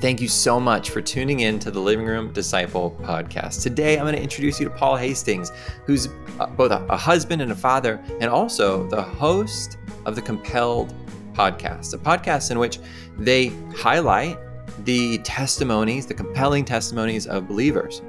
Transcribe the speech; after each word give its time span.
Thank 0.00 0.20
you 0.20 0.28
so 0.28 0.60
much 0.60 0.90
for 0.90 1.02
tuning 1.02 1.40
in 1.40 1.58
to 1.58 1.72
the 1.72 1.80
Living 1.80 2.06
Room 2.06 2.32
Disciple 2.32 2.96
podcast. 3.02 3.64
Today, 3.64 3.98
I'm 3.98 4.04
going 4.04 4.14
to 4.14 4.22
introduce 4.22 4.60
you 4.60 4.68
to 4.68 4.72
Paul 4.72 4.94
Hastings, 4.94 5.50
who's 5.86 6.06
uh, 6.38 6.46
both 6.46 6.70
a, 6.70 6.86
a 6.88 6.96
husband 6.96 7.42
and 7.42 7.50
a 7.50 7.56
father, 7.56 8.00
and 8.20 8.30
also 8.30 8.88
the 8.90 9.02
host 9.02 9.76
of 10.06 10.14
the 10.14 10.22
Compelled 10.22 10.94
podcast, 11.32 11.94
a 11.94 11.98
podcast 11.98 12.52
in 12.52 12.60
which 12.60 12.78
they 13.18 13.48
highlight 13.76 14.38
the 14.84 15.18
testimonies, 15.18 16.06
the 16.06 16.14
compelling 16.14 16.64
testimonies 16.64 17.26
of 17.26 17.48
believers. 17.48 18.00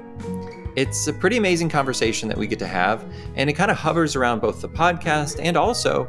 It's 0.76 1.08
a 1.08 1.12
pretty 1.12 1.38
amazing 1.38 1.70
conversation 1.70 2.28
that 2.28 2.38
we 2.38 2.46
get 2.46 2.60
to 2.60 2.68
have, 2.68 3.04
and 3.34 3.50
it 3.50 3.54
kind 3.54 3.68
of 3.68 3.76
hovers 3.76 4.14
around 4.14 4.38
both 4.38 4.60
the 4.60 4.68
podcast 4.68 5.40
and 5.42 5.56
also 5.56 6.08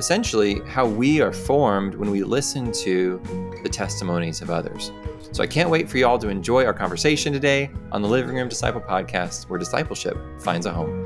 essentially 0.00 0.60
how 0.66 0.86
we 0.86 1.20
are 1.20 1.30
formed 1.30 1.94
when 1.94 2.10
we 2.10 2.22
listen 2.22 2.72
to 2.72 3.20
the 3.62 3.68
testimonies 3.68 4.40
of 4.40 4.48
others. 4.48 4.92
So 5.30 5.42
I 5.42 5.46
can't 5.46 5.68
wait 5.68 5.90
for 5.90 5.98
you 5.98 6.06
all 6.06 6.18
to 6.18 6.30
enjoy 6.30 6.64
our 6.64 6.72
conversation 6.72 7.34
today 7.34 7.70
on 7.92 8.00
the 8.00 8.08
Living 8.08 8.34
Room 8.34 8.48
Disciple 8.48 8.80
podcast, 8.80 9.50
where 9.50 9.58
discipleship 9.58 10.16
finds 10.40 10.64
a 10.64 10.72
home. 10.72 11.04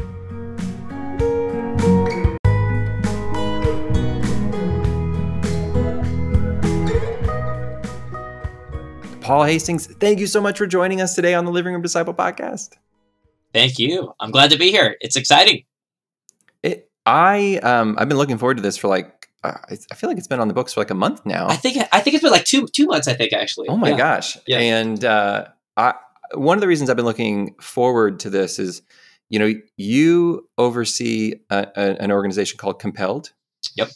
Paul 9.21 9.43
Hastings, 9.43 9.89
thank 9.89 10.21
you 10.21 10.29
so 10.29 10.41
much 10.41 10.57
for 10.57 10.69
joining 10.69 11.01
us 11.01 11.17
today 11.17 11.35
on 11.35 11.45
the 11.45 11.51
Living 11.51 11.73
Room 11.73 11.83
Disciple 11.83 12.15
podcast. 12.15 12.75
Thank 13.53 13.81
you. 13.81 14.15
I'm 14.21 14.31
glad 14.31 14.51
to 14.53 14.57
be 14.57 14.71
here. 14.71 14.97
It's 15.01 15.17
exciting. 15.17 15.65
I 17.07 17.59
um, 17.59 17.97
I've 17.99 18.09
been 18.09 18.19
looking 18.19 18.39
forward 18.39 18.57
to 18.57 18.63
this 18.63 18.77
for 18.77 18.89
like 18.89 19.29
uh, 19.45 19.59
I 19.71 19.95
feel 19.95 20.09
like 20.09 20.17
it's 20.17 20.27
been 20.27 20.41
on 20.41 20.49
the 20.49 20.55
books 20.55 20.73
for 20.73 20.81
like 20.81 20.91
a 20.91 20.95
month 20.95 21.25
now. 21.27 21.47
I 21.47 21.57
think 21.57 21.77
I 21.93 22.01
think 22.01 22.15
it's 22.15 22.23
been 22.23 22.33
like 22.33 22.45
two 22.45 22.67
two 22.67 22.87
months. 22.87 23.07
I 23.07 23.15
think 23.15 23.33
actually. 23.33 23.69
Oh 23.69 23.77
my 23.77 23.91
yeah. 23.91 23.97
gosh! 23.97 24.39
Yeah. 24.47 24.59
And 24.59 25.05
uh, 25.05 25.49
I 25.77 25.95
one 26.33 26.57
of 26.57 26.63
the 26.63 26.69
reasons 26.69 26.89
I've 26.89 26.97
been 26.97 27.05
looking 27.05 27.55
forward 27.61 28.21
to 28.21 28.31
this 28.31 28.59
is, 28.59 28.83
you 29.29 29.39
know, 29.39 29.53
you 29.77 30.49
oversee 30.57 31.35
a, 31.51 31.69
a, 31.77 32.03
an 32.03 32.11
organization 32.11 32.57
called 32.57 32.81
Compelled. 32.81 33.33
Yep. 33.77 33.91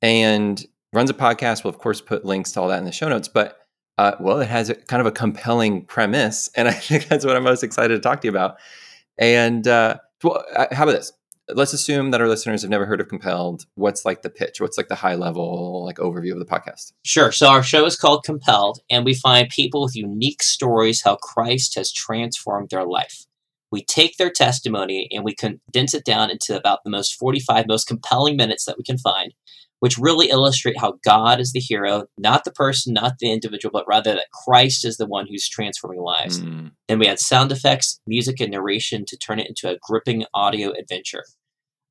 And 0.00 0.64
runs 0.94 1.10
a 1.10 1.14
podcast. 1.14 1.62
We'll 1.62 1.74
of 1.74 1.78
course 1.78 2.00
put 2.00 2.24
links 2.24 2.52
to 2.52 2.62
all 2.62 2.68
that 2.68 2.78
in 2.78 2.84
the 2.84 2.92
show 2.92 3.08
notes, 3.08 3.28
but. 3.28 3.56
Uh, 3.98 4.16
well, 4.18 4.40
it 4.40 4.48
has 4.48 4.70
a, 4.70 4.74
kind 4.74 5.02
of 5.02 5.06
a 5.06 5.12
compelling 5.12 5.84
premise, 5.84 6.48
and 6.56 6.66
I 6.66 6.72
think 6.72 7.08
that's 7.08 7.22
what 7.22 7.36
I'm 7.36 7.42
most 7.42 7.62
excited 7.62 7.94
to 7.96 8.00
talk 8.00 8.22
to 8.22 8.28
you 8.28 8.30
about. 8.30 8.56
And 9.18 9.68
uh, 9.68 9.98
well, 10.24 10.42
uh, 10.56 10.68
how 10.72 10.84
about 10.84 10.92
this? 10.92 11.12
Let's 11.54 11.72
assume 11.72 12.10
that 12.10 12.20
our 12.20 12.28
listeners 12.28 12.62
have 12.62 12.70
never 12.70 12.86
heard 12.86 13.00
of 13.00 13.08
Compelled. 13.08 13.66
What's 13.74 14.04
like 14.04 14.22
the 14.22 14.30
pitch? 14.30 14.60
What's 14.60 14.76
like 14.76 14.88
the 14.88 14.94
high 14.94 15.14
level 15.14 15.84
like 15.84 15.96
overview 15.96 16.32
of 16.32 16.38
the 16.38 16.44
podcast? 16.44 16.92
Sure. 17.04 17.32
So 17.32 17.48
our 17.48 17.62
show 17.62 17.84
is 17.84 17.96
called 17.96 18.24
Compelled, 18.24 18.80
and 18.90 19.04
we 19.04 19.14
find 19.14 19.48
people 19.48 19.82
with 19.82 19.96
unique 19.96 20.42
stories 20.42 21.02
how 21.02 21.16
Christ 21.16 21.74
has 21.76 21.92
transformed 21.92 22.70
their 22.70 22.84
life. 22.84 23.26
We 23.72 23.84
take 23.84 24.16
their 24.16 24.30
testimony 24.30 25.08
and 25.12 25.24
we 25.24 25.34
condense 25.34 25.94
it 25.94 26.04
down 26.04 26.30
into 26.30 26.56
about 26.56 26.80
the 26.84 26.90
most 26.90 27.14
45 27.14 27.66
most 27.68 27.86
compelling 27.86 28.36
minutes 28.36 28.64
that 28.64 28.76
we 28.76 28.82
can 28.82 28.98
find, 28.98 29.32
which 29.78 29.96
really 29.96 30.28
illustrate 30.28 30.78
how 30.78 30.94
God 31.04 31.40
is 31.40 31.52
the 31.52 31.60
hero, 31.60 32.06
not 32.18 32.44
the 32.44 32.50
person, 32.50 32.94
not 32.94 33.18
the 33.20 33.30
individual, 33.30 33.70
but 33.72 33.86
rather 33.86 34.14
that 34.14 34.30
Christ 34.44 34.84
is 34.84 34.96
the 34.96 35.06
one 35.06 35.26
who's 35.28 35.48
transforming 35.48 36.00
lives. 36.00 36.40
Mm. 36.40 36.72
Then 36.88 36.98
we 36.98 37.06
add 37.06 37.20
sound 37.20 37.52
effects, 37.52 38.00
music, 38.06 38.40
and 38.40 38.50
narration 38.50 39.04
to 39.06 39.16
turn 39.16 39.38
it 39.38 39.48
into 39.48 39.70
a 39.70 39.78
gripping 39.80 40.24
audio 40.34 40.72
adventure. 40.72 41.24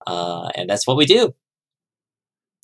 Uh, 0.09 0.49
and 0.55 0.69
that's 0.69 0.87
what 0.87 0.97
we 0.97 1.05
do. 1.05 1.33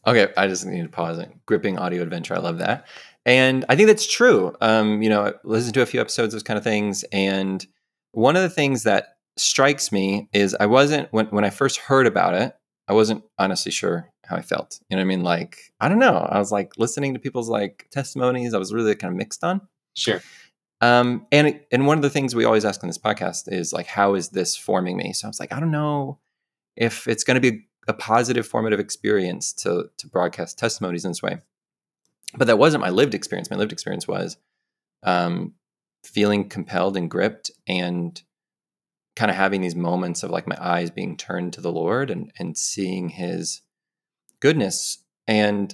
Okay, 0.08 0.32
I 0.38 0.48
just 0.48 0.66
need 0.66 0.84
to 0.84 0.90
pause 0.90 1.18
it. 1.18 1.32
Gripping 1.46 1.80
audio 1.80 2.04
adventure. 2.04 2.36
I 2.36 2.40
love 2.40 2.60
that. 2.60 2.88
And 3.26 3.66
I 3.70 3.76
think 3.76 3.88
that's 3.88 4.06
true. 4.06 4.56
Um, 4.62 5.02
you 5.02 5.10
know, 5.10 5.26
I 5.26 5.34
listened 5.44 5.74
to 5.76 5.82
a 5.82 5.86
few 5.86 6.00
episodes 6.00 6.28
of 6.28 6.32
those 6.34 6.44
kind 6.44 6.58
of 6.58 6.64
things. 6.64 7.04
And 7.12 7.66
one 8.12 8.36
of 8.36 8.44
the 8.44 8.50
things 8.50 8.84
that 8.84 9.18
strikes 9.36 9.92
me 9.92 10.30
is 10.32 10.56
I 10.60 10.68
wasn't, 10.68 11.12
when, 11.12 11.26
when 11.28 11.44
I 11.44 11.50
first 11.50 11.78
heard 11.78 12.06
about 12.06 12.36
it, 12.36 12.56
I 12.88 12.94
wasn't 12.94 13.24
honestly 13.40 13.72
sure 13.72 14.12
how 14.26 14.36
I 14.36 14.42
felt. 14.42 14.80
You 14.90 14.96
know 14.96 15.02
what 15.02 15.06
I 15.06 15.08
mean? 15.08 15.24
Like, 15.24 15.58
I 15.80 15.90
don't 15.90 15.98
know. 16.00 16.18
I 16.18 16.38
was 16.38 16.52
like 16.52 16.74
listening 16.78 17.16
to 17.16 17.20
people's 17.20 17.50
like 17.50 17.88
testimonies. 17.92 18.54
I 18.54 18.60
was 18.60 18.74
really 18.74 18.94
kind 18.96 19.12
of 19.12 19.18
mixed 19.18 19.44
on. 19.44 19.62
Sure. 19.96 20.22
Um, 20.82 21.26
and 21.32 21.60
and 21.72 21.88
one 21.88 21.98
of 21.98 22.04
the 22.04 22.10
things 22.12 22.36
we 22.36 22.46
always 22.46 22.66
ask 22.66 22.84
on 22.84 22.90
this 22.90 23.00
podcast 23.00 23.52
is 23.52 23.74
like, 23.74 23.88
how 23.88 24.14
is 24.14 24.30
this 24.30 24.56
forming 24.56 24.98
me? 24.98 25.14
So 25.14 25.28
I 25.28 25.30
was 25.30 25.40
like, 25.40 25.52
I 25.52 25.60
don't 25.60 25.72
know 25.72 26.20
if 26.76 27.08
it's 27.08 27.24
going 27.24 27.42
to 27.42 27.52
be 27.52 27.68
a 27.88 27.94
positive 27.94 28.48
formative 28.48 28.80
experience 28.80 29.54
to 29.54 29.90
to 29.98 30.08
broadcast 30.08 30.58
testimonies 30.58 31.06
in 31.06 31.12
this 31.12 31.24
way. 31.24 31.38
But 32.36 32.48
that 32.48 32.58
wasn't 32.58 32.82
my 32.82 32.90
lived 32.90 33.14
experience. 33.14 33.50
My 33.50 33.58
lived 33.58 33.72
experience 33.72 34.08
was 34.08 34.38
um, 35.04 35.54
feeling 36.04 36.50
compelled 36.50 36.98
and 36.98 37.10
gripped 37.10 37.52
and 37.68 38.22
kind 39.16 39.32
of 39.32 39.38
having 39.38 39.62
these 39.62 39.76
moments 39.76 40.24
of 40.24 40.32
like 40.32 40.48
my 40.48 40.58
eyes 40.60 40.90
being 40.90 41.16
turned 41.16 41.54
to 41.54 41.62
the 41.62 41.72
Lord 41.72 42.10
and 42.10 42.32
and 42.38 42.58
seeing 42.58 43.10
his 43.10 43.62
goodness. 44.40 45.00
And 45.28 45.74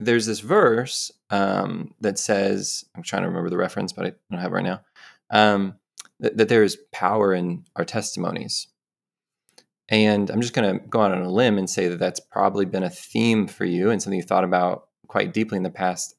there's 0.00 0.26
this 0.26 0.40
verse 0.40 1.10
um, 1.30 1.94
that 2.00 2.18
says, 2.18 2.84
I'm 2.94 3.02
trying 3.02 3.22
to 3.22 3.28
remember 3.28 3.50
the 3.50 3.56
reference, 3.56 3.92
but 3.92 4.06
I 4.06 4.12
don't 4.30 4.40
have 4.40 4.52
it 4.52 4.54
right 4.54 4.64
now, 4.64 4.80
um, 5.30 5.74
that, 6.20 6.36
that 6.36 6.48
there 6.48 6.62
is 6.62 6.78
power 6.92 7.34
in 7.34 7.64
our 7.76 7.84
testimonies. 7.84 8.68
And 9.90 10.30
I'm 10.30 10.40
just 10.40 10.52
going 10.52 10.78
to 10.78 10.86
go 10.86 11.00
out 11.00 11.12
on 11.12 11.22
a 11.22 11.30
limb 11.30 11.56
and 11.56 11.68
say 11.68 11.88
that 11.88 11.98
that's 11.98 12.20
probably 12.20 12.66
been 12.66 12.82
a 12.82 12.90
theme 12.90 13.46
for 13.46 13.64
you 13.64 13.90
and 13.90 14.02
something 14.02 14.18
you 14.18 14.26
thought 14.26 14.44
about 14.44 14.88
quite 15.06 15.32
deeply 15.32 15.56
in 15.56 15.62
the 15.62 15.70
past. 15.70 16.14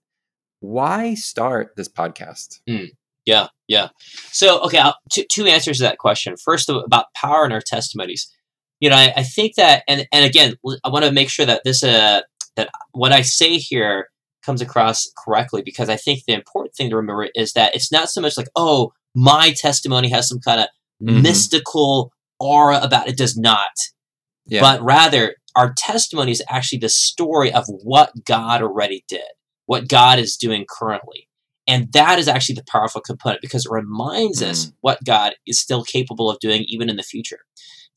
Why 0.60 1.14
start 1.14 1.76
this 1.78 1.88
podcast? 1.88 2.60
Mm, 2.68 2.90
yeah, 3.26 3.48
yeah. 3.68 3.90
So, 4.32 4.62
okay, 4.64 4.84
two, 5.12 5.24
two 5.32 5.46
answers 5.46 5.78
to 5.78 5.84
that 5.84 6.00
question. 6.00 6.36
First, 6.36 6.70
about 6.70 7.14
power 7.14 7.46
in 7.46 7.52
our 7.52 7.62
testimonies. 7.62 8.34
You 8.80 8.90
know, 8.90 8.96
I, 8.96 9.14
I 9.18 9.24
think 9.24 9.56
that, 9.56 9.84
and 9.88 10.08
and 10.12 10.26
again, 10.26 10.56
I 10.84 10.90
want 10.90 11.06
to 11.06 11.12
make 11.12 11.30
sure 11.30 11.46
that 11.46 11.64
this 11.64 11.84
uh 11.84 12.22
that 12.56 12.70
what 12.92 13.12
I 13.12 13.22
say 13.22 13.58
here 13.58 14.10
comes 14.44 14.62
across 14.62 15.12
correctly 15.18 15.62
because 15.62 15.90
I 15.90 15.96
think 15.96 16.24
the 16.26 16.34
important 16.34 16.76
thing 16.76 16.90
to 16.90 16.96
remember 16.96 17.30
is 17.36 17.54
that 17.54 17.76
it's 17.76 17.92
not 17.92 18.10
so 18.10 18.22
much 18.22 18.38
like, 18.38 18.48
oh, 18.56 18.94
my 19.16 19.54
testimony 19.56 20.10
has 20.10 20.28
some 20.28 20.40
kind 20.40 20.62
of 20.62 20.68
mm-hmm. 21.04 21.22
mystical 21.22 22.12
aura 22.40 22.80
about 22.82 23.08
it 23.08 23.18
does 23.18 23.38
not. 23.38 23.72
Yeah. 24.48 24.62
But 24.62 24.82
rather, 24.82 25.36
our 25.56 25.74
testimony 25.74 26.32
is 26.32 26.44
actually 26.50 26.80
the 26.80 26.90
story 26.90 27.52
of 27.52 27.66
what 27.68 28.12
God 28.26 28.62
already 28.62 29.04
did, 29.08 29.22
what 29.66 29.88
God 29.88 30.20
is 30.20 30.36
doing 30.36 30.66
currently. 30.70 31.28
And 31.68 31.92
that 31.94 32.18
is 32.18 32.28
actually 32.28 32.56
the 32.56 32.64
powerful 32.68 33.02
component 33.02 33.42
because 33.42 33.66
it 33.66 33.72
reminds 33.72 34.42
mm. 34.42 34.48
us 34.48 34.72
what 34.82 35.04
God 35.06 35.34
is 35.46 35.60
still 35.60 35.84
capable 35.84 36.30
of 36.30 36.40
doing 36.40 36.66
even 36.68 36.90
in 36.90 36.96
the 36.96 37.04
future. 37.04 37.40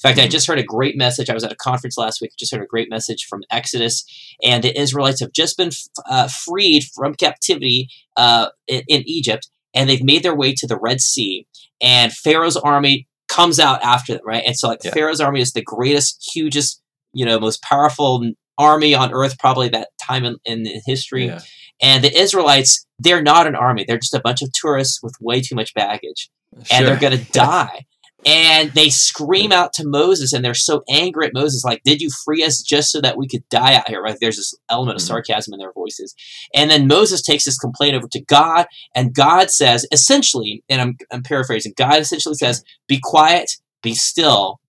In 0.04 0.10
fact. 0.10 0.19
I 0.19 0.28
just 0.28 0.48
heard 0.48 0.58
a 0.58 0.64
great 0.64 0.97
message. 0.97 1.31
I 1.31 1.34
was 1.34 1.44
at 1.44 1.52
a 1.52 1.56
conference 1.56 1.97
last 1.97 2.20
week, 2.20 2.32
just 2.38 2.52
heard 2.52 2.62
a 2.62 2.66
great 2.66 2.91
message 2.91 3.26
from 3.31 3.42
Exodus, 3.50 4.04
and 4.42 4.64
the 4.64 4.78
Israelites 4.78 5.20
have 5.20 5.32
just 5.32 5.56
been 5.56 5.70
uh, 6.10 6.28
freed 6.28 6.84
from 6.94 7.14
captivity 7.14 7.88
uh, 8.16 8.48
in, 8.66 8.82
in 8.88 9.04
Egypt, 9.06 9.48
and 9.75 9.88
they've 9.88 10.02
made 10.02 10.25
their 10.25 10.34
way 10.34 10.54
to 10.54 10.66
the 10.66 10.78
Red 10.78 11.00
Sea. 11.00 11.47
And 11.81 12.12
Pharaoh's 12.12 12.56
army 12.56 13.06
comes 13.32 13.59
out 13.59 13.82
after 13.82 14.15
them, 14.15 14.22
right? 14.25 14.43
And 14.47 14.56
so 14.56 14.69
like 14.69 14.84
yeah. 14.84 14.93
Pharaoh's 14.93 15.20
army 15.20 15.41
is 15.41 15.53
the 15.53 15.62
greatest, 15.62 16.31
hugest, 16.32 16.82
you 17.12 17.25
know, 17.25 17.38
most 17.38 17.62
powerful 17.62 18.31
army 18.59 18.94
on 18.94 19.12
earth, 19.12 19.38
probably 19.38 19.69
that 19.70 19.88
time 20.00 20.25
in, 20.25 20.37
in 20.44 20.66
history. 20.87 21.26
Yeah. 21.26 21.41
And 21.81 22.04
the 22.04 22.16
Israelites, 22.16 22.87
they're 22.98 23.22
not 23.22 23.47
an 23.47 23.54
army. 23.54 23.84
They're 23.87 23.98
just 23.98 24.15
a 24.15 24.20
bunch 24.20 24.43
of 24.43 24.53
tourists 24.53 25.03
with 25.03 25.15
way 25.20 25.41
too 25.41 25.54
much 25.54 25.75
baggage. 25.75 26.31
Sure. 26.54 26.76
And 26.76 26.87
they're 26.87 26.98
going 26.98 27.19
to 27.25 27.32
die 27.32 27.87
and 28.25 28.71
they 28.72 28.88
scream 28.88 29.53
out 29.53 29.72
to 29.75 29.87
Moses 29.87 30.33
and 30.33 30.44
they're 30.44 30.55
so 30.55 30.83
angry 30.88 31.27
at 31.27 31.34
Moses 31.34 31.65
like 31.65 31.83
did 31.84 32.00
you 32.00 32.10
free 32.25 32.44
us 32.44 32.62
just 32.62 32.91
so 32.91 33.00
that 33.00 33.16
we 33.16 33.28
could 33.28 33.49
die 33.49 33.75
out 33.75 33.88
here? 33.88 34.03
Right 34.03 34.16
there's 34.21 34.37
this 34.37 34.55
element 34.69 34.97
of 34.97 35.03
mm-hmm. 35.03 35.09
sarcasm 35.09 35.53
in 35.53 35.59
their 35.59 35.72
voices. 35.72 36.15
And 36.55 36.71
then 36.71 36.87
Moses 36.87 37.22
takes 37.22 37.44
this 37.44 37.59
complaint 37.59 37.94
over 37.94 38.09
to 38.09 38.21
God 38.21 38.66
and 38.94 39.15
God 39.15 39.50
says 39.50 39.87
essentially 39.93 40.62
and 40.69 40.81
I'm, 40.81 40.96
I'm 41.11 41.23
paraphrasing 41.23 41.75
God 41.76 42.00
essentially 42.00 42.35
says 42.35 42.64
be 42.87 43.00
quiet 43.02 43.52
be 43.82 43.94
still 43.94 44.61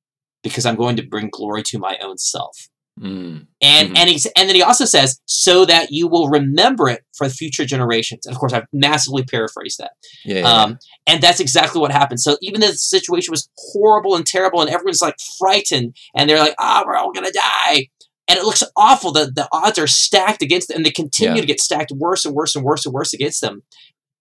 because 0.42 0.66
I'm 0.66 0.76
going 0.76 0.96
to 0.98 1.08
bring 1.08 1.30
glory 1.32 1.64
to 1.64 1.80
my 1.80 1.98
own 2.02 2.18
self 2.18 2.70
Mm. 3.00 3.48
And 3.62 3.88
mm-hmm. 3.88 3.98
and 3.98 4.10
he 4.10 4.20
and 4.38 4.48
then 4.48 4.56
he 4.56 4.62
also 4.62 4.86
says, 4.86 5.20
so 5.26 5.66
that 5.66 5.92
you 5.92 6.08
will 6.08 6.30
remember 6.30 6.90
it 6.90 7.02
for 7.18 7.28
future 7.28 7.66
generations. 7.66 8.26
And 8.26 8.36
of 8.36 8.40
course, 8.40 8.54
I've 8.54 8.68
massively 8.72 9.24
paraphrased 9.24 9.80
that. 9.80 9.94
Yeah, 10.24 10.40
yeah, 10.40 10.48
um, 10.48 10.80
And 11.08 11.22
that's 11.22 11.40
exactly 11.40 11.82
what 11.82 11.92
happened. 11.92 12.20
So 12.20 12.38
even 12.42 12.62
though 12.62 12.68
the 12.68 12.78
situation 12.78 13.32
was 13.32 13.50
horrible 13.58 14.16
and 14.16 14.26
terrible, 14.26 14.62
and 14.62 14.70
everyone's 14.70 15.02
like 15.02 15.16
frightened, 15.40 15.96
and 16.16 16.30
they're 16.30 16.40
like, 16.40 16.56
"Ah, 16.60 16.82
oh, 16.82 16.88
we're 16.88 16.96
all 16.96 17.12
gonna 17.12 17.32
die," 17.32 17.88
and 18.28 18.38
it 18.38 18.46
looks 18.46 18.64
awful. 18.76 19.12
The 19.12 19.32
the 19.34 19.48
odds 19.52 19.80
are 19.80 19.88
stacked 19.88 20.44
against 20.44 20.68
them, 20.68 20.78
and 20.78 20.86
they 20.86 20.92
continue 20.92 21.36
yeah. 21.36 21.42
to 21.42 21.48
get 21.48 21.60
stacked 21.60 21.92
worse 21.96 22.26
and 22.26 22.36
worse 22.36 22.56
and 22.56 22.64
worse 22.64 22.86
and 22.86 22.94
worse 22.94 23.14
against 23.14 23.42
them. 23.42 23.64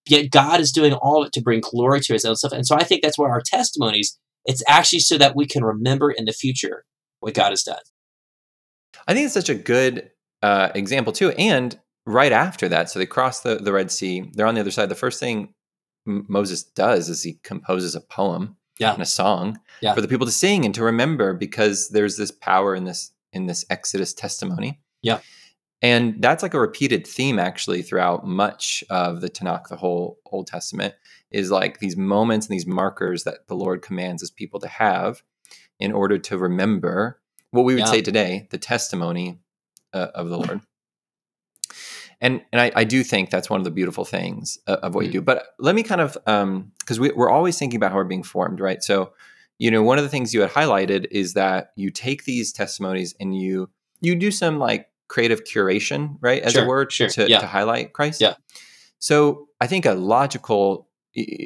Yet 0.07 0.31
God 0.31 0.59
is 0.59 0.71
doing 0.71 0.93
all 0.93 1.21
of 1.21 1.27
it 1.27 1.33
to 1.33 1.41
bring 1.41 1.61
glory 1.61 2.01
to 2.01 2.13
His 2.13 2.25
own 2.25 2.35
stuff. 2.35 2.51
And 2.51 2.65
so 2.65 2.75
I 2.75 2.83
think 2.83 3.03
that's 3.03 3.17
why 3.19 3.29
our 3.29 3.41
testimonies. 3.45 4.17
It's 4.45 4.63
actually 4.67 4.99
so 4.99 5.17
that 5.19 5.37
we 5.37 5.45
can 5.45 5.63
remember 5.63 6.11
in 6.11 6.25
the 6.25 6.33
future 6.33 6.83
what 7.21 7.33
God 7.33 7.51
has 7.51 7.63
done. 7.63 7.77
I 9.07 9.13
think 9.13 9.25
it's 9.25 9.33
such 9.33 9.49
a 9.49 9.55
good 9.55 10.11
uh, 10.41 10.69
example 10.75 11.13
too. 11.13 11.31
And 11.31 11.77
right 12.05 12.31
after 12.31 12.67
that, 12.69 12.89
so 12.89 12.99
they 12.99 13.05
cross 13.05 13.41
the, 13.41 13.55
the 13.55 13.71
Red 13.73 13.91
Sea, 13.91 14.29
they're 14.33 14.45
on 14.47 14.55
the 14.55 14.61
other 14.61 14.71
side. 14.71 14.89
The 14.89 14.95
first 14.95 15.19
thing 15.19 15.53
M- 16.07 16.25
Moses 16.27 16.63
does 16.63 17.09
is 17.09 17.23
he 17.23 17.39
composes 17.43 17.95
a 17.95 18.01
poem 18.01 18.57
Yeah. 18.79 18.93
and 18.93 19.01
a 19.01 19.05
song 19.05 19.59
Yeah. 19.81 19.93
for 19.93 20.01
the 20.01 20.07
people 20.07 20.25
to 20.27 20.31
sing 20.33 20.65
and 20.65 20.75
to 20.75 20.83
remember 20.83 21.33
because 21.33 21.89
there's 21.89 22.17
this 22.17 22.31
power 22.31 22.75
in 22.75 22.83
this 22.83 23.11
in 23.31 23.47
this 23.47 23.65
Exodus 23.69 24.13
testimony. 24.13 24.79
Yeah. 25.01 25.19
And 25.81 26.21
that's 26.21 26.43
like 26.43 26.53
a 26.53 26.59
repeated 26.59 27.05
theme 27.07 27.39
actually 27.39 27.81
throughout 27.81 28.25
much 28.27 28.83
of 28.89 29.21
the 29.21 29.29
Tanakh, 29.29 29.67
the 29.69 29.75
whole 29.75 30.19
Old 30.25 30.47
Testament, 30.47 30.93
is 31.31 31.49
like 31.51 31.79
these 31.79 31.97
moments 31.97 32.45
and 32.47 32.53
these 32.53 32.67
markers 32.67 33.23
that 33.23 33.47
the 33.47 33.55
Lord 33.55 33.81
commands 33.81 34.21
his 34.21 34.29
people 34.31 34.59
to 34.61 34.67
have 34.67 35.23
in 35.79 35.91
order 35.91 36.17
to 36.19 36.37
remember 36.37 37.19
what 37.53 37.63
we 37.65 37.73
would 37.75 37.81
Yeah. 37.85 37.91
say 37.91 38.01
today, 38.01 38.47
the 38.51 38.57
testimony 38.57 39.39
uh, 39.93 40.07
of 40.15 40.29
the 40.29 40.37
Lord. 40.37 40.61
And 42.21 42.41
and 42.51 42.61
I, 42.61 42.71
I 42.75 42.83
do 42.83 43.03
think 43.03 43.29
that's 43.29 43.49
one 43.49 43.59
of 43.59 43.63
the 43.65 43.71
beautiful 43.71 44.05
things 44.05 44.57
uh, 44.67 44.77
of 44.81 44.95
what 44.95 45.05
you 45.05 45.09
Mm. 45.09 45.13
do. 45.13 45.21
But 45.21 45.47
let 45.59 45.75
me 45.75 45.83
kind 45.83 46.01
of 46.01 46.13
because 46.79 46.99
we, 46.99 47.11
we're 47.11 47.29
always 47.29 47.57
thinking 47.57 47.77
about 47.77 47.91
how 47.91 47.97
we're 47.97 48.03
being 48.05 48.23
formed, 48.23 48.59
right? 48.59 48.81
So, 48.83 49.13
you 49.59 49.69
know, 49.71 49.83
one 49.83 49.97
of 49.97 50.03
the 50.03 50.09
things 50.09 50.33
you 50.33 50.41
had 50.41 50.51
highlighted 50.51 51.07
is 51.11 51.33
that 51.33 51.71
you 51.75 51.89
take 51.91 52.23
these 52.25 52.51
testimonies 52.53 53.13
and 53.19 53.35
you 53.39 53.69
you 54.01 54.15
do 54.15 54.31
some 54.31 54.57
like 54.57 54.87
creative 55.07 55.43
curation, 55.43 56.17
right, 56.21 56.41
as 56.41 56.53
Sure, 56.53 56.63
a 56.63 56.67
word, 56.67 56.91
sure, 56.91 57.07
to, 57.09 57.29
yeah. 57.29 57.39
to 57.39 57.45
highlight 57.45 57.93
Christ. 57.93 58.19
Yeah. 58.21 58.35
So 58.99 59.47
I 59.61 59.67
think 59.67 59.85
a 59.85 59.93
logical, 59.93 60.87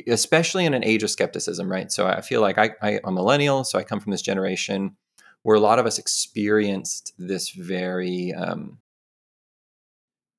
especially 0.07 0.65
in 0.65 0.73
an 0.73 0.83
age 0.85 1.03
of 1.03 1.09
skepticism, 1.09 1.69
right? 1.69 1.91
So 1.91 2.07
I 2.07 2.21
feel 2.21 2.39
like 2.39 2.57
I, 2.57 2.69
I, 2.81 2.91
I'm 3.03 3.09
a 3.09 3.11
millennial, 3.11 3.63
so 3.63 3.77
I 3.79 3.83
come 3.83 3.99
from 3.99 4.11
this 4.11 4.21
generation 4.21 4.95
where 5.43 5.55
a 5.55 5.59
lot 5.59 5.79
of 5.79 5.85
us 5.85 5.97
experienced 5.97 7.13
this 7.17 7.49
very, 7.51 8.33
um, 8.33 8.79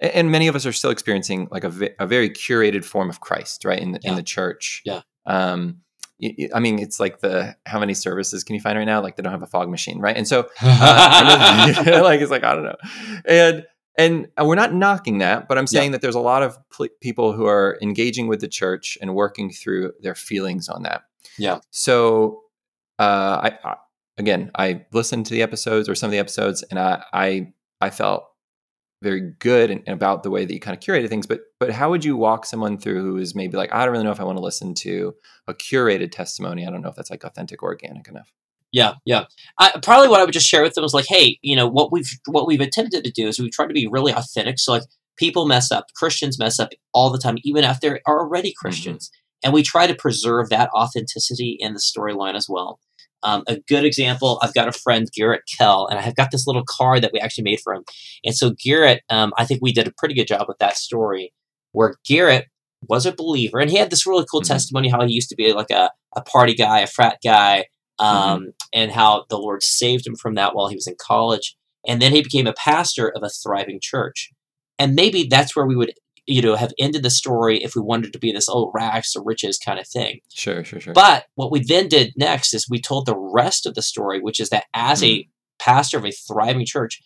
and 0.00 0.30
many 0.30 0.48
of 0.48 0.54
us 0.54 0.66
are 0.66 0.72
still 0.72 0.90
experiencing 0.90 1.48
like 1.50 1.64
a, 1.64 1.90
a 1.98 2.06
very 2.06 2.30
curated 2.30 2.84
form 2.84 3.08
of 3.08 3.20
Christ, 3.20 3.64
right, 3.64 3.80
in 3.80 3.92
the, 3.92 4.00
in 4.04 4.14
the 4.14 4.22
church. 4.22 4.82
Yeah. 4.84 5.02
Um, 5.26 5.80
I 6.52 6.58
mean, 6.58 6.80
it's 6.80 6.98
like 6.98 7.20
the 7.20 7.56
how 7.64 7.78
many 7.78 7.94
services 7.94 8.42
can 8.42 8.54
you 8.54 8.60
find 8.60 8.76
right 8.76 8.84
now? 8.84 9.00
Like 9.00 9.16
they 9.16 9.22
don't 9.22 9.32
have 9.32 9.42
a 9.42 9.46
fog 9.46 9.68
machine, 9.68 10.00
right? 10.00 10.16
And 10.16 10.26
so 10.26 10.48
uh, 10.62 11.72
like 12.02 12.20
it's 12.20 12.30
like 12.30 12.42
I 12.42 12.54
don't 12.54 12.64
know, 12.64 12.76
and 13.24 13.64
and 13.98 14.28
we're 14.40 14.54
not 14.54 14.72
knocking 14.72 15.18
that, 15.18 15.48
but 15.48 15.58
I'm 15.58 15.66
saying 15.66 15.90
that 15.90 16.00
there's 16.00 16.14
a 16.14 16.20
lot 16.20 16.44
of 16.44 16.56
pl- 16.70 16.88
people 17.00 17.32
who 17.32 17.46
are 17.46 17.76
engaging 17.82 18.28
with 18.28 18.40
the 18.40 18.48
church 18.48 18.96
and 19.02 19.14
working 19.14 19.50
through 19.50 19.92
their 20.00 20.14
feelings 20.14 20.68
on 20.68 20.84
that. 20.84 21.02
Yeah. 21.36 21.58
So, 21.70 22.42
uh, 23.00 23.50
I, 23.50 23.58
I 23.64 23.76
again, 24.19 24.50
I 24.56 24.85
listened 24.93 25.26
to 25.26 25.35
the 25.35 25.43
episodes 25.43 25.88
or 25.88 25.94
some 25.94 26.09
of 26.09 26.12
the 26.12 26.19
episodes, 26.19 26.62
and 26.65 26.79
I 26.79 27.03
I, 27.12 27.53
I 27.81 27.91
felt 27.91 28.25
very 29.00 29.32
good 29.38 29.70
and, 29.70 29.87
about 29.88 30.25
the 30.25 30.31
way 30.31 30.44
that 30.44 30.53
you 30.53 30.61
kind 30.61 30.76
of 30.76 30.82
curated 30.82 31.09
things. 31.09 31.26
But 31.26 31.41
but 31.61 31.70
how 31.70 31.91
would 31.91 32.05
you 32.05 32.17
walk 32.17 32.44
someone 32.44 32.79
through 32.79 33.00
who 33.03 33.17
is 33.17 33.35
maybe 33.35 33.56
like 33.56 33.73
I 33.73 33.85
don't 33.85 33.93
really 33.93 34.05
know 34.05 34.11
if 34.11 34.20
I 34.20 34.25
want 34.25 34.38
to 34.38 34.44
listen 34.44 34.75
to 34.75 35.15
a 35.47 35.55
curated 35.55 36.12
testimony. 36.12 36.67
I 36.67 36.70
don't 36.70 36.82
know 36.82 36.88
if 36.88 36.97
that's 36.97 37.11
like 37.11 37.25
authentic 37.25 37.62
or 37.62 37.70
organic 37.70 38.09
enough. 38.09 38.32
Yeah, 38.70 38.94
yeah. 39.06 39.25
I, 39.59 39.73
probably 39.82 40.09
what 40.09 40.20
I 40.20 40.25
would 40.25 40.35
just 40.35 40.47
share 40.47 40.62
with 40.62 40.75
them 40.75 40.85
is 40.85 40.93
like, 40.93 41.06
hey, 41.09 41.38
you 41.41 41.56
know, 41.56 41.67
what 41.67 41.91
we've 41.91 42.11
what 42.26 42.47
we've 42.47 42.61
attempted 42.61 43.05
to 43.05 43.11
do 43.11 43.26
is 43.29 43.38
we've 43.38 43.53
tried 43.53 43.69
to 43.69 43.75
be 43.75 43.87
really 43.87 44.12
authentic. 44.12 44.59
So 44.59 44.73
like, 44.73 44.82
people 45.17 45.47
mess 45.47 45.70
up, 45.73 45.87
Christians 45.97 46.38
mess 46.38 46.61
up 46.61 46.70
all 46.93 47.11
the 47.11 47.19
time, 47.19 47.38
even 47.44 47.65
if 47.65 47.81
they 47.81 47.88
are 47.88 48.00
already 48.06 48.50
mm-hmm. 48.50 48.67
Christians, 48.67 49.11
and 49.43 49.55
we 49.55 49.62
try 49.62 49.87
to 49.87 49.94
preserve 49.94 50.50
that 50.50 50.70
authenticity 50.75 51.56
in 51.59 51.73
the 51.73 51.81
storyline 51.81 52.35
as 52.35 52.47
well. 52.49 52.79
Um, 53.23 53.43
a 53.49 53.59
good 53.69 53.85
example, 53.85 54.38
I've 54.43 54.55
got 54.55 54.69
a 54.69 54.73
friend, 54.73 55.09
Garrett 55.17 55.43
Kell, 55.59 55.87
and 55.88 55.99
I've 55.99 56.17
got 56.17 56.31
this 56.31 56.47
little 56.47 56.65
card 56.69 57.03
that 57.03 57.12
we 57.12 57.19
actually 57.20 57.44
made 57.44 57.61
for 57.61 57.75
him. 57.75 57.85
And 58.25 58.35
so 58.35 58.55
Garrett, 58.65 59.03
um, 59.11 59.32
I 59.37 59.44
think 59.44 59.61
we 59.61 59.73
did 59.73 59.88
a 59.88 59.93
pretty 59.99 60.15
good 60.15 60.29
job 60.29 60.47
with 60.49 60.59
that 60.59 60.76
story, 60.76 61.32
where 61.73 61.94
Garrett 62.06 62.47
was 62.88 63.06
a 63.06 63.12
believer, 63.12 63.59
and 63.59 63.70
he 63.70 63.76
had 63.76 63.91
this 63.91 64.06
really 64.06 64.25
cool 64.31 64.41
Mhm. 64.41 64.49
testimony 64.49 64.88
how 64.88 65.05
he 65.05 65.12
used 65.12 65.31
to 65.31 65.37
be 65.37 65.53
like 65.53 65.70
a, 65.70 65.91
a 66.15 66.23
party 66.23 66.55
guy, 66.55 66.81
a 66.81 66.87
frat 66.87 67.19
guy, 67.25 67.67
um, 67.99 68.53
and 68.73 68.93
how 68.93 69.25
the 69.29 69.38
Lord 69.38 69.65
saved 69.65 70.06
him 70.06 70.15
from 70.15 70.37
that 70.37 70.55
while 70.55 70.69
he 70.69 70.76
was 70.76 70.87
in 70.87 70.94
college. 71.00 71.56
And 71.87 72.00
then 72.00 72.12
he 72.12 72.23
became 72.23 72.47
a 72.47 72.53
pastor 72.53 73.09
of 73.09 73.23
a 73.25 73.29
thriving 73.29 73.81
church. 73.82 74.31
And 74.79 74.94
maybe 74.94 75.25
that's 75.25 75.56
where 75.56 75.67
we 75.67 75.75
would, 75.75 75.93
you 76.28 76.42
know, 76.42 76.54
have 76.54 76.72
ended 76.78 77.02
the 77.02 77.10
story 77.10 77.62
if 77.64 77.75
we 77.75 77.82
wanted 77.82 78.12
to 78.12 78.19
be 78.19 78.30
this 78.30 78.48
oh 78.48 78.70
rags 78.75 79.12
to 79.12 79.20
riches 79.20 79.58
kind 79.58 79.80
of 79.80 79.88
thing. 79.88 80.20
Sure, 80.32 80.62
sure, 80.62 80.78
sure. 80.80 80.92
But 80.94 81.25
what 81.34 81.50
we 81.50 81.60
then 81.64 81.88
did 81.88 82.12
next 82.16 82.54
is 82.54 82.69
we 82.69 82.80
told 82.80 83.06
the 83.06 83.16
rest 83.16 83.66
of 83.66 83.75
the 83.75 83.82
story, 83.82 84.20
which 84.20 84.38
is 84.38 84.50
that 84.50 84.66
as 84.75 85.02
a 85.02 85.26
pastor 85.58 85.98
of 85.98 86.04
a 86.04 86.10
thriving 86.12 86.66
church, 86.66 87.00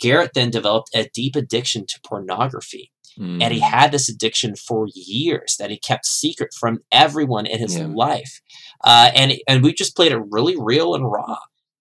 Garrett 0.00 0.30
then 0.34 0.50
developed 0.50 0.90
a 0.94 1.10
deep 1.12 1.34
addiction 1.36 1.84
to 1.86 2.00
pornography. 2.02 2.92
And 3.16 3.52
he 3.52 3.58
Mm. 3.60 3.70
had 3.70 3.90
this 3.90 4.08
addiction 4.08 4.54
for 4.54 4.86
years 4.94 5.56
that 5.58 5.70
he 5.72 5.76
kept 5.78 6.06
secret 6.06 6.50
from 6.54 6.78
everyone 6.92 7.46
in 7.46 7.58
his 7.58 7.76
Yeah. 7.76 7.86
life. 7.86 8.40
Uh, 8.84 9.10
and 9.12 9.32
and 9.48 9.64
we 9.64 9.72
just 9.72 9.96
played 9.96 10.12
it 10.12 10.20
really 10.30 10.54
real 10.56 10.94
and 10.94 11.04
raw. 11.10 11.38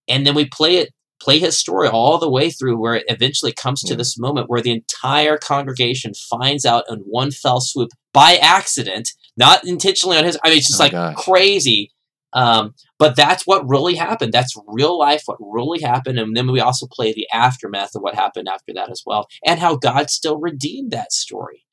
And 0.07 0.25
then 0.25 0.33
we 0.33 0.45
play 0.45 0.77
it 0.77 0.89
play 1.19 1.39
his 1.39 1.57
story 1.57 1.87
all 1.87 2.17
the 2.17 2.29
way 2.29 2.49
through 2.49 2.77
where 2.79 2.95
it 2.95 3.05
eventually 3.07 3.51
comes 3.53 3.81
to 3.81 3.89
Yeah. 3.93 3.97
this 3.97 4.17
moment 4.17 4.49
where 4.49 4.61
the 4.61 4.71
entire 4.71 5.37
congregation 5.37 6.13
finds 6.13 6.65
out 6.65 6.85
in 6.89 6.99
one 6.99 7.31
fell 7.31 7.59
swoop 7.61 7.89
by 8.13 8.37
accident, 8.37 9.09
not 9.35 9.63
intentionally 9.65 10.17
on 10.17 10.23
his 10.25 10.37
I 10.43 10.49
mean 10.49 10.57
it's 10.59 10.67
just 10.67 10.79
Oh 10.79 10.83
like 10.83 10.91
gosh. 10.91 11.15
crazy. 11.15 11.91
Um, 12.33 12.73
but 12.99 13.15
that's 13.15 13.47
what 13.47 13.67
really 13.67 13.95
happened. 13.95 14.33
That's 14.33 14.53
real 14.67 14.97
life, 14.99 15.23
what 15.25 15.37
really 15.39 15.81
happened. 15.81 16.19
And 16.19 16.35
then 16.35 16.51
we 16.51 16.59
also 16.59 16.85
play 16.91 17.13
the 17.13 17.27
aftermath 17.33 17.95
of 17.95 18.01
what 18.01 18.15
happened 18.15 18.47
after 18.49 18.73
that 18.73 18.89
as 18.91 19.01
well, 19.05 19.27
and 19.45 19.59
how 19.59 19.75
God 19.77 20.09
still 20.09 20.37
redeemed 20.37 20.91
that 20.91 21.13
story. 21.13 21.63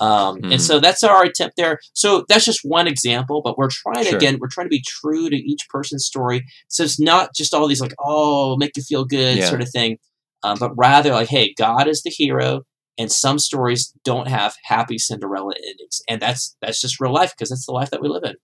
Um, 0.00 0.38
Mhm. 0.40 0.52
And 0.52 0.62
so 0.62 0.80
that's 0.80 1.02
our 1.04 1.22
attempt 1.24 1.56
there. 1.56 1.78
So 1.92 2.24
that's 2.28 2.44
just 2.44 2.60
one 2.64 2.86
example, 2.88 3.42
but 3.44 3.58
we're 3.58 3.68
trying 3.70 4.06
Sure. 4.06 4.16
again, 4.16 4.38
we're 4.40 4.48
trying 4.48 4.66
to 4.66 4.70
be 4.70 4.82
true 4.86 5.28
to 5.28 5.36
each 5.36 5.68
person's 5.68 6.06
story. 6.06 6.44
So 6.68 6.82
it's 6.84 6.98
not 6.98 7.34
just 7.34 7.52
all 7.54 7.68
these 7.68 7.80
like, 7.82 7.94
oh, 7.98 8.56
make 8.56 8.76
you 8.76 8.82
feel 8.82 9.04
good 9.04 9.36
Yeah. 9.36 9.48
sort 9.48 9.60
of 9.62 9.68
thing, 9.70 9.98
um, 10.42 10.56
but 10.58 10.72
rather 10.76 11.10
like, 11.12 11.28
hey, 11.28 11.52
God 11.56 11.86
is 11.86 12.02
the 12.02 12.10
hero, 12.10 12.62
and 12.98 13.12
some 13.12 13.38
stories 13.38 13.92
don't 14.04 14.28
have 14.28 14.56
happy 14.64 14.98
Cinderella 14.98 15.52
endings, 15.68 16.00
and 16.08 16.20
that's 16.20 16.56
that's 16.62 16.80
just 16.80 16.98
real 17.00 17.12
life 17.12 17.32
because 17.36 17.50
that's 17.50 17.66
the 17.66 17.72
life 17.72 17.90
that 17.90 18.00
we 18.00 18.08
live 18.08 18.24
in. 18.24 18.34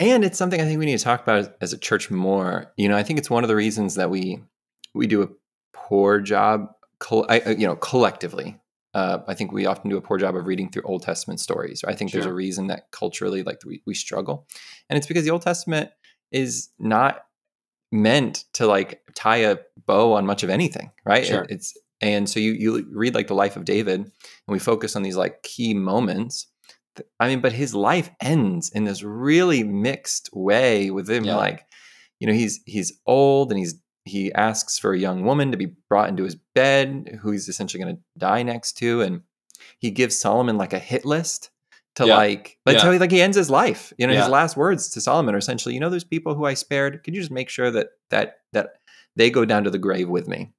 And 0.00 0.24
it's 0.24 0.38
something 0.38 0.60
I 0.60 0.64
think 0.64 0.78
we 0.78 0.86
need 0.86 0.98
to 0.98 1.04
talk 1.04 1.22
about 1.22 1.54
as 1.60 1.72
a 1.72 1.78
church 1.78 2.10
more. 2.10 2.72
You 2.76 2.88
know, 2.88 2.96
I 2.96 3.02
think 3.02 3.18
it's 3.18 3.28
one 3.30 3.44
of 3.44 3.48
the 3.48 3.56
reasons 3.56 3.94
that 3.96 4.10
we 4.10 4.40
we 4.94 5.06
do 5.06 5.22
a 5.22 5.28
poor 5.72 6.20
job, 6.20 6.68
you 7.10 7.66
know, 7.66 7.76
collectively. 7.76 8.58
Uh, 8.94 9.18
I 9.26 9.34
think 9.34 9.52
we 9.52 9.64
often 9.66 9.88
do 9.90 9.96
a 9.96 10.02
poor 10.02 10.18
job 10.18 10.36
of 10.36 10.46
reading 10.46 10.70
through 10.70 10.82
Old 10.84 11.02
Testament 11.02 11.40
stories. 11.40 11.82
I 11.86 11.94
think 11.94 12.12
there's 12.12 12.26
a 12.26 12.32
reason 12.34 12.66
that 12.66 12.90
culturally, 12.90 13.42
like 13.42 13.60
we, 13.64 13.82
we 13.86 13.94
struggle, 13.94 14.46
and 14.90 14.96
it's 14.98 15.06
because 15.06 15.24
the 15.24 15.30
Old 15.30 15.42
Testament 15.42 15.90
is 16.30 16.68
not 16.78 17.24
meant 17.90 18.44
to 18.54 18.66
like 18.66 19.00
tie 19.14 19.38
a 19.38 19.58
bow 19.86 20.12
on 20.14 20.26
much 20.26 20.42
of 20.42 20.50
anything, 20.50 20.90
right? 21.04 21.22
It- 21.22 21.26
Sure. 21.28 21.46
it's 21.48 21.74
and 22.00 22.28
so 22.28 22.40
you 22.40 22.52
you 22.52 22.86
read 22.92 23.14
like 23.14 23.28
the 23.28 23.34
life 23.34 23.56
of 23.56 23.64
David, 23.64 24.00
and 24.00 24.10
we 24.48 24.58
focus 24.58 24.96
on 24.96 25.02
these 25.02 25.16
like 25.16 25.42
key 25.42 25.72
moments. 25.74 26.46
I 27.20 27.28
mean, 27.28 27.40
but 27.40 27.52
his 27.52 27.74
life 27.74 28.10
ends 28.20 28.70
in 28.74 28.84
this 28.84 29.02
really 29.02 29.62
mixed 29.62 30.28
way 30.34 30.90
with 30.90 31.08
him 31.08 31.24
Yeah. 31.24 31.36
like, 31.36 31.64
you 32.20 32.26
know, 32.26 32.32
he's 32.34 32.60
he's 32.66 32.92
old 33.06 33.50
and 33.50 33.58
he's 33.58 33.74
he 34.04 34.32
asks 34.34 34.78
for 34.78 34.92
a 34.92 34.98
young 34.98 35.24
woman 35.24 35.50
to 35.52 35.56
be 35.56 35.74
brought 35.88 36.08
into 36.08 36.24
his 36.24 36.36
bed 36.54 37.18
who 37.22 37.30
he's 37.30 37.48
essentially 37.48 37.82
going 37.82 37.96
to 37.96 38.02
die 38.18 38.42
next 38.42 38.72
to 38.78 39.00
and 39.02 39.22
he 39.78 39.90
gives 39.90 40.18
Solomon 40.18 40.56
like 40.58 40.72
a 40.72 40.78
hit 40.78 41.04
list 41.04 41.50
to 41.96 42.06
Yeah. 42.06 42.16
like 42.16 42.58
that's 42.66 42.78
Yeah. 42.78 42.84
how 42.86 42.92
he 42.92 42.98
like 42.98 43.10
he 43.12 43.20
ends 43.22 43.36
his 43.36 43.50
life. 43.50 43.92
You 43.98 44.06
know, 44.06 44.12
Yeah. 44.12 44.20
his 44.22 44.28
last 44.28 44.56
words 44.56 44.88
to 44.90 45.00
Solomon 45.00 45.34
are 45.34 45.38
essentially, 45.38 45.74
you 45.74 45.80
know, 45.80 45.90
those 45.90 46.04
people 46.04 46.34
who 46.34 46.46
I 46.46 46.54
spared, 46.54 47.04
could 47.04 47.14
you 47.14 47.20
just 47.20 47.30
make 47.30 47.48
sure 47.48 47.70
that 47.70 47.88
that 48.10 48.38
that 48.52 48.70
they 49.14 49.30
go 49.30 49.44
down 49.44 49.64
to 49.64 49.70
the 49.70 49.78
grave 49.78 50.08
with 50.08 50.26
me? 50.26 50.52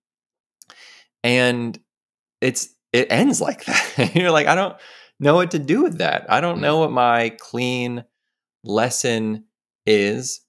And 1.24 1.78
it's 2.42 2.70
it 2.92 3.08
ends 3.12 3.42
like 3.42 3.66
that. 3.66 4.12
You're 4.16 4.32
like, 4.32 4.48
I 4.48 4.56
don't 4.56 4.76
know 5.20 5.36
what 5.36 5.52
to 5.52 5.60
do 5.60 5.82
with 5.84 5.98
that. 5.98 6.26
I 6.30 6.40
don't 6.42 6.60
Mm. 6.60 6.62
know 6.62 6.80
what 6.80 6.92
my 6.92 7.30
clean 7.40 8.04
lesson 8.64 9.46
is. 9.86 10.42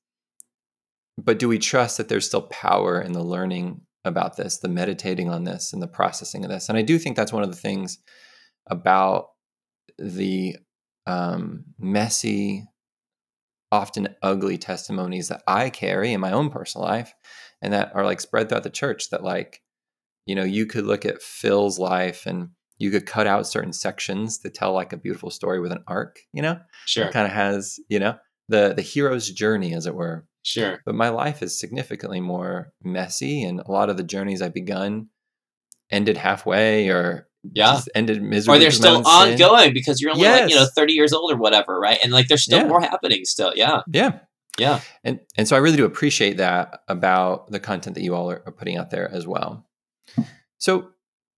But 1.17 1.39
do 1.39 1.49
we 1.49 1.59
trust 1.59 1.97
that 1.97 2.09
there's 2.09 2.27
still 2.27 2.43
power 2.43 3.01
in 3.01 3.13
the 3.13 3.23
learning 3.23 3.83
about 4.05 4.37
this, 4.37 4.59
the 4.59 4.69
meditating 4.69 5.31
on 5.31 5.45
this, 5.45 5.73
and 5.73 5.83
the 5.83 5.87
processing 5.87 6.45
of 6.45 6.51
this? 6.51 6.69
And 6.69 6.77
I 6.77 6.83
do 6.83 6.99
think 6.99 7.17
that's 7.17 7.33
one 7.33 7.43
of 7.43 7.51
the 7.51 7.57
things 7.57 7.99
about 8.69 9.29
the 9.99 10.57
um, 11.07 11.65
messy, 11.79 12.67
often 13.71 14.09
ugly 14.23 14.59
testimonies 14.59 15.29
that 15.29 15.43
I 15.47 15.71
carry 15.71 16.13
in 16.13 16.21
my 16.21 16.33
own 16.33 16.51
personal 16.51 16.87
life 16.87 17.15
and 17.63 17.73
that 17.73 17.95
are 17.95 18.05
like 18.05 18.21
spread 18.21 18.49
throughout 18.49 18.65
the 18.65 18.71
church 18.71 19.11
that 19.11 19.23
like, 19.23 19.63
you 20.27 20.35
know, 20.35 20.45
you 20.45 20.67
could 20.67 20.85
look 20.85 21.05
at 21.05 21.23
Phil's 21.23 21.79
life 21.79 22.27
and 22.27 22.51
you 22.79 22.91
could 22.91 23.07
cut 23.07 23.27
out 23.27 23.47
certain 23.47 23.73
sections 23.73 24.39
to 24.39 24.51
tell 24.51 24.73
like 24.73 24.93
a 24.93 24.97
beautiful 24.97 25.31
story 25.31 25.61
with 25.61 25.73
an 25.73 25.85
arc, 25.87 26.19
you 26.33 26.43
know? 26.43 26.59
Sure, 26.87 27.07
It 27.07 27.13
kind 27.13 27.27
of 27.27 27.33
has, 27.33 27.79
you 27.89 27.99
know, 27.99 28.17
the 28.49 28.75
the 28.75 28.83
hero's 28.83 29.31
journey 29.31 29.75
as 29.75 29.87
it 29.87 29.95
were. 29.95 30.27
Sure, 30.45 30.81
But 30.87 30.95
my 30.95 31.09
life 31.09 31.43
is 31.43 31.59
significantly 31.59 32.21
more 32.21 32.73
messy 32.85 33.43
and 33.43 33.59
a 33.61 33.71
lot 33.73 33.91
of 33.91 33.97
the 33.97 34.05
journeys 34.05 34.41
I've 34.43 34.55
begun 34.55 35.09
ended 35.91 36.17
halfway 36.17 36.89
or 36.89 37.29
Yeah. 37.53 37.73
just 37.75 37.89
ended 37.95 38.23
miserably. 38.23 38.57
or 38.57 38.61
they're 38.61 38.69
because 38.71 38.79
of 38.85 38.85
my 38.85 39.01
still 39.03 39.13
own 39.23 39.37
sin. 39.39 39.43
ongoing 39.47 39.75
because 39.75 40.01
you're 40.01 40.13
only 40.13 40.25
like 40.29 40.49
you 40.51 40.57
know 40.57 40.67
30 40.77 40.93
years 40.93 41.13
old 41.13 41.33
or 41.33 41.37
whatever 41.37 41.79
right 41.81 41.99
and 42.03 42.13
like 42.13 42.29
there's 42.29 42.45
still 42.45 42.61
Yeah. 42.61 42.69
more 42.69 42.81
happening 42.81 43.25
still 43.25 43.53
yeah 43.57 43.83
Yeah. 43.93 44.21
yeah 44.59 44.81
And 45.03 45.21
and 45.37 45.47
so 45.49 45.57
I 45.57 45.59
really 45.61 45.77
do 45.77 45.85
appreciate 45.85 46.37
that 46.39 46.81
about 46.89 47.51
the 47.51 47.61
content 47.61 47.95
that 47.97 48.03
you 48.03 48.15
all 48.15 48.31
are, 48.31 48.43
are 48.47 48.53
putting 48.53 48.77
out 48.79 48.91
there 48.91 49.11
as 49.11 49.27
well. 49.27 49.67
So 50.59 50.91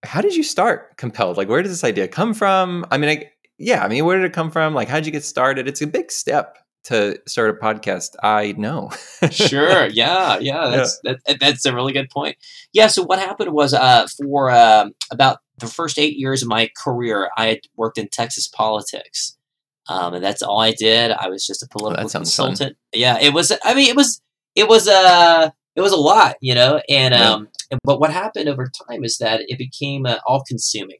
how 0.03 0.21
did 0.21 0.35
you 0.35 0.43
start 0.43 0.95
Compelled? 0.97 1.37
Like 1.37 1.49
where 1.49 1.61
did 1.61 1.71
this 1.71 1.83
idea 1.83 2.07
come 2.07 2.33
from? 2.33 2.85
I 2.91 2.97
mean, 2.97 3.09
I, 3.09 3.31
yeah, 3.57 3.83
I 3.83 3.87
mean, 3.87 4.05
where 4.05 4.17
did 4.17 4.25
it 4.25 4.33
come 4.33 4.51
from? 4.51 4.73
Like 4.73 4.87
how 4.87 4.95
did 4.95 5.05
you 5.07 5.11
get 5.11 5.23
started? 5.25 5.67
It's 5.67 5.81
a 5.81 5.87
big 5.87 6.11
step 6.11 6.57
to 6.85 7.19
start 7.27 7.49
a 7.49 7.53
podcast. 7.53 8.09
I 8.23 8.53
know. 8.57 8.91
sure 9.31 9.87
yeah 9.91 10.37
yeah 10.39 10.67
that's 10.69 10.99
That, 11.03 11.37
that's 11.39 11.65
a 11.65 11.73
really 11.73 11.91
good 11.93 12.09
point 12.09 12.37
yeah 12.73 12.87
so 12.87 13.03
what 13.03 13.19
happened 13.19 13.51
was 13.51 13.73
uh 13.73 14.07
for 14.17 14.51
um 14.51 14.91
about 15.11 15.39
the 15.59 15.67
first 15.67 15.97
eight 15.99 16.17
years 16.17 16.41
of 16.43 16.47
my 16.49 16.69
career 16.81 17.29
i 17.37 17.47
had 17.47 17.59
worked 17.75 17.97
in 17.97 18.07
texas 18.09 18.47
politics 18.47 19.35
um 19.89 20.13
and 20.13 20.23
that's 20.23 20.41
all 20.41 20.59
i 20.59 20.71
did 20.71 21.11
i 21.11 21.27
was 21.29 21.45
just 21.45 21.63
a 21.63 21.67
political 21.67 22.07
sounds 22.09 22.35
fun. 22.35 22.47
consultant 22.49 22.77
yeah 22.93 23.17
it 23.19 23.33
was 23.33 23.51
i 23.63 23.73
mean 23.73 23.89
it 23.89 23.95
was 23.95 24.21
it 24.55 24.67
was 24.69 24.87
uh 24.87 25.49
it 25.75 25.81
was 25.81 25.91
a 25.91 25.97
lot 25.97 26.35
you 26.41 26.53
know 26.55 26.79
and 26.89 27.13
Yeah. 27.13 27.31
um 27.31 27.47
but 27.83 27.99
what 27.99 28.11
happened 28.11 28.47
over 28.47 28.69
time 28.87 29.03
is 29.03 29.17
that 29.17 29.41
it 29.47 29.57
became 29.57 30.05
uh, 30.05 30.17
all 30.27 30.43
consuming 30.47 30.97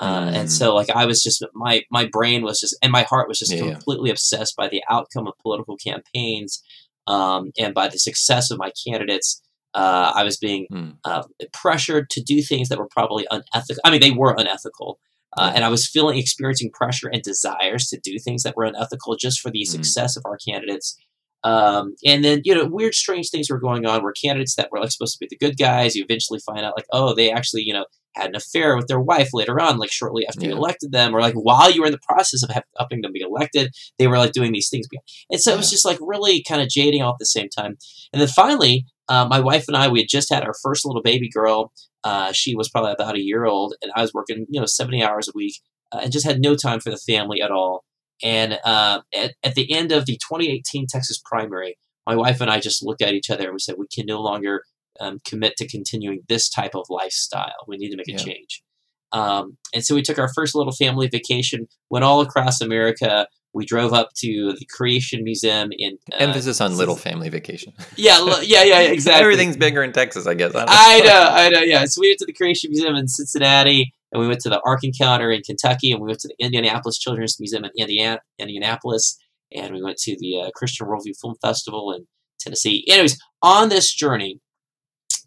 uh, 0.00 0.30
and 0.34 0.48
Mm. 0.48 0.50
so 0.50 0.74
like 0.74 0.90
I 0.90 1.04
was 1.06 1.22
just 1.22 1.44
my 1.54 1.82
my 1.90 2.06
brain 2.06 2.42
was 2.42 2.58
just 2.60 2.76
and 2.82 2.90
my 2.92 3.02
heart 3.02 3.28
was 3.28 3.38
just 3.38 3.52
Yeah, 3.52 3.64
yeah. 3.64 3.72
completely 3.74 4.10
obsessed 4.10 4.56
by 4.56 4.68
the 4.68 4.82
outcome 4.88 5.26
of 5.26 5.34
political 5.42 5.76
campaigns 5.76 6.62
um, 7.06 7.52
and 7.58 7.74
by 7.74 7.88
the 7.88 7.98
success 7.98 8.50
of 8.50 8.58
my 8.58 8.72
candidates. 8.86 9.42
Uh, 9.74 10.10
I 10.14 10.24
was 10.24 10.36
being 10.36 10.66
Mm. 10.72 10.96
uh, 11.04 11.22
pressured 11.52 12.10
to 12.10 12.22
do 12.22 12.42
things 12.42 12.68
that 12.68 12.78
were 12.78 12.88
probably 12.90 13.26
unethical. 13.30 13.80
I 13.84 13.90
mean, 13.90 14.00
they 14.00 14.10
were 14.10 14.34
unethical, 14.36 14.98
uh, 15.38 15.52
and 15.54 15.64
I 15.64 15.68
was 15.68 15.86
feeling 15.86 16.18
experiencing 16.18 16.70
pressure 16.72 17.08
and 17.08 17.22
desires 17.22 17.86
to 17.90 18.00
do 18.02 18.18
things 18.18 18.42
that 18.42 18.56
were 18.56 18.64
unethical 18.64 19.14
just 19.16 19.40
for 19.40 19.50
the 19.50 19.62
Mm. 19.62 19.70
success 19.70 20.16
of 20.16 20.24
our 20.26 20.38
candidates. 20.38 20.96
Um, 21.44 21.94
and 22.04 22.24
then 22.24 22.42
you 22.44 22.54
know, 22.54 22.66
weird, 22.66 22.94
strange 22.94 23.30
things 23.30 23.48
were 23.48 23.60
going 23.60 23.86
on 23.86 24.02
where 24.02 24.12
candidates 24.12 24.56
that 24.56 24.70
were 24.72 24.80
like 24.80 24.90
supposed 24.90 25.14
to 25.14 25.20
be 25.20 25.28
the 25.30 25.38
good 25.38 25.56
guys, 25.56 25.94
you 25.94 26.04
eventually 26.04 26.40
find 26.40 26.64
out 26.66 26.74
like, 26.76 26.86
oh, 26.92 27.14
they 27.14 27.30
actually 27.30 27.62
you 27.62 27.72
know 27.72 27.86
had 28.14 28.30
an 28.30 28.36
affair 28.36 28.76
with 28.76 28.86
their 28.88 29.00
wife 29.00 29.30
later 29.32 29.60
on, 29.60 29.78
like 29.78 29.90
shortly 29.90 30.26
after 30.26 30.46
you 30.46 30.52
elected 30.52 30.92
them, 30.92 31.14
or 31.14 31.20
like 31.20 31.34
while 31.34 31.70
you 31.70 31.80
were 31.80 31.86
in 31.86 31.92
the 31.92 31.98
process 31.98 32.42
of 32.42 32.50
helping 32.78 33.02
them 33.02 33.12
be 33.12 33.20
elected, 33.20 33.72
they 33.98 34.06
were 34.06 34.18
like 34.18 34.32
doing 34.32 34.52
these 34.52 34.68
things. 34.68 34.86
And 35.30 35.40
so 35.40 35.52
it 35.52 35.56
was 35.56 35.70
just 35.70 35.84
like 35.84 35.98
really 36.00 36.42
kind 36.42 36.60
of 36.60 36.68
jading 36.68 37.02
all 37.02 37.12
at 37.12 37.18
the 37.18 37.26
same 37.26 37.48
time. 37.48 37.76
And 38.12 38.20
then 38.20 38.28
finally, 38.28 38.86
uh, 39.08 39.26
my 39.28 39.40
wife 39.40 39.66
and 39.68 39.76
I, 39.76 39.88
we 39.88 40.00
had 40.00 40.08
just 40.08 40.32
had 40.32 40.44
our 40.44 40.54
first 40.62 40.84
little 40.84 41.02
baby 41.02 41.28
girl. 41.28 41.72
Uh, 42.04 42.32
she 42.32 42.54
was 42.54 42.68
probably 42.68 42.92
about 42.92 43.16
a 43.16 43.20
year 43.22 43.44
old, 43.44 43.74
and 43.82 43.92
I 43.94 44.02
was 44.02 44.14
working, 44.14 44.46
you 44.48 44.60
know, 44.60 44.66
70 44.66 45.02
hours 45.02 45.28
a 45.28 45.32
week 45.34 45.60
uh, 45.92 46.00
and 46.02 46.12
just 46.12 46.26
had 46.26 46.40
no 46.40 46.54
time 46.54 46.80
for 46.80 46.90
the 46.90 46.96
family 46.96 47.42
at 47.42 47.50
all. 47.50 47.84
And 48.22 48.58
uh, 48.64 49.00
at, 49.14 49.34
at 49.42 49.54
the 49.54 49.72
end 49.72 49.92
of 49.92 50.06
the 50.06 50.14
2018 50.14 50.86
Texas 50.88 51.20
primary, 51.24 51.76
my 52.06 52.16
wife 52.16 52.40
and 52.40 52.50
I 52.50 52.60
just 52.60 52.84
looked 52.84 53.02
at 53.02 53.14
each 53.14 53.30
other 53.30 53.44
and 53.44 53.52
we 53.52 53.58
said, 53.58 53.76
we 53.78 53.86
can 53.92 54.06
no 54.06 54.20
longer 54.20 54.62
um, 55.00 55.18
commit 55.24 55.56
to 55.56 55.66
continuing 55.68 56.20
this 56.28 56.48
type 56.48 56.74
of 56.74 56.84
lifestyle. 56.88 57.64
We 57.66 57.76
need 57.76 57.90
to 57.90 57.96
make 57.96 58.08
a 58.08 58.12
Yeah. 58.12 58.18
change. 58.18 58.62
Um, 59.12 59.56
and 59.74 59.84
so 59.84 59.94
we 59.94 60.02
took 60.02 60.18
our 60.18 60.32
first 60.32 60.54
little 60.54 60.72
family 60.72 61.08
vacation, 61.08 61.66
went 61.90 62.04
all 62.04 62.20
across 62.20 62.60
America. 62.60 63.26
We 63.52 63.66
drove 63.66 63.92
up 63.92 64.10
to 64.18 64.52
the 64.56 64.64
Creation 64.66 65.24
Museum 65.24 65.70
in 65.76 65.98
uh, 66.12 66.16
Emphasis 66.18 66.60
on 66.60 66.76
little 66.76 66.94
family 66.94 67.28
vacation. 67.28 67.72
Yeah, 67.96 68.24
yeah, 68.42 68.62
yeah, 68.62 68.78
exactly. 68.92 69.20
Everything's 69.20 69.56
bigger 69.56 69.82
in 69.82 69.92
Texas, 69.92 70.28
I 70.28 70.34
guess. 70.34 70.54
I, 70.54 70.60
don't 70.60 70.68
I 70.70 71.00
know, 71.00 71.28
I 71.30 71.48
know. 71.48 71.60
Yeah, 71.60 71.84
so 71.86 72.00
we 72.00 72.10
went 72.10 72.20
to 72.20 72.26
the 72.26 72.32
Creation 72.32 72.70
Museum 72.70 72.94
in 72.94 73.08
Cincinnati, 73.08 73.92
and 74.12 74.20
we 74.20 74.28
went 74.28 74.40
to 74.42 74.48
the 74.48 74.60
Ark 74.64 74.84
Encounter 74.84 75.32
in 75.32 75.42
Kentucky, 75.42 75.90
and 75.90 76.00
we 76.00 76.06
went 76.06 76.20
to 76.20 76.28
the 76.28 76.36
Indianapolis 76.44 76.96
Children's 76.98 77.40
Museum 77.40 77.64
in 77.64 77.70
Indiana, 77.76 78.20
Indianapolis, 78.38 79.18
and 79.52 79.74
we 79.74 79.82
went 79.82 79.96
to 79.98 80.16
the 80.20 80.42
uh, 80.42 80.50
Christian 80.54 80.86
Worldview 80.86 81.18
Film 81.20 81.34
Festival 81.42 81.90
in 81.92 82.06
Tennessee. 82.38 82.84
Anyways, 82.88 83.18
on 83.42 83.68
this 83.68 83.92
journey, 83.92 84.38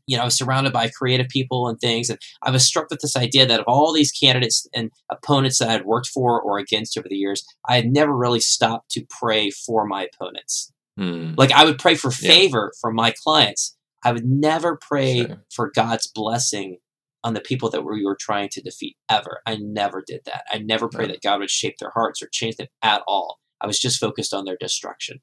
you 0.08 0.18
know, 0.18 0.24
I 0.24 0.26
was 0.26 0.38
surrounded 0.38 0.74
by 0.74 0.90
creative 0.90 1.28
people 1.30 1.68
and 1.68 1.80
things, 1.80 2.10
and 2.10 2.20
I 2.42 2.52
was 2.52 2.66
struck 2.66 2.90
with 2.90 3.00
this 3.00 3.16
idea 3.16 3.46
that 3.46 3.60
of 3.60 3.66
all 3.68 3.94
these 3.94 4.12
candidates 4.12 4.68
and 4.74 4.92
opponents 5.10 5.60
that 5.60 5.70
I 5.70 5.74
had 5.74 5.86
worked 5.86 6.08
for 6.08 6.42
or 6.42 6.58
against 6.58 6.98
over 6.98 7.08
the 7.10 7.16
years, 7.16 7.46
I 7.68 7.76
had 7.76 7.92
never 7.92 8.16
really 8.16 8.40
stopped 8.42 8.92
to 8.92 9.06
pray 9.10 9.50
for 9.50 9.86
my 9.86 10.08
opponents. 10.14 10.72
Hmm. 10.98 11.34
Like 11.38 11.52
I 11.52 11.66
would 11.66 11.80
pray 11.80 11.96
for 11.96 12.12
Yeah. 12.22 12.30
favor 12.30 12.72
for 12.82 12.92
my 12.94 13.12
clients. 13.24 13.76
I 14.06 14.12
would 14.12 14.26
never 14.26 14.78
pray 14.78 15.26
Sure. 15.26 15.46
for 15.54 15.72
God's 15.74 16.08
blessing 16.08 16.78
on 17.24 17.34
the 17.34 17.40
people 17.42 17.70
that 17.70 17.84
we 17.86 18.04
were 18.06 18.18
trying 18.20 18.50
to 18.50 18.62
defeat 18.62 18.98
ever. 19.10 19.42
I 19.46 19.56
never 19.56 20.04
did 20.06 20.22
that. 20.26 20.44
I 20.52 20.58
never 20.58 20.90
prayed 20.90 21.08
Yeah. 21.10 21.14
that 21.14 21.22
God 21.24 21.40
would 21.40 21.50
shape 21.50 21.78
their 21.80 21.92
hearts 21.96 22.22
or 22.22 22.28
change 22.32 22.58
them 22.58 22.68
at 22.82 23.02
all. 23.08 23.40
I 23.62 23.68
was 23.68 23.80
just 23.80 24.00
focused 24.00 24.34
on 24.34 24.44
their 24.44 24.58
destruction. 24.58 25.22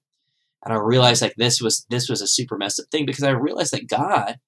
And 0.65 0.73
I 0.75 0.79
realized 0.79 1.21
like 1.23 1.35
this 1.37 1.61
was 1.61 1.87
this 1.91 2.09
was 2.09 2.21
a 2.23 2.27
super 2.27 2.57
messed 2.57 2.81
up 2.81 2.87
thing 2.91 3.05
because 3.07 3.25
I 3.25 3.31
realized 3.31 3.73
that 3.75 3.87
God 3.87 4.39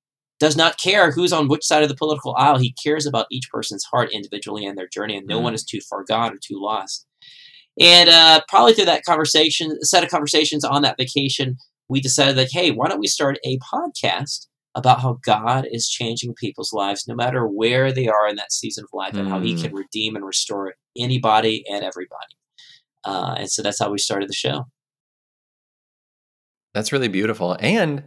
does 0.42 0.56
not 0.56 0.76
care 0.76 1.12
who's 1.12 1.32
on 1.32 1.46
which 1.46 1.64
side 1.64 1.84
of 1.84 1.88
the 1.88 1.94
political 1.94 2.34
aisle. 2.36 2.58
He 2.58 2.74
cares 2.84 3.06
about 3.06 3.26
each 3.30 3.48
person's 3.48 3.84
heart 3.84 4.10
individually 4.12 4.66
and 4.66 4.76
their 4.76 4.88
journey, 4.88 5.16
and 5.16 5.24
no 5.26 5.38
Mm. 5.38 5.44
one 5.44 5.54
is 5.54 5.64
too 5.64 5.80
far 5.88 6.02
gone 6.02 6.32
or 6.34 6.38
too 6.42 6.60
lost. 6.60 7.06
And 7.78 8.08
uh, 8.10 8.40
probably 8.48 8.74
through 8.74 8.86
that 8.86 9.04
conversation, 9.04 9.78
set 9.84 10.02
of 10.02 10.10
conversations 10.10 10.64
on 10.64 10.82
that 10.82 10.96
vacation, 10.98 11.56
we 11.88 12.00
decided 12.00 12.36
like, 12.36 12.50
hey, 12.50 12.72
why 12.72 12.88
don't 12.88 12.98
we 12.98 13.06
start 13.06 13.38
a 13.46 13.56
podcast 13.60 14.48
about 14.74 15.00
how 15.00 15.18
God 15.24 15.66
is 15.70 15.88
changing 15.88 16.34
people's 16.34 16.72
lives, 16.72 17.06
no 17.06 17.14
matter 17.14 17.46
where 17.46 17.92
they 17.92 18.08
are 18.08 18.26
in 18.26 18.34
that 18.36 18.52
season 18.52 18.82
of 18.84 18.90
life, 18.92 19.14
and 19.16 19.28
how 19.28 19.40
He 19.40 19.54
Mm. 19.54 19.62
can 19.62 19.74
redeem 19.74 20.16
and 20.16 20.24
restore 20.24 20.74
anybody 20.98 21.64
and 21.70 21.84
everybody. 21.84 22.34
Uh, 23.04 23.34
and 23.38 23.48
so 23.50 23.62
that's 23.62 23.78
how 23.78 23.90
we 23.92 23.98
started 23.98 24.28
the 24.28 24.34
show. 24.34 24.64
That's 26.74 26.90
really 26.92 27.08
beautiful. 27.08 27.56
And 27.60 28.04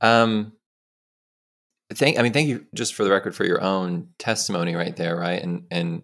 um 0.00 0.52
thank 1.94 2.18
I 2.18 2.22
mean 2.22 2.32
thank 2.32 2.48
you 2.48 2.66
just 2.74 2.94
for 2.94 3.04
the 3.04 3.10
record 3.10 3.34
for 3.34 3.44
your 3.44 3.62
own 3.62 4.08
testimony 4.18 4.74
right 4.74 4.96
there, 4.96 5.16
right? 5.16 5.42
And 5.42 5.64
and 5.70 6.02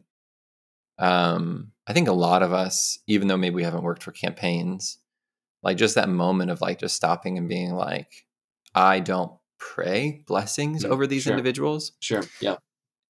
um 0.99 1.73
I 1.87 1.93
think 1.93 2.09
a 2.09 2.13
lot 2.13 2.43
of 2.43 2.53
us, 2.53 2.99
even 3.07 3.29
though 3.29 3.37
maybe 3.37 3.57
we 3.57 3.65
haven't 3.65 3.83
worked 3.83 4.03
for 4.03 4.13
campaigns, 4.13 4.99
like 5.63 5.77
just 5.77 5.97
that 5.97 6.09
moment 6.09 6.51
of 6.51 6.61
like 6.61 6.79
just 6.79 6.97
stopping 6.97 7.37
and 7.37 7.49
being 7.49 7.75
like, 7.75 8.27
I 8.75 9.01
don't 9.01 9.33
pray 9.59 10.25
blessings 10.27 10.85
Mm, 10.85 10.91
over 10.91 11.07
these 11.07 11.25
sure. 11.25 11.33
individuals. 11.33 11.93
Sure. 12.01 12.23
Yeah. 12.41 12.57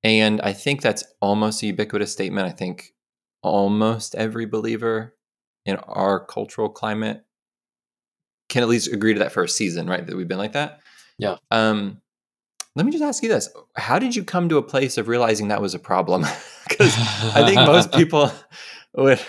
And 0.03 0.41
I 0.43 0.53
think 0.53 0.83
that's 0.83 1.05
almost 1.21 1.63
a 1.63 1.67
ubiquitous 1.67 2.13
statement. 2.13 2.47
I 2.47 2.53
think 2.53 2.95
almost 3.43 4.15
every 4.15 4.47
believer 4.47 5.15
in 5.65 5.77
our 5.77 6.25
cultural 6.25 6.69
climate 6.69 7.25
can 8.49 8.63
at 8.63 8.69
least 8.69 8.93
agree 8.93 9.15
to 9.15 9.21
that 9.21 9.33
for 9.33 9.45
a 9.45 9.49
season, 9.49 9.87
right? 9.87 10.07
That 10.07 10.17
we've 10.17 10.29
been 10.29 10.39
like 10.39 10.53
that. 10.53 10.81
Yeah. 11.19 11.37
Um, 11.51 12.01
let 12.75 12.85
me 12.87 12.93
just 12.93 13.05
ask 13.05 13.23
you 13.23 13.29
this: 13.29 13.49
How 13.77 13.99
did 13.99 14.15
you 14.17 14.25
come 14.25 14.49
to 14.49 14.57
a 14.59 14.63
place 14.63 14.99
of 14.99 15.09
realizing 15.09 15.49
that 15.49 15.61
was 15.63 15.75
a 15.75 15.79
problem? 15.79 16.25
Because 16.67 16.97
I 17.35 17.45
think 17.47 17.57
most 17.67 17.93
people 17.93 18.33
would 18.95 19.21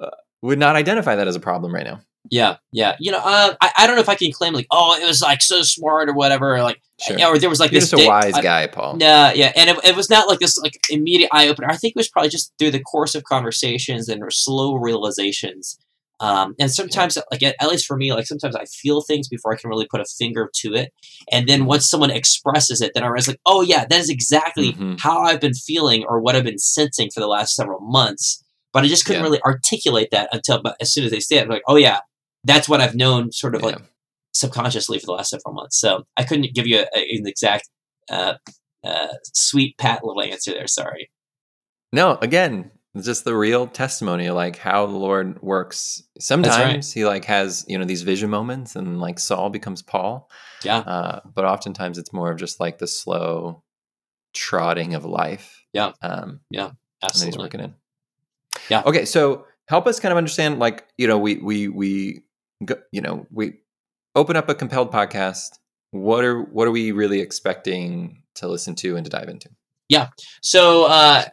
uh, 0.00 0.10
would 0.40 0.58
not 0.58 0.76
identify 0.76 1.14
that 1.16 1.28
as 1.28 1.36
a 1.36 1.40
problem 1.40 1.74
right 1.74 1.84
now. 1.84 2.00
Yeah, 2.30 2.56
yeah. 2.72 2.96
You 2.98 3.12
know, 3.12 3.18
uh, 3.22 3.54
I, 3.60 3.70
I 3.76 3.86
don't 3.86 3.96
know 3.96 4.00
if 4.00 4.08
I 4.08 4.14
can 4.14 4.32
claim 4.32 4.54
like, 4.54 4.66
oh, 4.70 4.98
it 4.98 5.04
was 5.06 5.20
like 5.20 5.42
so 5.42 5.60
smart 5.60 6.08
or 6.08 6.14
whatever, 6.14 6.54
or 6.56 6.62
like, 6.62 6.80
Sure. 7.02 7.18
or 7.26 7.38
there 7.38 7.50
was 7.50 7.60
like 7.60 7.70
You're 7.70 7.82
this 7.82 7.90
just 7.90 8.02
a 8.02 8.06
wise 8.08 8.32
I- 8.32 8.40
guy, 8.40 8.66
Paul. 8.66 8.96
Yeah, 8.98 9.34
yeah, 9.34 9.52
and 9.54 9.68
it, 9.68 9.76
it 9.84 9.94
was 9.94 10.08
not 10.08 10.26
like 10.26 10.38
this 10.38 10.56
like 10.56 10.78
immediate 10.88 11.28
eye 11.32 11.48
opener. 11.48 11.68
I 11.70 11.76
think 11.76 11.90
it 11.94 11.98
was 11.98 12.08
probably 12.08 12.30
just 12.30 12.54
through 12.58 12.70
the 12.70 12.80
course 12.80 13.14
of 13.14 13.24
conversations 13.24 14.08
and 14.08 14.22
slow 14.32 14.76
realizations. 14.76 15.78
Um, 16.20 16.54
and 16.60 16.70
sometimes, 16.70 17.18
like 17.30 17.42
at, 17.42 17.56
at 17.60 17.68
least 17.68 17.86
for 17.86 17.96
me, 17.96 18.12
like 18.12 18.26
sometimes 18.26 18.54
I 18.56 18.64
feel 18.66 19.02
things 19.02 19.28
before 19.28 19.52
I 19.52 19.56
can 19.56 19.68
really 19.68 19.86
put 19.90 20.00
a 20.00 20.04
finger 20.04 20.48
to 20.62 20.74
it. 20.74 20.92
And 21.32 21.48
then 21.48 21.64
once 21.66 21.88
someone 21.90 22.10
expresses 22.10 22.80
it, 22.80 22.92
then 22.94 23.02
I 23.02 23.06
realize 23.08 23.28
like, 23.28 23.40
oh 23.46 23.62
yeah, 23.62 23.84
that 23.84 23.98
is 24.00 24.08
exactly 24.08 24.72
Mhm. 24.74 25.00
how 25.00 25.20
I've 25.22 25.40
been 25.40 25.54
feeling 25.54 26.04
or 26.08 26.20
what 26.20 26.36
I've 26.36 26.44
been 26.44 26.58
sensing 26.58 27.10
for 27.12 27.20
the 27.20 27.26
last 27.26 27.54
several 27.56 27.80
months. 27.80 28.42
But 28.72 28.84
I 28.84 28.86
just 28.88 29.04
couldn't 29.04 29.22
Yeah. 29.22 29.28
really 29.28 29.42
articulate 29.42 30.08
that 30.12 30.28
until 30.32 30.62
but 30.62 30.76
as 30.80 30.92
soon 30.92 31.04
as 31.04 31.10
they 31.10 31.20
say 31.20 31.36
it, 31.38 31.42
I'm 31.42 31.48
like, 31.48 31.62
oh 31.66 31.76
yeah, 31.76 32.00
that's 32.44 32.68
what 32.68 32.80
I've 32.80 32.94
known 32.94 33.32
sort 33.32 33.54
of 33.56 33.62
Yeah. 33.62 33.66
like 33.68 33.78
subconsciously 34.32 34.98
for 34.98 35.06
the 35.06 35.12
last 35.12 35.30
several 35.30 35.54
months. 35.54 35.78
So 35.78 36.04
I 36.16 36.24
couldn't 36.24 36.54
give 36.54 36.66
you 36.66 36.78
a, 36.80 36.86
a- 36.96 37.16
an 37.18 37.26
exact 37.26 37.68
uh, 38.10 38.34
uh, 38.84 39.08
sweet 39.32 39.76
pat 39.78 40.04
little 40.04 40.22
answer 40.22 40.52
there. 40.52 40.66
Sorry. 40.66 41.10
No, 41.92 42.18
again, 42.20 42.70
it's 42.94 43.06
just 43.06 43.24
the 43.24 43.36
real 43.36 43.66
testimony 43.66 44.26
of 44.26 44.36
like 44.36 44.56
how 44.56 44.86
the 44.86 44.96
Lord 44.96 45.42
works. 45.42 46.02
Sometimes 46.18 46.92
he 46.92 47.04
like 47.04 47.24
has, 47.24 47.64
you 47.66 47.76
know, 47.76 47.84
these 47.84 48.02
vision 48.02 48.30
moments 48.30 48.76
and 48.76 49.00
like 49.00 49.18
Saul 49.18 49.50
becomes 49.50 49.82
Paul. 49.82 50.30
Yeah. 50.62 50.78
Uh, 50.78 51.20
but 51.34 51.44
oftentimes 51.44 51.98
it's 51.98 52.12
more 52.12 52.30
of 52.30 52.38
just 52.38 52.60
like 52.60 52.78
the 52.78 52.86
slow 52.86 53.62
trotting 54.32 54.94
of 54.94 55.04
life. 55.04 55.64
Yeah. 55.72 55.92
Um, 56.02 56.40
and 56.52 56.60
then 56.60 56.76
he's 57.00 57.10
Absolutely. 57.10 57.44
working 57.44 57.60
in. 57.60 57.74
Yeah. 58.70 58.82
Okay. 58.86 59.04
So 59.04 59.46
help 59.66 59.88
us 59.88 59.98
kind 59.98 60.12
of 60.12 60.18
understand, 60.18 60.60
like, 60.60 60.86
you 60.96 61.08
know, 61.08 61.18
we, 61.18 61.36
we, 61.36 61.68
we, 61.68 62.22
go, 62.64 62.76
you 62.92 63.00
know, 63.00 63.26
we 63.30 63.54
open 64.14 64.36
up 64.36 64.48
a 64.48 64.54
compelled 64.54 64.92
podcast. 64.92 65.58
What 65.90 66.24
are, 66.24 66.42
what 66.42 66.68
are 66.68 66.72
we 66.72 66.92
really 66.92 67.20
expecting 67.20 68.22
to 68.36 68.46
listen 68.46 68.76
to 68.76 68.96
and 68.96 69.04
to 69.04 69.10
dive 69.10 69.28
into? 69.28 69.50
Yeah. 69.88 70.08
So 70.42 70.86
uh, 70.86 71.24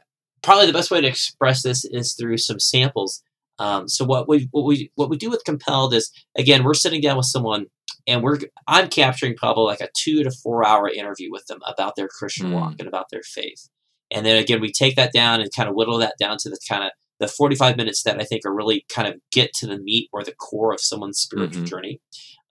probably 0.42 0.68
the 0.68 0.74
best 0.74 0.92
way 0.92 1.02
to 1.02 1.08
express 1.08 1.64
this 1.64 1.86
is 1.86 2.14
through 2.14 2.38
some 2.38 2.60
samples. 2.60 3.24
Um, 3.60 3.88
so 3.88 4.06
what 4.06 4.28
we 4.28 4.48
what 4.52 4.66
we 4.66 4.92
what 4.96 5.10
we 5.10 5.18
do 5.18 5.30
with 5.30 5.44
compelled 5.44 5.94
is 5.94 6.12
again 6.38 6.64
we're 6.64 6.74
sitting 6.74 7.02
down 7.02 7.18
with 7.18 7.28
someone 7.28 7.68
and 8.08 8.24
we're 8.24 8.40
I'm 8.68 8.90
capturing 8.90 9.36
probably 9.36 9.66
like 9.66 9.82
a 9.82 9.90
two 9.96 10.24
to 10.24 10.32
four 10.32 10.66
hour 10.66 10.90
interview 10.90 11.30
with 11.32 11.46
them 11.48 11.60
about 11.68 11.96
their 11.96 12.08
Christian 12.08 12.48
mm. 12.48 12.54
walk 12.54 12.76
and 12.80 12.88
about 12.88 13.08
their 13.12 13.24
faith. 13.24 13.70
And 14.12 14.26
then 14.26 14.38
again, 14.38 14.62
we 14.62 14.72
take 14.72 14.96
that 14.96 15.14
down 15.14 15.42
and 15.42 15.50
kind 15.56 15.70
of 15.70 15.76
whittle 15.76 16.00
that 16.00 16.16
down 16.20 16.38
to 16.40 16.50
the 16.50 16.60
kind 16.68 16.84
of 16.84 16.92
the 17.20 17.28
45 17.28 17.78
minutes 17.78 18.04
that 18.04 18.20
I 18.20 18.24
think 18.24 18.46
are 18.46 18.54
really 18.54 18.86
kind 18.94 19.08
of 19.08 19.16
get 19.32 19.54
to 19.56 19.68
the 19.68 19.78
meat 19.78 20.10
or 20.12 20.24
the 20.24 20.34
core 20.34 20.74
of 20.74 20.82
someone's 20.82 21.20
spiritual 21.20 21.62
mm-hmm. 21.62 21.66
journey 21.66 22.02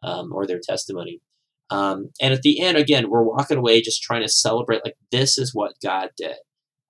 um, 0.02 0.32
or 0.32 0.46
their 0.46 0.60
testimony. 0.62 1.20
Um, 1.70 2.10
and 2.20 2.32
at 2.32 2.42
the 2.42 2.60
end, 2.60 2.76
again, 2.76 3.10
we're 3.10 3.22
walking 3.22 3.58
away 3.58 3.82
just 3.82 4.02
trying 4.02 4.22
to 4.22 4.28
celebrate 4.28 4.84
like 4.84 4.96
this 5.10 5.38
is 5.38 5.54
what 5.54 5.74
God 5.82 6.10
did. 6.16 6.36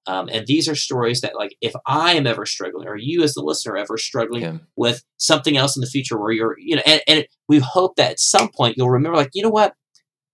Um, 0.06 0.28
and 0.32 0.46
these 0.46 0.68
are 0.68 0.74
stories 0.74 1.20
that, 1.20 1.36
like, 1.36 1.56
if 1.60 1.74
I 1.86 2.14
am 2.14 2.26
ever 2.26 2.46
struggling, 2.46 2.88
or 2.88 2.96
you 2.96 3.22
as 3.22 3.34
the 3.34 3.42
listener 3.42 3.76
ever 3.76 3.98
struggling 3.98 4.42
yeah. 4.42 4.58
with 4.76 5.04
something 5.18 5.56
else 5.56 5.76
in 5.76 5.82
the 5.82 5.86
future 5.86 6.18
where 6.18 6.32
you're, 6.32 6.56
you 6.58 6.76
know, 6.76 6.82
and, 6.86 7.02
and 7.06 7.26
we 7.48 7.58
hope 7.58 7.96
that 7.96 8.12
at 8.12 8.20
some 8.20 8.48
point 8.48 8.76
you'll 8.76 8.90
remember, 8.90 9.16
like, 9.16 9.30
you 9.34 9.42
know 9.42 9.50
what? 9.50 9.74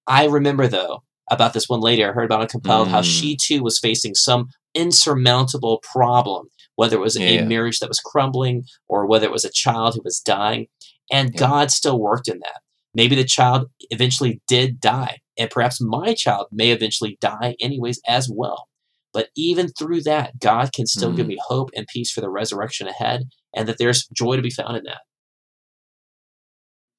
I 0.06 0.26
remember 0.26 0.68
though 0.68 1.02
about 1.30 1.52
this 1.52 1.68
one 1.68 1.80
lady 1.80 2.04
I 2.04 2.12
heard 2.12 2.26
about 2.26 2.42
on 2.42 2.46
Compelled, 2.46 2.88
mm. 2.88 2.92
how 2.92 3.02
she 3.02 3.36
too 3.36 3.62
was 3.62 3.80
facing 3.80 4.14
some 4.14 4.48
insurmountable 4.74 5.82
problem, 5.82 6.46
whether 6.76 6.96
it 6.96 7.00
was 7.00 7.18
yeah, 7.18 7.26
a 7.26 7.44
marriage 7.44 7.80
that 7.80 7.88
was 7.88 7.98
crumbling 7.98 8.64
or 8.88 9.06
whether 9.06 9.26
it 9.26 9.32
was 9.32 9.44
a 9.44 9.50
child 9.50 9.94
who 9.94 10.02
was 10.04 10.20
dying. 10.20 10.68
And 11.10 11.32
yeah. 11.34 11.40
God 11.40 11.70
still 11.72 11.98
worked 11.98 12.28
in 12.28 12.38
that. 12.38 12.60
Maybe 12.94 13.16
the 13.16 13.24
child 13.24 13.68
eventually 13.90 14.40
did 14.46 14.80
die, 14.80 15.18
and 15.36 15.50
perhaps 15.50 15.80
my 15.80 16.14
child 16.14 16.46
may 16.50 16.70
eventually 16.70 17.18
die 17.20 17.56
anyways 17.60 18.00
as 18.06 18.30
well. 18.32 18.68
But 19.16 19.30
even 19.34 19.68
through 19.68 20.02
that, 20.02 20.38
God 20.38 20.74
can 20.74 20.86
still 20.86 21.10
mm. 21.10 21.16
give 21.16 21.26
me 21.26 21.38
hope 21.40 21.70
and 21.74 21.86
peace 21.86 22.12
for 22.12 22.20
the 22.20 22.28
resurrection 22.28 22.86
ahead, 22.86 23.22
and 23.54 23.66
that 23.66 23.78
there's 23.78 24.06
joy 24.14 24.36
to 24.36 24.42
be 24.42 24.50
found 24.50 24.76
in 24.76 24.84
that. 24.84 24.98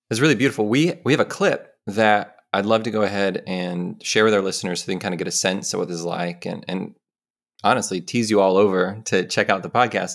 It's 0.10 0.20
really 0.20 0.34
beautiful. 0.34 0.68
We 0.68 0.96
we 1.06 1.14
have 1.14 1.20
a 1.20 1.26
clip 1.26 1.76
that 1.86 2.38
I'd 2.52 2.66
love 2.66 2.82
to 2.84 2.92
go 2.92 3.04
ahead 3.04 3.44
and 3.46 4.04
share 4.04 4.24
with 4.24 4.34
our 4.34 4.42
listeners 4.42 4.82
so 4.82 4.88
they 4.88 4.94
can 4.94 5.00
kind 5.00 5.14
of 5.14 5.20
get 5.20 5.28
a 5.28 5.32
sense 5.32 5.72
of 5.76 5.80
what 5.80 5.90
this 5.90 6.00
is 6.00 6.06
like 6.06 6.48
and, 6.48 6.66
and 6.68 6.96
honestly 7.64 8.02
tease 8.02 8.32
you 8.32 8.42
all 8.42 8.58
over 8.58 9.00
to 9.06 9.28
check 9.28 9.52
out 9.52 9.62
the 9.62 9.70
podcast. 9.70 10.14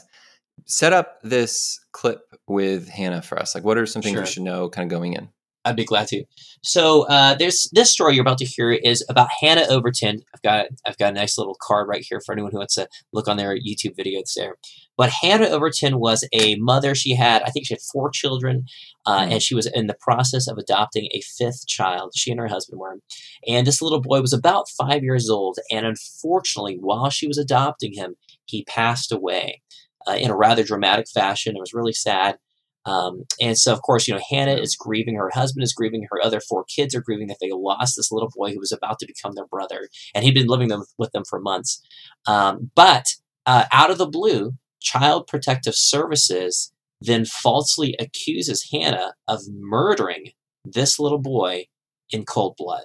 Set 0.66 0.92
up 0.92 1.21
this 1.23 1.78
clip 1.92 2.23
with 2.49 2.88
Hannah 2.88 3.23
for 3.23 3.38
us. 3.38 3.54
Like, 3.54 3.62
what 3.62 3.78
are 3.78 3.87
some 3.87 4.02
things 4.02 4.14
sure. 4.14 4.23
we 4.23 4.26
should 4.26 4.42
know 4.42 4.68
kind 4.68 4.85
of 4.85 4.90
going 4.90 5.12
in? 5.12 5.28
I'd 5.64 5.76
be 5.76 5.85
glad 5.85 6.09
to. 6.09 6.25
So 6.62 7.07
uh, 7.07 7.35
there's 7.35 7.69
this 7.73 7.90
story 7.90 8.14
you're 8.14 8.23
about 8.23 8.38
to 8.38 8.45
hear 8.45 8.73
is 8.73 9.04
about 9.09 9.28
Hannah 9.40 9.66
Overton. 9.69 10.23
I've 10.35 10.42
got 10.42 10.66
I've 10.87 10.99
got 10.99 11.12
a 11.12 11.14
nice 11.14 11.38
little 11.38 11.57
card 11.61 11.88
right 11.88 12.04
here 12.09 12.21
for 12.21 12.33
anyone 12.33 12.50
who 12.52 12.59
wants 12.59 12.75
to 12.75 12.88
look 13.12 13.28
on 13.28 13.37
their 13.37 13.54
YouTube 13.57 13.97
videos 13.97 14.35
there. 14.37 14.57
But 14.97 15.11
Hannah 15.11 15.49
Overton 15.49 15.99
was 15.99 16.26
a 16.33 16.57
mother. 16.57 16.95
She 16.95 17.14
had 17.14 17.42
I 17.42 17.50
think 17.50 17.66
she 17.66 17.75
had 17.75 17.81
four 17.81 18.11
children, 18.11 18.64
uh, 19.07 19.21
mm-hmm. 19.21 19.33
and 19.33 19.42
she 19.42 19.54
was 19.54 19.66
in 19.66 19.87
the 19.87 19.97
process 20.00 20.49
of 20.49 20.59
adopting 20.59 21.09
a 21.12 21.21
fifth 21.21 21.66
child. 21.66 22.12
She 22.14 22.31
and 22.31 22.40
her 22.40 22.49
husband 22.49 22.81
were, 22.81 22.99
and 23.47 23.66
this 23.66 23.81
little 23.81 24.00
boy 24.00 24.21
was 24.21 24.33
about 24.33 24.69
five 24.69 25.02
years 25.02 25.31
old. 25.31 25.59
And 25.71 25.87
unfortunately, 25.87 26.76
while 26.81 27.11
she 27.11 27.28
was 27.28 27.38
adopting 27.38 27.95
him, 27.95 28.16
he 28.45 28.64
passed 28.64 29.12
away 29.12 29.62
uh, 30.09 30.14
in 30.14 30.31
a 30.31 30.37
rather 30.37 30.64
dramatic 30.64 31.07
fashion. 31.09 31.57
It 31.57 31.61
was 31.61 31.75
really 31.75 31.92
sad. 31.92 32.38
Um, 32.85 33.25
and 33.41 33.57
so, 33.57 33.73
of 33.73 33.83
course, 33.83 34.09
you 34.09 34.15
know, 34.15 34.21
Hannah 34.29 34.57
is 34.57 34.75
grieving. 34.75 35.15
Her 35.15 35.31
husband 35.33 35.62
is 35.62 35.73
grieving. 35.73 36.07
Her 36.11 36.21
other 36.23 36.41
four 36.41 36.65
kids 36.65 36.95
are 36.95 37.01
grieving 37.01 37.29
that 37.29 37.39
they 37.41 37.51
lost 37.53 37.97
this 37.97 38.11
little 38.11 38.31
boy 38.35 38.53
who 38.53 38.59
was 38.59 38.73
about 38.73 38.99
to 38.99 39.07
become 39.07 39.35
their 39.35 39.47
brother, 39.47 39.89
and 40.15 40.25
he'd 40.25 40.35
been 40.35 40.49
living 40.49 40.69
them, 40.69 40.85
with 40.99 41.12
them 41.12 41.25
for 41.29 41.41
months. 41.41 41.81
Um, 42.27 42.71
but 42.75 43.15
uh, 43.47 43.65
out 43.73 43.91
of 43.91 43.99
the 43.99 44.07
blue, 44.07 44.55
Child 44.81 45.27
Protective 45.27 45.75
Services 45.75 46.73
then 47.01 47.25
falsely 47.25 47.97
accuses 47.99 48.69
Hannah 48.73 49.15
of 49.27 49.41
murdering 49.49 50.31
this 50.65 50.99
little 50.99 51.18
boy 51.18 51.66
in 52.11 52.25
cold 52.25 52.55
blood. 52.57 52.85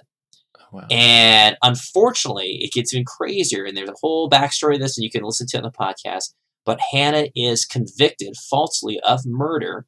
Oh, 0.58 0.64
wow. 0.72 0.86
And 0.90 1.56
unfortunately, 1.62 2.58
it 2.60 2.72
gets 2.72 2.92
even 2.92 3.04
crazier. 3.04 3.64
And 3.64 3.76
there's 3.76 3.88
a 3.88 3.94
whole 4.00 4.28
backstory 4.28 4.74
of 4.74 4.80
this, 4.80 4.96
and 4.96 5.04
you 5.04 5.10
can 5.10 5.22
listen 5.22 5.46
to 5.48 5.56
it 5.58 5.64
on 5.64 5.70
the 5.70 5.70
podcast. 5.70 6.34
But 6.68 6.80
Hannah 6.92 7.28
is 7.34 7.64
convicted 7.64 8.36
falsely 8.36 9.00
of 9.00 9.22
murder. 9.24 9.86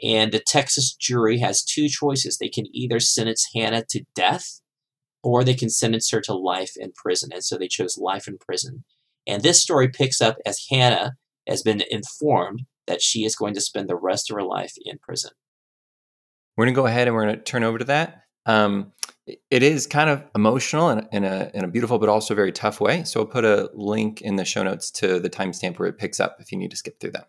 And 0.00 0.30
the 0.30 0.38
Texas 0.38 0.94
jury 0.94 1.38
has 1.38 1.64
two 1.64 1.88
choices. 1.88 2.38
They 2.38 2.48
can 2.48 2.66
either 2.72 3.00
sentence 3.00 3.48
Hannah 3.52 3.82
to 3.90 4.04
death 4.14 4.60
or 5.24 5.42
they 5.42 5.54
can 5.54 5.70
sentence 5.70 6.08
her 6.12 6.20
to 6.20 6.32
life 6.32 6.74
in 6.76 6.92
prison. 6.92 7.30
And 7.32 7.42
so 7.42 7.58
they 7.58 7.66
chose 7.66 7.98
life 7.98 8.28
in 8.28 8.38
prison. 8.38 8.84
And 9.26 9.42
this 9.42 9.60
story 9.60 9.88
picks 9.88 10.20
up 10.20 10.36
as 10.46 10.66
Hannah 10.70 11.14
has 11.48 11.64
been 11.64 11.82
informed 11.90 12.62
that 12.86 13.02
she 13.02 13.24
is 13.24 13.34
going 13.34 13.54
to 13.54 13.60
spend 13.60 13.88
the 13.88 13.96
rest 13.96 14.30
of 14.30 14.36
her 14.36 14.44
life 14.44 14.74
in 14.84 14.98
prison. 14.98 15.32
We're 16.56 16.66
going 16.66 16.74
to 16.74 16.80
go 16.80 16.86
ahead 16.86 17.08
and 17.08 17.16
we're 17.16 17.24
going 17.24 17.38
to 17.38 17.42
turn 17.42 17.64
over 17.64 17.78
to 17.78 17.84
that. 17.86 18.22
Um, 18.46 18.92
it 19.26 19.62
is 19.62 19.86
kind 19.86 20.10
of 20.10 20.24
emotional 20.34 20.90
in, 20.90 21.06
in, 21.12 21.24
a, 21.24 21.50
in 21.54 21.64
a 21.64 21.68
beautiful 21.68 21.98
but 21.98 22.08
also 22.08 22.34
very 22.34 22.52
tough 22.52 22.80
way. 22.80 23.04
So 23.04 23.20
I'll 23.20 23.26
put 23.26 23.44
a 23.44 23.70
link 23.74 24.20
in 24.22 24.36
the 24.36 24.44
show 24.44 24.62
notes 24.62 24.90
to 24.92 25.20
the 25.20 25.30
timestamp 25.30 25.78
where 25.78 25.88
it 25.88 25.98
picks 25.98 26.18
up 26.18 26.36
if 26.40 26.50
you 26.50 26.58
need 26.58 26.70
to 26.70 26.76
skip 26.76 26.98
through 27.00 27.12
that. 27.12 27.28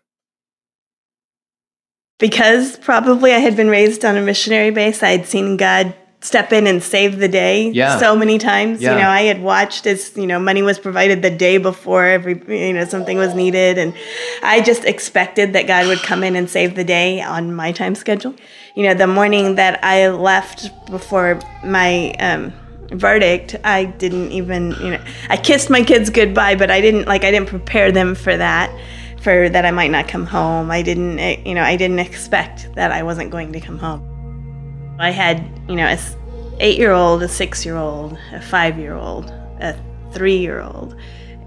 Because 2.18 2.78
probably 2.78 3.32
I 3.32 3.38
had 3.38 3.56
been 3.56 3.68
raised 3.68 4.04
on 4.04 4.16
a 4.16 4.22
missionary 4.22 4.70
base, 4.70 5.02
I 5.02 5.10
had 5.10 5.26
seen 5.26 5.56
God 5.56 5.94
step 6.22 6.52
in 6.52 6.66
and 6.66 6.82
save 6.82 7.18
the 7.18 7.28
day 7.28 7.68
yeah. 7.70 7.98
so 7.98 8.16
many 8.16 8.38
times. 8.38 8.80
Yeah. 8.80 8.92
You 8.92 9.02
know, 9.02 9.08
I 9.08 9.22
had 9.22 9.42
watched 9.42 9.86
as, 9.86 10.16
you 10.16 10.26
know, 10.26 10.38
money 10.38 10.62
was 10.62 10.78
provided 10.78 11.20
the 11.20 11.30
day 11.30 11.58
before 11.58 12.04
every, 12.04 12.40
you 12.66 12.72
know, 12.72 12.84
something 12.84 13.18
was 13.18 13.34
needed. 13.34 13.76
And 13.76 13.94
I 14.42 14.60
just 14.60 14.84
expected 14.84 15.52
that 15.52 15.66
God 15.66 15.86
would 15.88 16.00
come 16.00 16.22
in 16.22 16.36
and 16.36 16.48
save 16.48 16.76
the 16.76 16.84
day 16.84 17.20
on 17.20 17.54
my 17.54 17.72
time 17.72 17.94
schedule 17.94 18.34
you 18.74 18.84
know, 18.84 18.94
the 18.94 19.06
morning 19.06 19.56
that 19.56 19.82
I 19.84 20.08
left 20.08 20.70
before 20.86 21.38
my 21.64 22.12
um, 22.12 22.52
verdict, 22.92 23.56
I 23.64 23.84
didn't 23.84 24.32
even, 24.32 24.72
you 24.80 24.90
know, 24.92 25.04
I 25.28 25.36
kissed 25.36 25.68
my 25.68 25.82
kids 25.82 26.10
goodbye, 26.10 26.56
but 26.56 26.70
I 26.70 26.80
didn't 26.80 27.06
like 27.06 27.24
I 27.24 27.30
didn't 27.30 27.48
prepare 27.48 27.92
them 27.92 28.14
for 28.14 28.36
that, 28.36 28.74
for 29.20 29.48
that 29.48 29.64
I 29.64 29.70
might 29.70 29.90
not 29.90 30.08
come 30.08 30.26
home. 30.26 30.70
I 30.70 30.82
didn't, 30.82 31.18
eh, 31.18 31.42
you 31.44 31.54
know, 31.54 31.62
I 31.62 31.76
didn't 31.76 31.98
expect 31.98 32.74
that 32.74 32.92
I 32.92 33.02
wasn't 33.02 33.30
going 33.30 33.52
to 33.52 33.60
come 33.60 33.78
home. 33.78 34.11
I 35.02 35.10
had, 35.10 35.44
you 35.68 35.74
know, 35.74 35.86
a 35.86 35.98
eight-year-old, 36.60 37.24
a 37.24 37.28
six-year-old, 37.28 38.16
a 38.30 38.40
five-year-old, 38.40 39.30
a 39.60 39.76
three-year-old, 40.12 40.94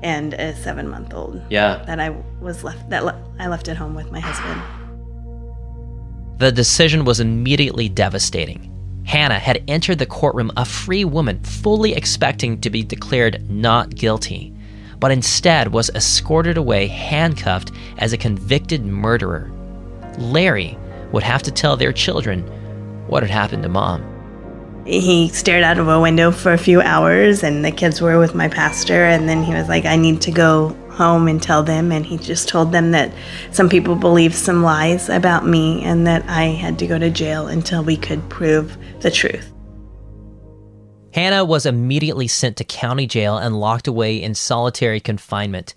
and 0.04 0.34
a 0.34 0.54
seven-month-old. 0.58 1.42
Yeah. 1.50 1.82
That 1.88 2.02
I 2.02 2.10
was 2.42 2.66
left 2.66 2.90
that 2.90 3.06
le- 3.06 3.24
I 3.40 3.48
left 3.48 3.70
at 3.70 3.78
home 3.78 3.96
with 3.96 4.12
my 4.12 4.20
husband. 4.20 4.62
The 6.38 6.52
decision 6.52 7.06
was 7.06 7.22
immediately 7.22 7.88
devastating. 7.88 8.74
Hannah 9.06 9.40
had 9.40 9.64
entered 9.70 10.00
the 10.00 10.06
courtroom 10.06 10.52
a 10.58 10.66
free 10.66 11.06
woman, 11.06 11.42
fully 11.42 11.94
expecting 11.94 12.60
to 12.60 12.70
be 12.70 12.84
declared 12.84 13.50
not 13.50 13.96
guilty, 13.96 14.54
but 15.00 15.12
instead 15.12 15.70
was 15.70 15.90
escorted 15.92 16.58
away 16.58 16.88
handcuffed 16.88 17.72
as 18.00 18.12
a 18.12 18.18
convicted 18.18 18.86
murderer. 18.86 19.50
Larry 20.18 20.78
would 21.14 21.24
have 21.24 21.44
to 21.44 21.52
tell 21.52 21.78
their 21.78 21.94
children 21.94 22.44
what 23.08 23.24
had 23.24 23.32
happened 23.32 23.64
to 23.64 23.70
mom. 23.70 24.04
He 24.86 25.30
stared 25.30 25.64
out 25.64 25.80
of 25.80 25.88
a 25.88 26.00
window 26.00 26.30
for 26.32 26.54
a 26.54 26.58
few 26.58 26.80
hours, 26.82 27.44
and 27.44 27.66
the 27.66 27.72
kids 27.72 28.02
were 28.02 28.20
with 28.20 28.36
my 28.36 28.48
pastor, 28.48 29.06
and 29.06 29.28
then 29.28 29.44
he 29.44 29.54
was 29.54 29.68
like, 29.68 29.86
I 29.86 29.96
need 29.96 30.22
to 30.22 30.32
go 30.32 30.76
home 30.96 31.28
and 31.28 31.42
tell 31.42 31.64
them. 31.64 31.92
And 31.92 32.06
he 32.06 32.18
just 32.18 32.48
told 32.48 32.72
them 32.72 32.92
that 32.92 33.12
some 33.52 33.68
people 33.68 33.96
believed 33.96 34.36
some 34.36 34.64
lies 34.64 35.10
about 35.10 35.46
me 35.46 35.84
and 35.84 36.06
that 36.08 36.24
I 36.30 36.46
had 36.46 36.80
to 36.80 36.88
go 36.88 36.98
to 36.98 37.10
jail 37.10 37.48
until 37.48 37.84
we 37.84 37.98
could 37.98 38.28
prove 38.30 38.78
the 39.02 39.12
truth. 39.12 39.52
Hannah 41.14 41.46
was 41.46 41.66
immediately 41.66 42.28
sent 42.28 42.58
to 42.58 42.64
county 42.64 43.08
jail 43.08 43.38
and 43.38 43.60
locked 43.60 43.88
away 43.88 44.22
in 44.22 44.36
solitary 44.36 45.00
confinement. 45.00 45.74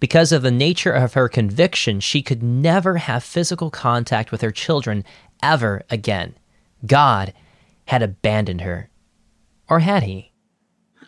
Because 0.00 0.32
of 0.32 0.42
the 0.42 0.50
nature 0.50 0.92
of 0.92 1.14
her 1.14 1.28
conviction, 1.28 2.00
she 2.00 2.22
could 2.22 2.42
never 2.42 2.96
have 2.96 3.22
physical 3.22 3.70
contact 3.70 4.32
with 4.32 4.40
her 4.40 4.50
children 4.50 5.04
ever 5.42 5.82
again. 5.90 6.34
God 6.84 7.32
had 7.86 8.02
abandoned 8.02 8.60
her. 8.62 8.88
Or 9.68 9.80
had 9.80 10.02
he? 10.02 10.30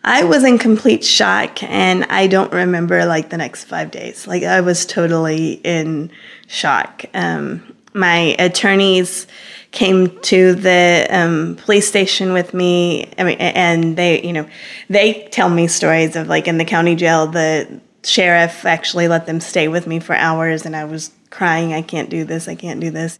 I 0.03 0.23
was 0.25 0.43
in 0.43 0.57
complete 0.57 1.03
shock 1.03 1.63
and 1.63 2.03
I 2.05 2.27
don't 2.27 2.51
remember 2.51 3.05
like 3.05 3.29
the 3.29 3.37
next 3.37 3.65
five 3.65 3.89
days. 3.91 4.27
Like 4.27 4.43
I 4.43 4.61
was 4.61 4.85
totally 4.85 5.53
in 5.63 6.11
shock. 6.47 7.05
Um, 7.13 7.75
my 7.93 8.35
attorneys 8.39 9.27
came 9.71 10.19
to 10.21 10.55
the 10.55 11.07
um, 11.09 11.55
police 11.55 11.87
station 11.87 12.33
with 12.33 12.53
me. 12.53 13.11
I 13.17 13.23
mean, 13.23 13.37
and 13.37 13.95
they, 13.95 14.21
you 14.21 14.33
know, 14.33 14.47
they 14.89 15.27
tell 15.31 15.49
me 15.49 15.67
stories 15.67 16.15
of 16.15 16.27
like 16.27 16.47
in 16.47 16.57
the 16.57 16.65
county 16.65 16.95
jail, 16.95 17.27
the 17.27 17.81
sheriff 18.03 18.65
actually 18.65 19.07
let 19.07 19.25
them 19.25 19.39
stay 19.39 19.69
with 19.69 19.87
me 19.87 19.99
for 19.99 20.15
hours 20.15 20.65
and 20.65 20.75
I 20.75 20.83
was 20.83 21.11
crying, 21.29 21.73
I 21.73 21.81
can't 21.81 22.09
do 22.09 22.25
this, 22.25 22.47
I 22.47 22.55
can't 22.55 22.81
do 22.81 22.91
this. 22.91 23.19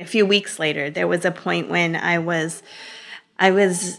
A 0.00 0.06
few 0.06 0.24
weeks 0.26 0.58
later, 0.58 0.90
there 0.90 1.06
was 1.06 1.24
a 1.24 1.30
point 1.30 1.68
when 1.68 1.94
I 1.94 2.18
was, 2.18 2.62
I 3.38 3.50
was 3.50 3.98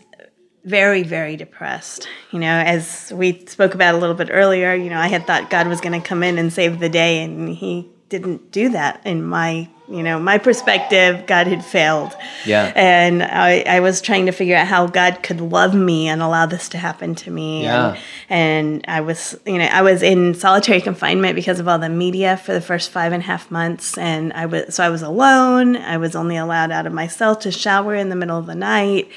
very, 0.63 1.03
very 1.03 1.37
depressed. 1.37 2.07
You 2.31 2.39
know, 2.39 2.53
as 2.65 3.11
we 3.15 3.45
spoke 3.45 3.73
about 3.73 3.95
a 3.95 3.97
little 3.97 4.15
bit 4.15 4.29
earlier, 4.31 4.73
you 4.73 4.89
know, 4.89 4.99
I 4.99 5.07
had 5.07 5.27
thought 5.27 5.49
God 5.49 5.67
was 5.67 5.79
going 5.79 5.99
to 5.99 6.07
come 6.07 6.23
in 6.23 6.37
and 6.37 6.51
save 6.51 6.79
the 6.79 6.89
day, 6.89 7.23
and 7.23 7.49
He 7.49 7.89
didn't 8.09 8.51
do 8.51 8.69
that 8.69 9.05
in 9.05 9.23
my 9.23 9.69
you 9.91 10.03
know 10.03 10.19
my 10.19 10.37
perspective 10.37 11.25
god 11.27 11.47
had 11.47 11.63
failed. 11.63 12.15
Yeah. 12.45 12.71
And 12.75 13.21
i, 13.21 13.61
I 13.67 13.79
was 13.81 14.01
trying 14.01 14.25
to 14.27 14.31
figure 14.31 14.55
out 14.55 14.67
how 14.67 14.87
god 14.87 15.21
could 15.21 15.41
love 15.41 15.73
me 15.73 16.07
and 16.07 16.21
allow 16.21 16.45
this 16.45 16.69
to 16.69 16.77
happen 16.77 17.15
to 17.15 17.31
me. 17.31 17.63
Yeah. 17.63 17.97
and, 18.29 18.83
and 18.83 18.85
i 18.87 19.01
was 19.01 19.37
you 19.45 19.57
know 19.57 19.65
i 19.65 19.81
was 19.81 20.01
in 20.01 20.33
solitary 20.33 20.81
confinement 20.81 21.35
because 21.35 21.59
of 21.59 21.67
all 21.67 21.79
the 21.79 21.89
media 21.89 22.37
for 22.37 22.53
the 22.53 22.61
first 22.61 22.91
five 22.91 23.11
and 23.11 23.21
a 23.21 23.25
half 23.25 23.51
months. 23.51 23.97
And 23.97 24.33
i 24.33 24.45
was 24.45 24.75
so 24.75 24.83
i 24.83 24.89
was 24.89 25.01
alone. 25.01 25.75
I 25.75 25.97
was 25.97 26.15
only 26.15 26.37
allowed 26.37 26.71
out 26.71 26.87
of 26.87 26.93
my 26.93 27.07
cell 27.07 27.35
to 27.37 27.51
shower 27.51 27.95
in 27.95 28.09
the 28.09 28.15
middle 28.15 28.37
of 28.37 28.45
the 28.45 28.55
night. 28.55 29.09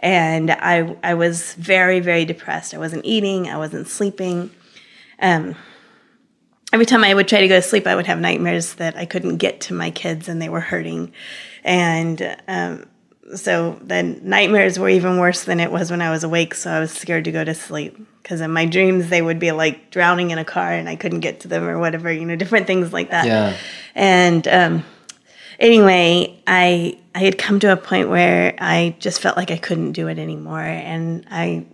And 0.00 0.50
i 0.50 0.96
i 1.02 1.14
was 1.14 1.54
very 1.54 2.00
very 2.00 2.24
depressed. 2.24 2.74
I 2.74 2.78
wasn't 2.78 3.04
eating. 3.04 3.48
I 3.48 3.56
wasn't 3.56 3.88
sleeping. 3.88 4.50
Um, 5.20 5.56
every 6.72 6.86
time 6.86 7.04
I 7.04 7.14
would 7.14 7.28
try 7.28 7.40
to 7.40 7.48
go 7.48 7.56
to 7.56 7.62
sleep, 7.62 7.86
I 7.86 7.94
would 7.94 8.06
have 8.06 8.18
nightmares 8.18 8.74
that 8.74 8.96
I 8.96 9.06
couldn't 9.06 9.38
get 9.38 9.62
to 9.62 9.74
my 9.74 9.90
kids 9.90 10.28
and 10.28 10.40
they 10.40 10.48
were 10.48 10.60
hurting. 10.60 11.12
And 11.64 12.36
um, 12.46 12.86
so 13.34 13.78
then 13.82 14.20
nightmares 14.22 14.78
were 14.78 14.88
even 14.88 15.18
worse 15.18 15.44
than 15.44 15.60
it 15.60 15.70
was 15.70 15.90
when 15.90 16.02
I 16.02 16.10
was 16.10 16.24
awake. 16.24 16.54
So 16.54 16.70
I 16.70 16.80
was 16.80 16.92
scared 16.92 17.24
to 17.24 17.32
go 17.32 17.44
to 17.44 17.54
sleep 17.54 17.96
because 18.22 18.40
in 18.40 18.52
my 18.52 18.66
dreams 18.66 19.08
they 19.08 19.22
would 19.22 19.38
be 19.38 19.52
like 19.52 19.90
drowning 19.90 20.30
in 20.30 20.38
a 20.38 20.44
car 20.44 20.72
and 20.72 20.88
I 20.88 20.96
couldn't 20.96 21.20
get 21.20 21.40
to 21.40 21.48
them 21.48 21.64
or 21.64 21.78
whatever, 21.78 22.12
you 22.12 22.26
know, 22.26 22.36
different 22.42 22.66
things 22.66 22.92
like 22.92 23.10
that. 23.10 23.26
Yeah. 23.26 23.56
And 23.94 24.46
um, 24.48 24.84
anyway, 25.58 26.40
I 26.46 26.98
I 27.14 27.20
had 27.20 27.38
come 27.38 27.58
to 27.60 27.72
a 27.72 27.76
point 27.76 28.08
where 28.08 28.54
I 28.58 28.94
just 29.00 29.20
felt 29.20 29.36
like 29.36 29.50
I 29.50 29.56
couldn't 29.56 29.92
do 29.92 30.06
it 30.06 30.18
anymore, 30.18 30.60
and 30.60 31.26
I 31.30 31.66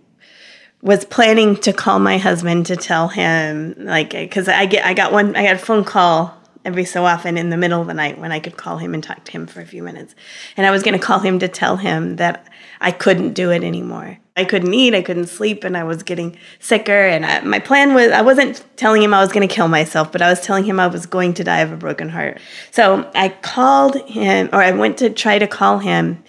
was 0.85 1.03
planning 1.03 1.55
to 1.55 1.73
call 1.73 1.97
my 1.97 2.19
husband 2.19 2.67
to 2.67 2.77
tell 2.77 3.07
him 3.07 3.75
like 3.79 4.11
because 4.11 4.47
I 4.47 4.67
get 4.67 4.85
I 4.85 4.93
got 4.93 5.11
one 5.11 5.35
I 5.35 5.43
got 5.43 5.55
a 5.55 5.57
phone 5.57 5.83
call 5.83 6.33
every 6.63 6.85
so 6.85 7.05
often 7.05 7.37
in 7.37 7.49
the 7.49 7.57
middle 7.57 7.81
of 7.81 7.87
the 7.87 7.93
night 7.93 8.19
when 8.19 8.31
I 8.31 8.39
could 8.39 8.55
call 8.55 8.77
him 8.77 8.93
and 8.93 9.03
talk 9.03 9.23
to 9.25 9.31
him 9.31 9.45
for 9.45 9.61
a 9.61 9.65
few 9.65 9.83
minutes. 9.83 10.15
And 10.57 10.65
I 10.65 10.71
was 10.71 10.81
going 10.81 10.97
to 10.97 11.03
call 11.05 11.19
him 11.19 11.37
to 11.39 11.47
tell 11.47 11.77
him 11.77 12.15
that 12.15 12.47
I 12.81 12.91
couldn't 12.91 13.33
do 13.33 13.51
it 13.51 13.63
anymore. 13.63 14.17
I 14.35 14.45
couldn't 14.45 14.73
eat, 14.73 14.95
I 14.95 15.03
couldn't 15.03 15.27
sleep, 15.27 15.63
and 15.63 15.77
I 15.77 15.83
was 15.83 16.03
getting 16.03 16.37
sicker. 16.59 17.07
And 17.07 17.25
I, 17.25 17.41
my 17.41 17.59
plan 17.59 17.93
was 17.93 18.11
I 18.11 18.21
wasn't 18.21 18.63
telling 18.77 19.01
him 19.01 19.13
I 19.13 19.21
was 19.21 19.31
going 19.31 19.47
to 19.47 19.53
kill 19.53 19.67
myself, 19.67 20.11
but 20.11 20.21
I 20.21 20.29
was 20.29 20.41
telling 20.41 20.65
him 20.65 20.79
I 20.79 20.87
was 20.87 21.05
going 21.05 21.35
to 21.35 21.43
die 21.43 21.59
of 21.59 21.71
a 21.71 21.77
broken 21.77 22.09
heart. 22.09 22.39
So 22.71 23.09
I 23.15 23.29
called 23.29 23.95
him, 24.09 24.49
or 24.51 24.61
I 24.61 24.71
went 24.71 24.97
to 24.99 25.09
try 25.11 25.39
to 25.39 25.47
call 25.47 25.79
him. 25.79 26.23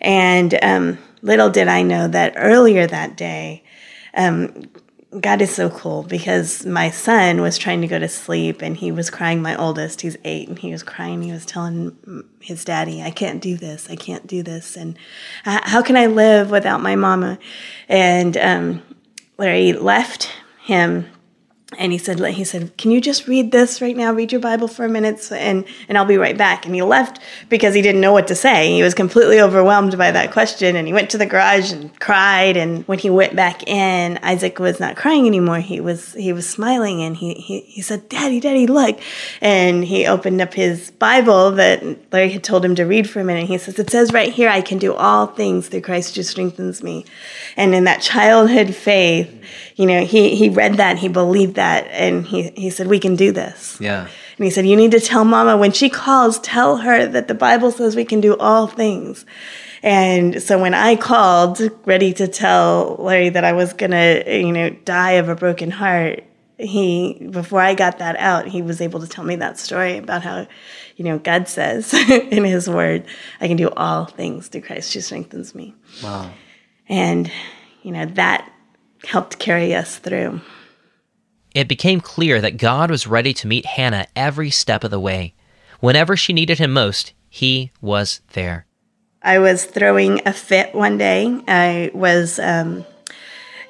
And 0.00 0.58
um, 0.62 0.98
little 1.20 1.50
did 1.50 1.68
I 1.68 1.82
know 1.82 2.08
that 2.08 2.34
earlier 2.36 2.86
that 2.86 3.16
day, 3.16 3.62
um, 4.14 4.64
God 5.20 5.42
is 5.42 5.54
so 5.54 5.68
cool 5.68 6.04
because 6.04 6.64
my 6.64 6.90
son 6.90 7.42
was 7.42 7.58
trying 7.58 7.82
to 7.82 7.86
go 7.86 7.98
to 7.98 8.08
sleep 8.08 8.62
and 8.62 8.76
he 8.76 8.90
was 8.90 9.10
crying. 9.10 9.42
My 9.42 9.54
oldest, 9.56 10.00
he's 10.00 10.16
eight, 10.24 10.48
and 10.48 10.58
he 10.58 10.72
was 10.72 10.82
crying. 10.82 11.22
He 11.22 11.32
was 11.32 11.44
telling 11.44 12.24
his 12.40 12.64
daddy, 12.64 13.02
I 13.02 13.10
can't 13.10 13.42
do 13.42 13.56
this. 13.58 13.90
I 13.90 13.96
can't 13.96 14.26
do 14.26 14.42
this. 14.42 14.74
And 14.74 14.98
how 15.44 15.82
can 15.82 15.98
I 15.98 16.06
live 16.06 16.50
without 16.50 16.80
my 16.80 16.96
mama? 16.96 17.38
And 17.90 18.38
um, 18.38 18.82
Larry 19.36 19.74
left 19.74 20.30
him 20.62 21.06
and 21.78 21.92
he 21.92 21.98
said 21.98 22.18
he 22.20 22.44
said 22.44 22.76
can 22.76 22.90
you 22.90 23.00
just 23.00 23.26
read 23.26 23.52
this 23.52 23.80
right 23.80 23.96
now? 23.96 24.12
Read 24.12 24.32
your 24.32 24.40
bible 24.40 24.68
for 24.68 24.84
a 24.84 24.88
minute 24.88 25.30
and 25.32 25.64
and 25.88 25.98
i'll 25.98 26.04
be 26.04 26.16
right 26.16 26.36
back. 26.36 26.66
And 26.66 26.74
he 26.74 26.82
left 26.82 27.20
because 27.48 27.74
he 27.74 27.82
didn't 27.82 28.00
know 28.00 28.12
what 28.12 28.28
to 28.28 28.34
say. 28.34 28.72
He 28.72 28.82
was 28.82 28.94
completely 28.94 29.40
overwhelmed 29.40 29.96
by 29.96 30.10
that 30.10 30.32
question 30.32 30.76
and 30.76 30.86
he 30.86 30.92
went 30.92 31.10
to 31.10 31.18
the 31.18 31.26
garage 31.26 31.72
and 31.72 31.98
cried. 32.00 32.56
And 32.56 32.86
when 32.88 32.98
he 32.98 33.10
went 33.10 33.36
back 33.36 33.66
in 33.66 34.18
isaac 34.22 34.58
was 34.58 34.80
not 34.80 34.96
crying 34.96 35.26
anymore. 35.26 35.60
He 35.60 35.80
was 35.80 36.14
he 36.14 36.32
was 36.32 36.48
smiling 36.48 37.02
and 37.02 37.16
he 37.16 37.34
he, 37.34 37.60
he 37.60 37.82
said 37.82 38.08
daddy 38.08 38.40
daddy 38.40 38.66
look. 38.66 38.98
And 39.40 39.84
he 39.84 40.06
opened 40.06 40.40
up 40.40 40.54
his 40.54 40.90
bible 40.92 41.52
that 41.52 42.12
larry 42.12 42.30
had 42.30 42.44
told 42.44 42.64
him 42.64 42.74
to 42.76 42.84
read 42.84 43.08
for 43.08 43.20
a 43.20 43.24
minute. 43.24 43.46
He 43.46 43.58
says 43.58 43.78
it 43.78 43.90
says 43.90 44.12
right 44.12 44.32
here 44.32 44.48
i 44.48 44.60
can 44.60 44.78
do 44.78 44.94
all 44.94 45.26
things 45.26 45.68
through 45.68 45.82
christ 45.82 46.16
who 46.16 46.22
strengthens 46.22 46.82
me. 46.82 47.04
And 47.56 47.74
in 47.74 47.84
that 47.84 48.00
childhood 48.00 48.74
faith 48.74 49.30
you 49.76 49.86
know, 49.86 50.04
he, 50.04 50.34
he 50.36 50.48
read 50.48 50.74
that, 50.74 50.98
he 50.98 51.08
believed 51.08 51.54
that, 51.54 51.86
and 51.90 52.26
he, 52.26 52.50
he 52.50 52.70
said, 52.70 52.86
We 52.86 52.98
can 52.98 53.16
do 53.16 53.32
this. 53.32 53.78
Yeah. 53.80 54.08
And 54.36 54.44
he 54.44 54.50
said, 54.50 54.66
You 54.66 54.76
need 54.76 54.90
to 54.92 55.00
tell 55.00 55.24
mama 55.24 55.56
when 55.56 55.72
she 55.72 55.88
calls, 55.88 56.38
tell 56.40 56.78
her 56.78 57.06
that 57.06 57.28
the 57.28 57.34
Bible 57.34 57.70
says 57.70 57.96
we 57.96 58.04
can 58.04 58.20
do 58.20 58.36
all 58.36 58.66
things. 58.66 59.24
And 59.82 60.40
so 60.40 60.60
when 60.60 60.74
I 60.74 60.94
called, 60.94 61.60
ready 61.86 62.12
to 62.14 62.28
tell 62.28 62.96
Larry 63.00 63.30
that 63.30 63.44
I 63.44 63.52
was 63.52 63.72
gonna, 63.72 64.22
you 64.26 64.52
know, 64.52 64.70
die 64.70 65.12
of 65.12 65.28
a 65.28 65.34
broken 65.34 65.70
heart, 65.70 66.22
he 66.58 67.26
before 67.30 67.60
I 67.60 67.74
got 67.74 67.98
that 67.98 68.16
out, 68.16 68.46
he 68.46 68.62
was 68.62 68.80
able 68.80 69.00
to 69.00 69.08
tell 69.08 69.24
me 69.24 69.36
that 69.36 69.58
story 69.58 69.98
about 69.98 70.22
how, 70.22 70.46
you 70.96 71.04
know, 71.04 71.18
God 71.18 71.48
says 71.48 71.92
in 72.10 72.44
His 72.44 72.68
Word, 72.68 73.04
I 73.40 73.48
can 73.48 73.56
do 73.56 73.70
all 73.70 74.04
things 74.04 74.48
through 74.48 74.62
Christ 74.62 74.94
who 74.94 75.00
strengthens 75.00 75.54
me. 75.54 75.74
Wow. 76.02 76.30
And 76.88 77.30
you 77.82 77.90
know 77.90 78.06
that 78.06 78.51
helped 79.06 79.38
carry 79.38 79.74
us 79.74 79.98
through. 79.98 80.40
It 81.54 81.68
became 81.68 82.00
clear 82.00 82.40
that 82.40 82.56
God 82.56 82.90
was 82.90 83.06
ready 83.06 83.34
to 83.34 83.46
meet 83.46 83.66
Hannah 83.66 84.06
every 84.16 84.50
step 84.50 84.84
of 84.84 84.90
the 84.90 85.00
way. 85.00 85.34
Whenever 85.80 86.16
she 86.16 86.32
needed 86.32 86.58
him 86.58 86.72
most, 86.72 87.12
he 87.28 87.72
was 87.80 88.20
there. 88.32 88.66
I 89.22 89.38
was 89.38 89.64
throwing 89.64 90.26
a 90.26 90.32
fit 90.32 90.74
one 90.74 90.98
day. 90.98 91.42
I 91.46 91.90
was, 91.94 92.38
um, 92.38 92.84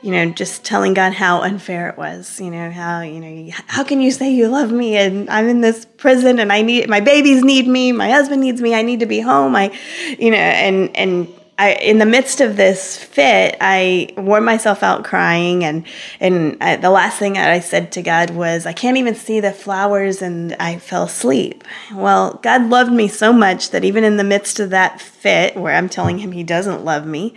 you 0.01 0.11
know, 0.11 0.31
just 0.31 0.65
telling 0.65 0.95
God 0.95 1.13
how 1.13 1.43
unfair 1.43 1.89
it 1.89 1.99
was. 1.99 2.41
You 2.41 2.51
know, 2.51 2.71
how, 2.71 3.01
you 3.01 3.21
know, 3.21 3.53
how 3.67 3.85
can 3.85 4.01
you 4.01 4.11
say 4.11 4.31
you 4.31 4.49
love 4.49 4.71
me 4.71 4.97
and 4.97 5.29
I'm 5.29 5.49
in 5.49 5.61
this 5.61 5.85
prison 5.85 6.39
and 6.39 6.53
I 6.53 6.63
need, 6.63 6.89
my 6.89 7.01
babies 7.01 7.43
need 7.43 7.67
me, 7.67 7.93
my 7.93 8.11
husband 8.11 8.43
needs 8.43 8.61
me, 8.61 8.75
I 8.75 8.83
need 8.83 9.01
to 9.01 9.07
be 9.07 9.21
home. 9.21 9.55
I, 9.57 9.77
you 10.19 10.31
know, 10.31 10.37
and, 10.37 10.97
and, 10.97 11.29
I, 11.63 11.75
in 11.75 11.99
the 11.99 12.07
midst 12.07 12.41
of 12.41 12.57
this 12.57 12.97
fit, 12.97 13.57
I 13.61 14.09
wore 14.17 14.41
myself 14.41 14.83
out 14.83 15.05
crying, 15.05 15.63
and 15.63 15.85
and 16.19 16.57
I, 16.61 16.75
the 16.75 16.91
last 16.91 17.21
thing 17.21 17.35
that 17.35 17.51
I 17.51 17.61
said 17.61 17.93
to 17.93 18.03
God 18.03 18.31
was, 18.31 18.67
"I 18.67 18.73
can't 18.73 18.97
even 18.97 19.15
see 19.15 19.39
the 19.39 19.53
flowers," 19.53 20.23
and 20.23 20.57
I 20.59 20.79
fell 20.79 21.05
asleep. 21.05 21.63
Well, 21.95 22.41
God 22.43 22.69
loved 22.69 22.93
me 22.93 23.07
so 23.07 23.33
much 23.33 23.71
that 23.71 23.85
even 23.85 24.03
in 24.03 24.17
the 24.17 24.25
midst 24.25 24.59
of 24.59 24.71
that 24.71 25.01
fit, 25.01 25.57
where 25.57 25.75
I'm 25.75 25.89
telling 25.89 26.19
Him 26.19 26.33
He 26.33 26.43
doesn't 26.43 26.85
love 26.85 27.07
me, 27.07 27.33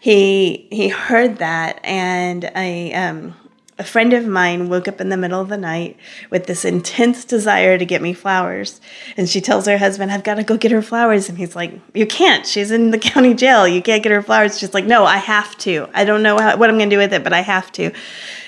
He 0.00 0.66
He 0.72 0.88
heard 0.88 1.38
that, 1.38 1.78
and 1.84 2.50
I 2.56 2.90
um, 2.94 3.36
a 3.78 3.84
friend 3.84 4.12
of 4.12 4.26
mine 4.26 4.68
woke 4.68 4.88
up 4.88 5.00
in 5.00 5.08
the 5.08 5.16
middle 5.16 5.40
of 5.40 5.48
the 5.48 5.56
night 5.56 5.96
with 6.30 6.46
this 6.46 6.64
intense 6.64 7.24
desire 7.24 7.78
to 7.78 7.84
get 7.84 8.02
me 8.02 8.12
flowers. 8.12 8.80
And 9.16 9.28
she 9.28 9.40
tells 9.40 9.66
her 9.66 9.78
husband, 9.78 10.10
I've 10.10 10.24
got 10.24 10.34
to 10.34 10.42
go 10.42 10.56
get 10.56 10.72
her 10.72 10.82
flowers. 10.82 11.28
And 11.28 11.38
he's 11.38 11.54
like, 11.54 11.72
You 11.94 12.06
can't. 12.06 12.46
She's 12.46 12.70
in 12.70 12.90
the 12.90 12.98
county 13.10 13.34
jail. 13.34 13.68
You 13.68 13.80
can't 13.80 14.02
get 14.02 14.10
her 14.12 14.22
flowers. 14.22 14.58
She's 14.58 14.74
like, 14.74 14.84
No, 14.84 15.04
I 15.04 15.18
have 15.18 15.56
to. 15.58 15.88
I 15.94 16.04
don't 16.04 16.22
know 16.22 16.38
how, 16.38 16.56
what 16.56 16.68
I'm 16.68 16.76
going 16.76 16.90
to 16.90 16.96
do 16.96 17.00
with 17.00 17.12
it, 17.12 17.22
but 17.22 17.32
I 17.32 17.40
have 17.40 17.70
to. 17.72 17.92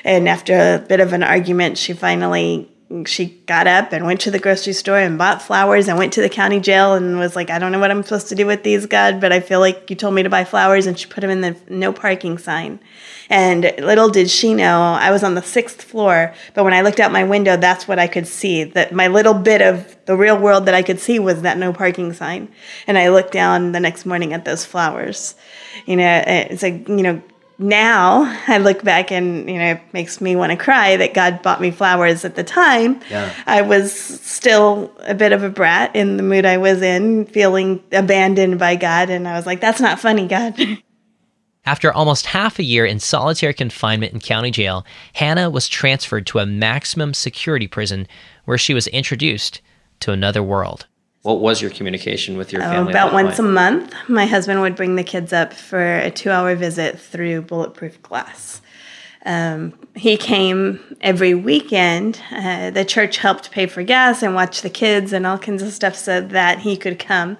And 0.04 0.28
after 0.28 0.74
a 0.74 0.78
bit 0.78 1.00
of 1.00 1.12
an 1.12 1.22
argument, 1.22 1.78
she 1.78 1.92
finally 1.92 2.68
she 3.06 3.26
got 3.46 3.68
up 3.68 3.92
and 3.92 4.04
went 4.04 4.20
to 4.22 4.32
the 4.32 4.38
grocery 4.40 4.72
store 4.72 4.98
and 4.98 5.16
bought 5.16 5.40
flowers 5.40 5.86
and 5.86 5.96
went 5.96 6.12
to 6.14 6.20
the 6.20 6.28
county 6.28 6.58
jail 6.58 6.94
and 6.94 7.18
was 7.18 7.36
like, 7.36 7.48
I 7.48 7.58
don't 7.58 7.70
know 7.70 7.78
what 7.78 7.90
I'm 7.90 8.02
supposed 8.02 8.28
to 8.30 8.34
do 8.34 8.46
with 8.46 8.64
these, 8.64 8.86
God, 8.86 9.20
but 9.20 9.32
I 9.32 9.38
feel 9.38 9.60
like 9.60 9.88
you 9.90 9.94
told 9.94 10.14
me 10.14 10.24
to 10.24 10.28
buy 10.28 10.44
flowers. 10.44 10.86
And 10.86 10.98
she 10.98 11.06
put 11.06 11.20
them 11.20 11.30
in 11.30 11.40
the 11.40 11.56
no 11.68 11.92
parking 11.92 12.36
sign. 12.36 12.80
And 13.28 13.62
little 13.78 14.08
did 14.08 14.28
she 14.28 14.54
know, 14.54 14.80
I 14.80 15.12
was 15.12 15.22
on 15.22 15.36
the 15.36 15.42
sixth 15.42 15.82
floor, 15.82 16.34
but 16.54 16.64
when 16.64 16.74
I 16.74 16.80
looked 16.80 16.98
out 16.98 17.12
my 17.12 17.22
window, 17.22 17.56
that's 17.56 17.86
what 17.86 18.00
I 18.00 18.08
could 18.08 18.26
see. 18.26 18.64
That 18.64 18.92
my 18.92 19.06
little 19.06 19.34
bit 19.34 19.62
of 19.62 19.96
the 20.06 20.16
real 20.16 20.36
world 20.36 20.66
that 20.66 20.74
I 20.74 20.82
could 20.82 20.98
see 20.98 21.20
was 21.20 21.42
that 21.42 21.58
no 21.58 21.72
parking 21.72 22.12
sign. 22.12 22.48
And 22.88 22.98
I 22.98 23.10
looked 23.10 23.32
down 23.32 23.70
the 23.70 23.78
next 23.78 24.04
morning 24.04 24.32
at 24.32 24.44
those 24.44 24.64
flowers. 24.64 25.36
You 25.86 25.94
know, 25.94 26.24
it's 26.26 26.64
like, 26.64 26.88
you 26.88 27.02
know, 27.02 27.22
now 27.60 28.22
I 28.48 28.58
look 28.58 28.82
back 28.82 29.12
and 29.12 29.48
you 29.48 29.58
know 29.58 29.72
it 29.72 29.82
makes 29.92 30.20
me 30.20 30.34
want 30.34 30.50
to 30.50 30.56
cry 30.56 30.96
that 30.96 31.14
God 31.14 31.42
bought 31.42 31.60
me 31.60 31.70
flowers 31.70 32.24
at 32.24 32.34
the 32.34 32.44
time. 32.44 33.00
Yeah. 33.10 33.32
I 33.46 33.62
was 33.62 33.92
still 33.92 34.92
a 35.00 35.14
bit 35.14 35.32
of 35.32 35.42
a 35.42 35.50
brat 35.50 35.94
in 35.94 36.16
the 36.16 36.22
mood 36.22 36.46
I 36.46 36.56
was 36.56 36.82
in, 36.82 37.26
feeling 37.26 37.82
abandoned 37.92 38.58
by 38.58 38.76
God, 38.76 39.10
and 39.10 39.28
I 39.28 39.36
was 39.36 39.46
like, 39.46 39.60
"That's 39.60 39.80
not 39.80 40.00
funny, 40.00 40.26
God." 40.26 40.58
After 41.66 41.92
almost 41.92 42.26
half 42.26 42.58
a 42.58 42.64
year 42.64 42.86
in 42.86 42.98
solitary 42.98 43.52
confinement 43.52 44.14
in 44.14 44.20
county 44.20 44.50
jail, 44.50 44.84
Hannah 45.12 45.50
was 45.50 45.68
transferred 45.68 46.26
to 46.28 46.38
a 46.38 46.46
maximum 46.46 47.12
security 47.12 47.68
prison 47.68 48.08
where 48.46 48.58
she 48.58 48.72
was 48.72 48.86
introduced 48.88 49.60
to 50.00 50.12
another 50.12 50.42
world. 50.42 50.86
What 51.22 51.40
was 51.40 51.60
your 51.60 51.70
communication 51.70 52.38
with 52.38 52.52
your 52.52 52.62
family? 52.62 52.88
Uh, 52.88 52.90
about 52.90 53.12
once 53.12 53.36
point? 53.36 53.40
a 53.40 53.52
month, 53.52 53.94
my 54.08 54.24
husband 54.24 54.62
would 54.62 54.74
bring 54.74 54.96
the 54.96 55.04
kids 55.04 55.32
up 55.32 55.52
for 55.52 55.96
a 55.98 56.10
two 56.10 56.30
hour 56.30 56.54
visit 56.54 56.98
through 56.98 57.42
bulletproof 57.42 58.02
glass. 58.02 58.62
Um, 59.26 59.74
he 59.94 60.16
came 60.16 60.80
every 61.02 61.34
weekend. 61.34 62.20
Uh, 62.30 62.70
the 62.70 62.86
church 62.86 63.18
helped 63.18 63.50
pay 63.50 63.66
for 63.66 63.82
gas 63.82 64.22
and 64.22 64.34
watch 64.34 64.62
the 64.62 64.70
kids 64.70 65.12
and 65.12 65.26
all 65.26 65.36
kinds 65.36 65.62
of 65.62 65.74
stuff 65.74 65.94
so 65.94 66.22
that 66.22 66.60
he 66.60 66.74
could 66.76 66.98
come. 66.98 67.36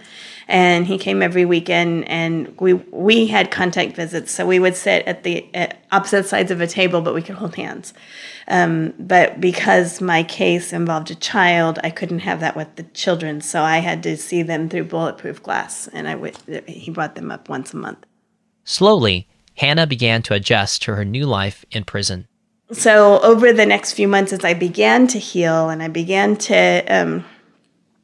And 0.50 0.84
he 0.84 0.98
came 0.98 1.22
every 1.22 1.44
weekend, 1.44 2.08
and 2.08 2.58
we 2.60 2.74
we 2.74 3.28
had 3.28 3.52
contact 3.52 3.94
visits, 3.94 4.32
so 4.32 4.44
we 4.44 4.58
would 4.58 4.74
sit 4.74 5.06
at 5.06 5.22
the 5.22 5.46
at 5.54 5.84
opposite 5.92 6.26
sides 6.26 6.50
of 6.50 6.60
a 6.60 6.66
table, 6.66 7.00
but 7.00 7.14
we 7.14 7.22
could 7.22 7.36
hold 7.36 7.54
hands. 7.54 7.94
Um, 8.48 8.92
but 8.98 9.40
because 9.40 10.00
my 10.00 10.24
case 10.24 10.72
involved 10.72 11.08
a 11.12 11.14
child, 11.14 11.78
I 11.84 11.90
couldn't 11.90 12.18
have 12.20 12.40
that 12.40 12.56
with 12.56 12.74
the 12.74 12.82
children, 12.82 13.40
so 13.40 13.62
I 13.62 13.78
had 13.78 14.02
to 14.02 14.16
see 14.16 14.42
them 14.42 14.68
through 14.68 14.84
bulletproof 14.84 15.40
glass, 15.40 15.86
and 15.92 16.08
I 16.08 16.14
w- 16.14 16.34
he 16.66 16.90
brought 16.90 17.14
them 17.14 17.30
up 17.30 17.48
once 17.48 17.72
a 17.72 17.76
month. 17.76 18.04
Slowly, 18.64 19.28
Hannah 19.54 19.86
began 19.86 20.20
to 20.22 20.34
adjust 20.34 20.82
to 20.82 20.96
her 20.96 21.04
new 21.04 21.26
life 21.26 21.64
in 21.70 21.84
prison. 21.84 22.26
So, 22.72 23.20
over 23.20 23.52
the 23.52 23.66
next 23.66 23.92
few 23.92 24.08
months, 24.08 24.32
as 24.32 24.44
I 24.44 24.54
began 24.54 25.06
to 25.08 25.18
heal 25.18 25.68
and 25.70 25.82
I 25.82 25.88
began 25.88 26.36
to, 26.36 26.84
um, 26.88 27.24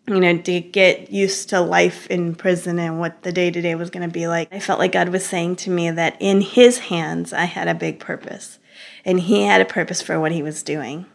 you 0.07 0.21
know, 0.21 0.37
to 0.39 0.61
get 0.61 1.11
used 1.11 1.49
to 1.49 1.61
life 1.61 2.07
in 2.09 2.35
prison 2.35 2.79
and 2.79 3.01
what 3.01 3.23
the 3.23 3.33
day 3.33 3.51
to 3.51 3.61
day 3.61 3.75
was 3.75 3.91
going 3.91 4.09
to 4.09 4.13
be 4.13 4.29
like, 4.29 4.53
I 4.53 4.61
felt 4.61 4.79
like 4.79 4.93
God 4.93 5.09
was 5.09 5.27
saying 5.27 5.57
to 5.57 5.71
me 5.71 5.91
that 5.91 6.17
in 6.21 6.41
His 6.41 6.79
hands, 6.79 7.33
I 7.33 7.45
had 7.45 7.69
a 7.69 7.75
big 7.75 7.99
purpose. 7.99 8.59
And 9.05 9.21
He 9.21 9.43
had 9.43 9.61
a 9.61 9.65
purpose 9.65 10.03
for 10.03 10.21
what 10.21 10.33
He 10.33 10.43
was 10.43 10.63
doing. 10.63 11.07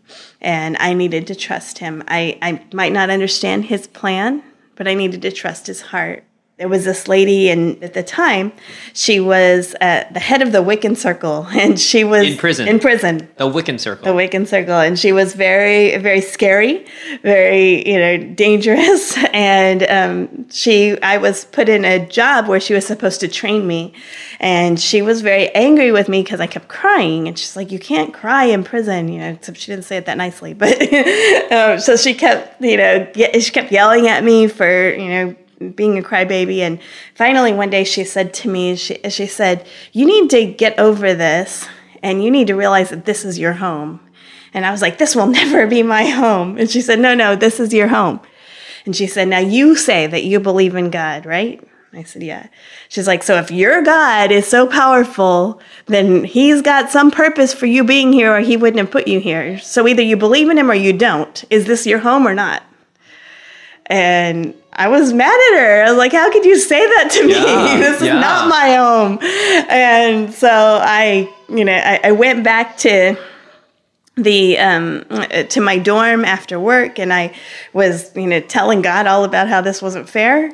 And 0.42 0.76
I 0.80 0.94
needed 0.94 1.28
to 1.28 1.36
trust 1.36 1.78
Him. 1.78 2.04
I, 2.08 2.38
I 2.42 2.64
might 2.74 2.92
not 2.92 3.10
understand 3.10 3.66
His 3.66 3.88
plan, 3.88 4.44
but 4.76 4.88
I 4.88 4.94
needed 4.94 5.22
to 5.22 5.32
trust 5.32 5.68
His 5.68 5.82
heart 5.82 6.24
there 6.62 6.70
was 6.70 6.86
this 6.86 7.08
lady, 7.08 7.50
and 7.50 7.84
at 7.84 7.96
the 7.96 8.04
time, 8.04 8.52
she 8.94 9.20
was 9.20 9.74
uh, 9.82 10.04
the 10.12 10.20
head 10.20 10.44
of 10.44 10.52
the 10.52 10.60
Wiccan 10.60 10.96
Circle, 10.96 11.48
and 11.54 11.80
she 11.80 12.04
was 12.04 12.28
in 12.28 12.38
prison. 12.38 12.68
In 12.68 12.80
prison, 12.80 13.28
the 13.38 13.50
Wiccan 13.50 13.80
Circle. 13.80 14.06
The 14.06 14.12
Wiccan 14.12 14.46
Circle, 14.46 14.76
and 14.76 15.00
she 15.00 15.12
was 15.12 15.34
very, 15.34 15.98
very 15.98 16.22
scary, 16.22 16.86
very, 17.24 17.90
you 17.90 17.98
know, 17.98 18.18
dangerous. 18.36 19.18
And 19.34 19.84
um, 19.84 20.50
she, 20.50 21.02
I 21.02 21.18
was 21.18 21.46
put 21.46 21.70
in 21.70 21.86
a 21.86 22.06
job 22.06 22.48
where 22.48 22.60
she 22.60 22.74
was 22.74 22.86
supposed 22.86 23.22
to 23.22 23.28
train 23.28 23.66
me, 23.66 23.94
and 24.40 24.80
she 24.80 25.02
was 25.02 25.22
very 25.22 25.50
angry 25.56 25.92
with 25.92 26.10
me 26.10 26.22
because 26.22 26.42
I 26.42 26.48
kept 26.48 26.68
crying, 26.68 27.28
and 27.28 27.40
she's 27.40 27.56
like, 27.56 27.72
"You 27.72 27.80
can't 27.80 28.14
cry 28.14 28.44
in 28.44 28.64
prison," 28.64 29.08
you 29.08 29.20
know. 29.20 29.30
Except 29.30 29.58
she 29.58 29.72
didn't 29.72 29.86
say 29.86 29.98
it 29.98 30.06
that 30.06 30.18
nicely, 30.18 30.54
but 30.54 30.80
um, 31.52 31.80
so 31.80 31.96
she 31.96 32.14
kept, 32.14 32.62
you 32.62 32.78
know, 32.78 33.08
she 33.16 33.52
kept 33.52 33.72
yelling 33.72 34.08
at 34.08 34.24
me 34.24 34.48
for, 34.48 34.94
you 34.94 35.10
know 35.10 35.36
being 35.70 35.98
a 35.98 36.02
crybaby. 36.02 36.60
And 36.60 36.80
finally, 37.16 37.54
one 37.54 37.70
day 37.70 37.84
she 37.84 38.04
said 38.04 38.34
to 38.36 38.50
me, 38.50 38.76
she, 38.76 39.00
she 39.10 39.28
said, 39.28 39.68
You 39.92 40.06
need 40.06 40.30
to 40.32 40.46
get 40.46 40.78
over 40.80 41.14
this 41.14 41.68
and 42.04 42.24
you 42.24 42.32
need 42.32 42.48
to 42.48 42.56
realize 42.56 42.90
that 42.90 43.06
this 43.06 43.24
is 43.26 43.38
your 43.38 43.54
home. 43.54 44.00
And 44.54 44.66
I 44.66 44.72
was 44.72 44.82
like, 44.82 44.98
This 44.98 45.16
will 45.16 45.28
never 45.42 45.68
be 45.68 45.84
my 45.84 46.06
home. 46.06 46.58
And 46.58 46.70
she 46.70 46.82
said, 46.82 47.00
No, 47.00 47.14
no, 47.14 47.36
this 47.36 47.60
is 47.60 47.74
your 47.74 47.88
home. 47.88 48.20
And 48.86 48.96
she 48.96 49.08
said, 49.08 49.28
Now 49.28 49.40
you 49.40 49.76
say 49.76 50.08
that 50.08 50.24
you 50.24 50.40
believe 50.40 50.76
in 50.76 50.90
God, 50.90 51.26
right? 51.26 51.64
I 51.94 52.04
said, 52.04 52.24
Yeah. 52.24 52.48
She's 52.90 53.08
like, 53.08 53.24
So 53.24 53.36
if 53.36 53.52
your 53.52 53.82
God 53.82 54.32
is 54.32 54.48
so 54.48 54.68
powerful, 54.68 55.62
then 55.86 56.24
he's 56.24 56.62
got 56.62 56.90
some 56.90 57.12
purpose 57.12 57.54
for 57.54 57.66
you 57.66 57.84
being 57.84 58.14
here, 58.14 58.36
or 58.36 58.40
he 58.40 58.58
wouldn't 58.58 58.80
have 58.80 58.92
put 58.92 59.08
you 59.08 59.20
here. 59.20 59.60
So 59.60 59.88
either 59.88 60.02
you 60.02 60.18
believe 60.18 60.50
in 60.50 60.58
him 60.58 60.72
or 60.72 60.76
you 60.76 60.94
don't. 60.94 61.44
Is 61.50 61.66
this 61.66 61.86
your 61.86 62.00
home 62.00 62.28
or 62.28 62.34
not? 62.34 62.64
And 63.86 64.54
I 64.74 64.88
was 64.88 65.14
mad 65.14 65.40
at 65.52 65.60
her. 65.60 65.84
I 65.84 65.90
was 65.90 65.98
like, 65.98 66.14
how 66.14 66.32
could 66.32 66.46
you 66.46 66.58
say 66.58 66.86
that 66.86 67.10
to 67.12 67.28
me? 67.28 67.34
Yeah, 67.34 67.78
this 67.78 68.02
is 68.02 68.08
not 68.08 68.48
my 68.48 68.76
home. 68.76 69.20
And 69.70 70.34
so 70.34 70.50
I, 70.50 71.30
you 71.50 71.66
know, 71.66 71.74
I, 71.74 72.00
I 72.06 72.12
went 72.14 72.44
back 72.44 72.78
to 72.80 73.18
the 74.16 74.58
um, 74.58 75.06
to 75.50 75.62
my 75.62 75.78
dorm 75.78 76.26
after 76.26 76.60
work 76.60 77.00
and 77.00 77.14
I 77.14 77.34
was 77.74 78.16
you 78.16 78.28
know 78.28 78.42
telling 78.42 78.82
God 78.82 79.08
all 79.08 79.24
about 79.24 79.48
how 79.48 79.62
this 79.62 79.82
wasn't 79.82 80.10
fair 80.10 80.52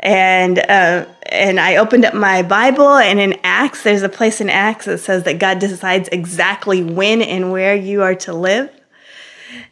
and 0.00 0.58
uh, 0.58 1.06
and 1.26 1.58
I 1.58 1.76
opened 1.76 2.04
up 2.04 2.14
my 2.14 2.42
Bible 2.42 2.96
and 2.96 3.18
in 3.18 3.38
Acts 3.42 3.82
there's 3.84 4.02
a 4.02 4.08
place 4.08 4.40
in 4.40 4.50
Acts 4.50 4.84
that 4.84 4.98
says 4.98 5.24
that 5.24 5.38
God 5.38 5.58
decides 5.58 6.08
exactly 6.12 6.82
when 6.82 7.22
and 7.22 7.50
where 7.50 7.74
you 7.74 8.02
are 8.02 8.14
to 8.16 8.34
live 8.34 8.70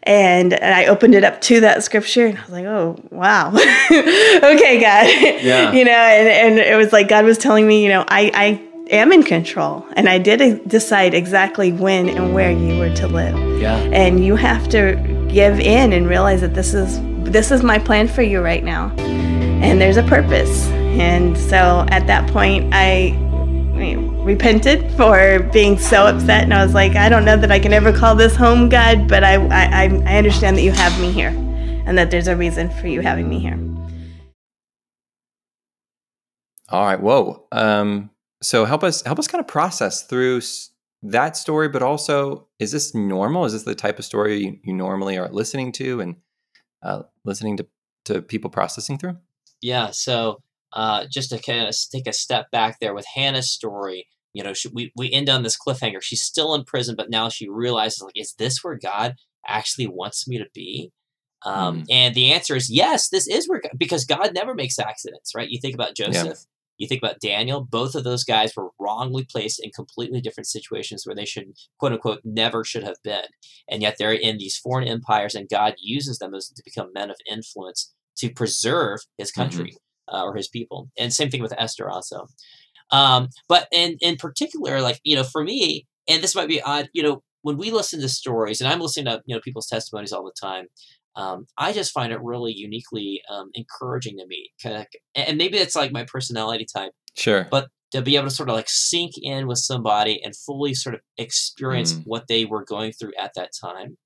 and, 0.02 0.52
and 0.52 0.74
I 0.74 0.86
opened 0.86 1.14
it 1.14 1.24
up 1.24 1.40
to 1.42 1.60
that 1.60 1.82
scripture 1.82 2.26
and 2.26 2.38
I 2.38 2.40
was 2.42 2.50
like, 2.50 2.64
oh, 2.64 2.96
wow. 3.10 3.48
okay, 3.54 4.80
God. 4.80 5.06
Yeah. 5.42 5.72
you 5.72 5.84
know, 5.84 5.92
and, 5.92 6.28
and 6.28 6.58
it 6.58 6.76
was 6.76 6.92
like 6.92 7.08
God 7.08 7.24
was 7.24 7.38
telling 7.38 7.66
me, 7.66 7.82
you 7.82 7.88
know, 7.88 8.04
I, 8.08 8.30
I 8.34 8.68
am 8.90 9.12
in 9.12 9.22
control 9.22 9.86
and 9.96 10.08
I 10.08 10.18
did 10.18 10.68
decide 10.68 11.14
exactly 11.14 11.72
when 11.72 12.08
and 12.08 12.34
where 12.34 12.50
you 12.50 12.78
were 12.78 12.94
to 12.96 13.06
live. 13.06 13.60
Yeah. 13.60 13.76
And 13.76 14.24
you 14.24 14.36
have 14.36 14.68
to 14.70 14.96
give 15.30 15.60
in 15.60 15.92
and 15.92 16.08
realize 16.08 16.40
that 16.40 16.54
this 16.54 16.74
is 16.74 17.00
this 17.30 17.50
is 17.50 17.62
my 17.62 17.78
plan 17.78 18.08
for 18.08 18.22
you 18.22 18.40
right 18.40 18.64
now. 18.64 18.90
And 18.98 19.80
there's 19.80 19.98
a 19.98 20.02
purpose. 20.04 20.66
And 20.68 21.36
so 21.36 21.84
at 21.90 22.06
that 22.06 22.30
point 22.30 22.70
I 22.72 23.10
repented 24.28 24.92
for 24.92 25.40
being 25.54 25.78
so 25.78 26.06
upset, 26.06 26.44
and 26.44 26.52
I 26.52 26.62
was 26.62 26.74
like, 26.74 26.96
I 26.96 27.08
don't 27.08 27.24
know 27.24 27.38
that 27.38 27.50
I 27.50 27.58
can 27.58 27.72
ever 27.72 27.94
call 27.94 28.14
this 28.14 28.36
home, 28.36 28.68
God, 28.68 29.08
but 29.08 29.24
I, 29.24 29.36
I, 29.46 29.86
I 30.06 30.16
understand 30.18 30.58
that 30.58 30.62
you 30.62 30.70
have 30.70 31.00
me 31.00 31.10
here, 31.10 31.30
and 31.86 31.96
that 31.96 32.10
there's 32.10 32.28
a 32.28 32.36
reason 32.36 32.68
for 32.68 32.88
you 32.88 33.00
having 33.00 33.26
me 33.26 33.40
here. 33.40 33.58
All 36.68 36.84
right. 36.84 37.00
Whoa. 37.00 37.46
Um, 37.52 38.10
so 38.42 38.66
help 38.66 38.84
us 38.84 39.02
help 39.02 39.18
us 39.18 39.26
kind 39.26 39.40
of 39.40 39.48
process 39.48 40.02
through 40.02 40.42
that 41.02 41.34
story, 41.34 41.70
but 41.70 41.82
also, 41.82 42.48
is 42.58 42.70
this 42.70 42.94
normal? 42.94 43.46
Is 43.46 43.54
this 43.54 43.62
the 43.62 43.74
type 43.74 43.98
of 43.98 44.04
story 44.04 44.44
you, 44.44 44.58
you 44.62 44.74
normally 44.74 45.16
are 45.16 45.30
listening 45.30 45.72
to 45.72 46.02
and 46.02 46.16
uh, 46.82 47.04
listening 47.24 47.56
to 47.56 47.66
to 48.04 48.20
people 48.20 48.50
processing 48.50 48.98
through? 48.98 49.16
Yeah. 49.62 49.90
So 49.92 50.42
uh, 50.74 51.06
just 51.10 51.30
to 51.30 51.38
kind 51.38 51.66
of 51.66 51.74
take 51.90 52.06
a 52.06 52.12
step 52.12 52.50
back 52.50 52.78
there 52.78 52.94
with 52.94 53.06
Hannah's 53.06 53.50
story, 53.50 54.06
you 54.38 54.44
know, 54.44 54.52
she, 54.52 54.68
we, 54.72 54.92
we 54.96 55.10
end 55.10 55.28
on 55.28 55.42
this 55.42 55.58
cliffhanger. 55.58 56.00
She's 56.00 56.22
still 56.22 56.54
in 56.54 56.62
prison, 56.62 56.94
but 56.96 57.10
now 57.10 57.28
she 57.28 57.48
realizes, 57.48 58.02
like, 58.02 58.12
is 58.14 58.34
this 58.38 58.62
where 58.62 58.78
God 58.80 59.16
actually 59.44 59.88
wants 59.88 60.28
me 60.28 60.38
to 60.38 60.46
be? 60.54 60.92
Um, 61.44 61.80
mm. 61.80 61.86
And 61.90 62.14
the 62.14 62.32
answer 62.32 62.54
is 62.54 62.70
yes, 62.70 63.08
this 63.08 63.26
is 63.26 63.48
where, 63.48 63.60
God, 63.60 63.72
because 63.76 64.04
God 64.04 64.32
never 64.34 64.54
makes 64.54 64.78
accidents, 64.78 65.32
right? 65.34 65.50
You 65.50 65.58
think 65.60 65.74
about 65.74 65.96
Joseph, 65.96 66.24
yeah. 66.24 66.34
you 66.76 66.86
think 66.86 67.02
about 67.02 67.18
Daniel, 67.20 67.66
both 67.68 67.96
of 67.96 68.04
those 68.04 68.22
guys 68.22 68.52
were 68.56 68.70
wrongly 68.78 69.26
placed 69.28 69.58
in 69.58 69.72
completely 69.72 70.20
different 70.20 70.46
situations 70.46 71.04
where 71.04 71.16
they 71.16 71.24
should, 71.24 71.46
quote 71.80 71.94
unquote, 71.94 72.20
never 72.22 72.62
should 72.62 72.84
have 72.84 73.02
been. 73.02 73.26
And 73.68 73.82
yet 73.82 73.96
they're 73.98 74.12
in 74.12 74.38
these 74.38 74.56
foreign 74.56 74.86
empires, 74.86 75.34
and 75.34 75.48
God 75.48 75.74
uses 75.78 76.18
them 76.20 76.32
as 76.32 76.46
to 76.48 76.62
become 76.64 76.92
men 76.94 77.10
of 77.10 77.16
influence 77.28 77.92
to 78.18 78.30
preserve 78.30 79.00
his 79.16 79.32
mm-hmm. 79.32 79.40
country. 79.40 79.70
Mm-hmm 79.70 79.78
uh, 80.12 80.24
or 80.24 80.34
his 80.34 80.48
people. 80.48 80.90
And 80.98 81.12
same 81.12 81.30
thing 81.30 81.42
with 81.42 81.54
Esther 81.56 81.88
also. 81.88 82.28
Um, 82.90 83.28
but 83.48 83.68
in 83.72 83.96
in 84.00 84.16
particular, 84.16 84.80
like 84.80 85.00
you 85.04 85.16
know, 85.16 85.24
for 85.24 85.44
me, 85.44 85.86
and 86.08 86.22
this 86.22 86.34
might 86.34 86.48
be 86.48 86.62
odd, 86.62 86.88
you 86.92 87.02
know, 87.02 87.22
when 87.42 87.56
we 87.56 87.70
listen 87.70 88.00
to 88.00 88.08
stories, 88.08 88.60
and 88.60 88.70
I'm 88.70 88.80
listening 88.80 89.06
to 89.06 89.22
you 89.26 89.34
know 89.34 89.40
people's 89.40 89.66
testimonies 89.66 90.12
all 90.12 90.24
the 90.24 90.32
time. 90.40 90.66
Um, 91.16 91.46
I 91.56 91.72
just 91.72 91.92
find 91.92 92.12
it 92.12 92.22
really 92.22 92.52
uniquely 92.52 93.20
um, 93.28 93.50
encouraging 93.54 94.18
to 94.18 94.26
me, 94.26 94.50
and 95.14 95.36
maybe 95.36 95.58
it's 95.58 95.74
like 95.74 95.92
my 95.92 96.04
personality 96.04 96.66
type. 96.72 96.92
Sure. 97.16 97.48
But 97.50 97.68
to 97.90 98.02
be 98.02 98.16
able 98.16 98.28
to 98.28 98.34
sort 98.34 98.48
of 98.48 98.54
like 98.54 98.68
sink 98.68 99.12
in 99.20 99.46
with 99.46 99.58
somebody 99.58 100.22
and 100.22 100.36
fully 100.36 100.74
sort 100.74 100.94
of 100.94 101.00
experience 101.16 101.94
mm. 101.94 102.02
what 102.04 102.28
they 102.28 102.44
were 102.44 102.64
going 102.64 102.92
through 102.92 103.12
at 103.18 103.32
that 103.34 103.50
time. 103.58 103.96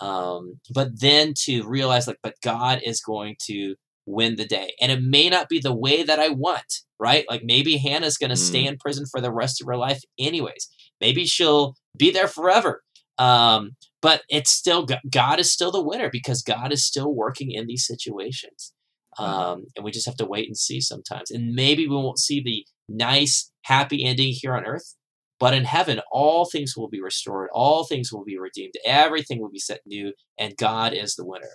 Um, 0.00 0.60
but 0.72 1.00
then 1.00 1.34
to 1.44 1.66
realize 1.66 2.06
like, 2.06 2.18
but 2.22 2.36
God 2.42 2.80
is 2.84 3.00
going 3.00 3.36
to 3.46 3.74
win 4.04 4.36
the 4.36 4.46
day. 4.46 4.74
And 4.80 4.92
it 4.92 5.02
may 5.02 5.28
not 5.28 5.48
be 5.48 5.58
the 5.58 5.74
way 5.74 6.02
that 6.02 6.20
I 6.20 6.28
want, 6.28 6.82
right? 6.98 7.24
Like 7.28 7.42
maybe 7.44 7.76
Hannah's 7.76 8.16
going 8.16 8.30
to 8.30 8.36
mm. 8.36 8.46
stay 8.46 8.66
in 8.66 8.78
prison 8.78 9.04
for 9.10 9.20
the 9.20 9.32
rest 9.32 9.60
of 9.60 9.66
her 9.66 9.76
life, 9.76 10.02
anyways. 10.18 10.68
Maybe 11.00 11.24
she'll 11.26 11.74
be 11.96 12.10
there 12.10 12.28
forever. 12.28 12.82
Um, 13.18 13.72
but 14.02 14.22
it's 14.28 14.50
still, 14.50 14.86
God 15.10 15.40
is 15.40 15.52
still 15.52 15.70
the 15.70 15.82
winner 15.82 16.10
because 16.10 16.42
God 16.42 16.72
is 16.72 16.86
still 16.86 17.14
working 17.14 17.50
in 17.50 17.66
these 17.66 17.86
situations. 17.86 18.72
Um, 19.18 19.64
and 19.74 19.84
we 19.84 19.90
just 19.90 20.06
have 20.06 20.16
to 20.16 20.26
wait 20.26 20.46
and 20.46 20.56
see 20.56 20.80
sometimes. 20.80 21.30
And 21.30 21.54
maybe 21.54 21.88
we 21.88 21.96
won't 21.96 22.18
see 22.18 22.42
the 22.42 22.66
nice, 22.88 23.50
happy 23.62 24.04
ending 24.04 24.32
here 24.32 24.54
on 24.54 24.66
earth. 24.66 24.94
But 25.38 25.54
in 25.54 25.64
heaven, 25.64 26.00
all 26.10 26.46
things 26.46 26.76
will 26.76 26.88
be 26.88 27.00
restored, 27.00 27.50
all 27.52 27.84
things 27.84 28.10
will 28.10 28.24
be 28.24 28.38
redeemed, 28.38 28.72
everything 28.86 29.40
will 29.40 29.50
be 29.50 29.58
set 29.58 29.80
new, 29.84 30.14
and 30.38 30.56
God 30.56 30.94
is 30.94 31.14
the 31.14 31.26
winner. 31.26 31.50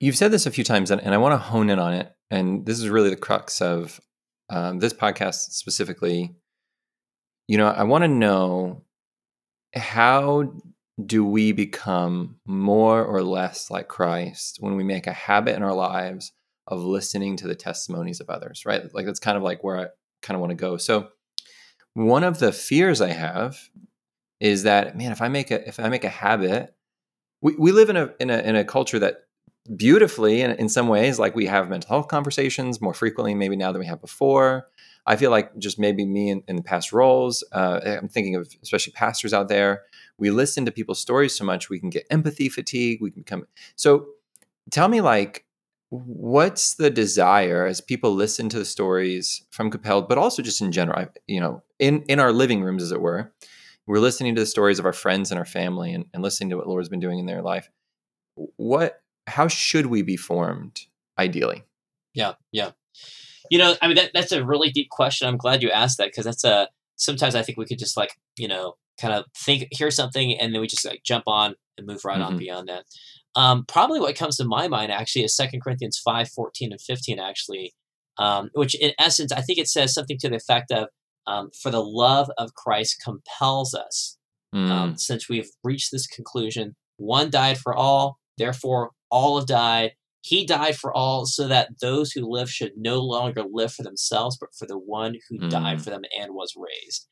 You've 0.00 0.16
said 0.16 0.32
this 0.32 0.44
a 0.44 0.50
few 0.50 0.64
times, 0.64 0.90
and, 0.90 1.00
and 1.00 1.14
I 1.14 1.18
want 1.18 1.32
to 1.32 1.38
hone 1.38 1.70
in 1.70 1.78
on 1.78 1.94
it. 1.94 2.12
And 2.34 2.66
this 2.66 2.80
is 2.80 2.88
really 2.88 3.10
the 3.10 3.16
crux 3.16 3.62
of 3.62 4.00
um, 4.50 4.80
this 4.80 4.92
podcast 4.92 5.52
specifically. 5.52 6.34
You 7.46 7.58
know, 7.58 7.68
I 7.68 7.84
want 7.84 8.02
to 8.02 8.08
know 8.08 8.82
how 9.72 10.52
do 11.04 11.24
we 11.24 11.52
become 11.52 12.40
more 12.44 13.04
or 13.04 13.22
less 13.22 13.70
like 13.70 13.86
Christ 13.86 14.56
when 14.58 14.74
we 14.74 14.82
make 14.82 15.06
a 15.06 15.12
habit 15.12 15.54
in 15.54 15.62
our 15.62 15.74
lives 15.74 16.32
of 16.66 16.80
listening 16.80 17.36
to 17.36 17.46
the 17.46 17.54
testimonies 17.54 18.18
of 18.18 18.28
others, 18.28 18.64
right? 18.66 18.82
Like 18.92 19.06
that's 19.06 19.20
kind 19.20 19.36
of 19.36 19.44
like 19.44 19.62
where 19.62 19.78
I 19.78 19.86
kind 20.20 20.34
of 20.34 20.40
want 20.40 20.50
to 20.50 20.56
go. 20.56 20.76
So, 20.76 21.10
one 21.92 22.24
of 22.24 22.40
the 22.40 22.50
fears 22.50 23.00
I 23.00 23.12
have 23.12 23.60
is 24.40 24.64
that 24.64 24.96
man, 24.96 25.12
if 25.12 25.22
I 25.22 25.28
make 25.28 25.52
a 25.52 25.68
if 25.68 25.78
I 25.78 25.88
make 25.88 26.02
a 26.02 26.08
habit, 26.08 26.74
we, 27.40 27.54
we 27.56 27.70
live 27.70 27.90
in 27.90 27.96
a 27.96 28.12
in 28.18 28.30
a 28.30 28.38
in 28.38 28.56
a 28.56 28.64
culture 28.64 28.98
that 28.98 29.18
beautifully 29.76 30.42
in, 30.42 30.52
in 30.52 30.68
some 30.68 30.88
ways 30.88 31.18
like 31.18 31.34
we 31.34 31.46
have 31.46 31.68
mental 31.70 31.88
health 31.88 32.08
conversations 32.08 32.80
more 32.80 32.94
frequently 32.94 33.34
maybe 33.34 33.56
now 33.56 33.72
than 33.72 33.80
we 33.80 33.86
have 33.86 34.00
before. 34.00 34.68
I 35.06 35.16
feel 35.16 35.30
like 35.30 35.56
just 35.58 35.78
maybe 35.78 36.06
me 36.06 36.30
in, 36.30 36.42
in 36.48 36.56
the 36.56 36.62
past 36.62 36.92
roles 36.92 37.44
uh, 37.52 37.80
i'm 37.84 38.08
thinking 38.08 38.36
of 38.36 38.48
especially 38.62 38.92
pastors 38.92 39.32
out 39.32 39.48
there. 39.48 39.82
We 40.16 40.30
listen 40.30 40.64
to 40.64 40.70
people's 40.70 41.00
stories 41.00 41.34
so 41.34 41.44
much 41.44 41.68
we 41.68 41.80
can 41.80 41.90
get 41.90 42.06
empathy 42.10 42.48
fatigue 42.48 43.00
we 43.00 43.10
can 43.10 43.22
become 43.22 43.46
so 43.76 44.06
tell 44.70 44.88
me 44.88 45.00
like 45.00 45.44
what's 45.90 46.74
the 46.74 46.90
desire 46.90 47.66
as 47.66 47.80
people 47.80 48.14
listen 48.14 48.48
to 48.48 48.58
the 48.58 48.64
stories 48.64 49.44
from 49.50 49.70
compelled 49.70 50.08
but 50.08 50.18
also 50.18 50.42
just 50.42 50.60
in 50.60 50.72
general 50.72 51.06
you 51.26 51.40
know 51.40 51.62
in 51.78 52.02
in 52.02 52.18
our 52.18 52.32
living 52.32 52.62
rooms 52.62 52.82
as 52.82 52.92
it 52.92 53.00
were 53.00 53.32
we're 53.86 53.98
listening 53.98 54.34
to 54.34 54.40
the 54.40 54.46
stories 54.46 54.78
of 54.78 54.86
our 54.86 54.92
friends 54.92 55.30
and 55.30 55.38
our 55.38 55.44
family 55.44 55.92
and, 55.92 56.06
and 56.14 56.22
listening 56.22 56.50
to 56.50 56.56
what 56.56 56.66
lord's 56.66 56.88
been 56.88 57.00
doing 57.00 57.18
in 57.18 57.26
their 57.26 57.42
life. 57.42 57.70
What 58.56 59.00
how 59.26 59.48
should 59.48 59.86
we 59.86 60.02
be 60.02 60.16
formed 60.16 60.82
ideally 61.18 61.64
yeah 62.14 62.32
yeah 62.52 62.70
you 63.50 63.58
know 63.58 63.74
i 63.82 63.86
mean 63.86 63.96
that, 63.96 64.10
that's 64.14 64.32
a 64.32 64.44
really 64.44 64.70
deep 64.70 64.88
question 64.90 65.28
i'm 65.28 65.36
glad 65.36 65.62
you 65.62 65.70
asked 65.70 65.98
that 65.98 66.08
because 66.08 66.24
that's 66.24 66.44
a 66.44 66.68
sometimes 66.96 67.34
i 67.34 67.42
think 67.42 67.58
we 67.58 67.66
could 67.66 67.78
just 67.78 67.96
like 67.96 68.18
you 68.36 68.48
know 68.48 68.74
kind 69.00 69.14
of 69.14 69.24
think 69.36 69.66
hear 69.70 69.90
something 69.90 70.38
and 70.38 70.54
then 70.54 70.60
we 70.60 70.66
just 70.66 70.84
like 70.84 71.02
jump 71.04 71.24
on 71.26 71.54
and 71.76 71.86
move 71.86 72.04
right 72.04 72.18
mm-hmm. 72.18 72.34
on 72.34 72.38
beyond 72.38 72.68
that 72.68 72.84
um, 73.36 73.64
probably 73.66 74.00
what 74.00 74.16
comes 74.16 74.36
to 74.36 74.44
my 74.44 74.68
mind 74.68 74.92
actually 74.92 75.24
is 75.24 75.34
Second 75.34 75.62
Corinthians 75.62 75.98
5, 75.98 76.28
14 76.30 76.72
and 76.72 76.80
15 76.80 77.18
actually, 77.18 77.74
um, 78.18 78.50
which 78.54 78.74
in 78.74 78.92
essence, 78.98 79.32
I 79.32 79.40
think 79.40 79.58
it 79.58 79.68
says 79.68 79.92
something 79.92 80.18
to 80.18 80.28
the 80.28 80.36
effect 80.36 80.70
of, 80.70 80.88
um, 81.26 81.50
for 81.60 81.70
the 81.70 81.82
love 81.82 82.30
of 82.38 82.54
Christ 82.54 83.02
compels 83.02 83.74
us. 83.74 84.18
Mm. 84.54 84.96
since 85.00 85.28
we've 85.28 85.50
reached 85.64 85.90
this 85.90 86.06
conclusion, 86.06 86.76
one 86.96 87.28
died 87.28 87.58
for 87.58 87.74
all, 87.74 88.18
therefore 88.38 88.92
all 89.14 89.38
have 89.38 89.46
died. 89.46 89.92
He 90.22 90.44
died 90.44 90.76
for 90.76 90.92
all 90.92 91.24
so 91.24 91.46
that 91.46 91.68
those 91.80 92.10
who 92.12 92.28
live 92.28 92.50
should 92.50 92.72
no 92.76 93.00
longer 93.00 93.44
live 93.48 93.72
for 93.72 93.84
themselves, 93.84 94.36
but 94.38 94.54
for 94.58 94.66
the 94.66 94.78
one 94.78 95.14
who 95.28 95.38
mm. 95.38 95.50
died 95.50 95.82
for 95.82 95.90
them 95.90 96.02
and 96.18 96.34
was 96.34 96.54
raised. 96.56 97.06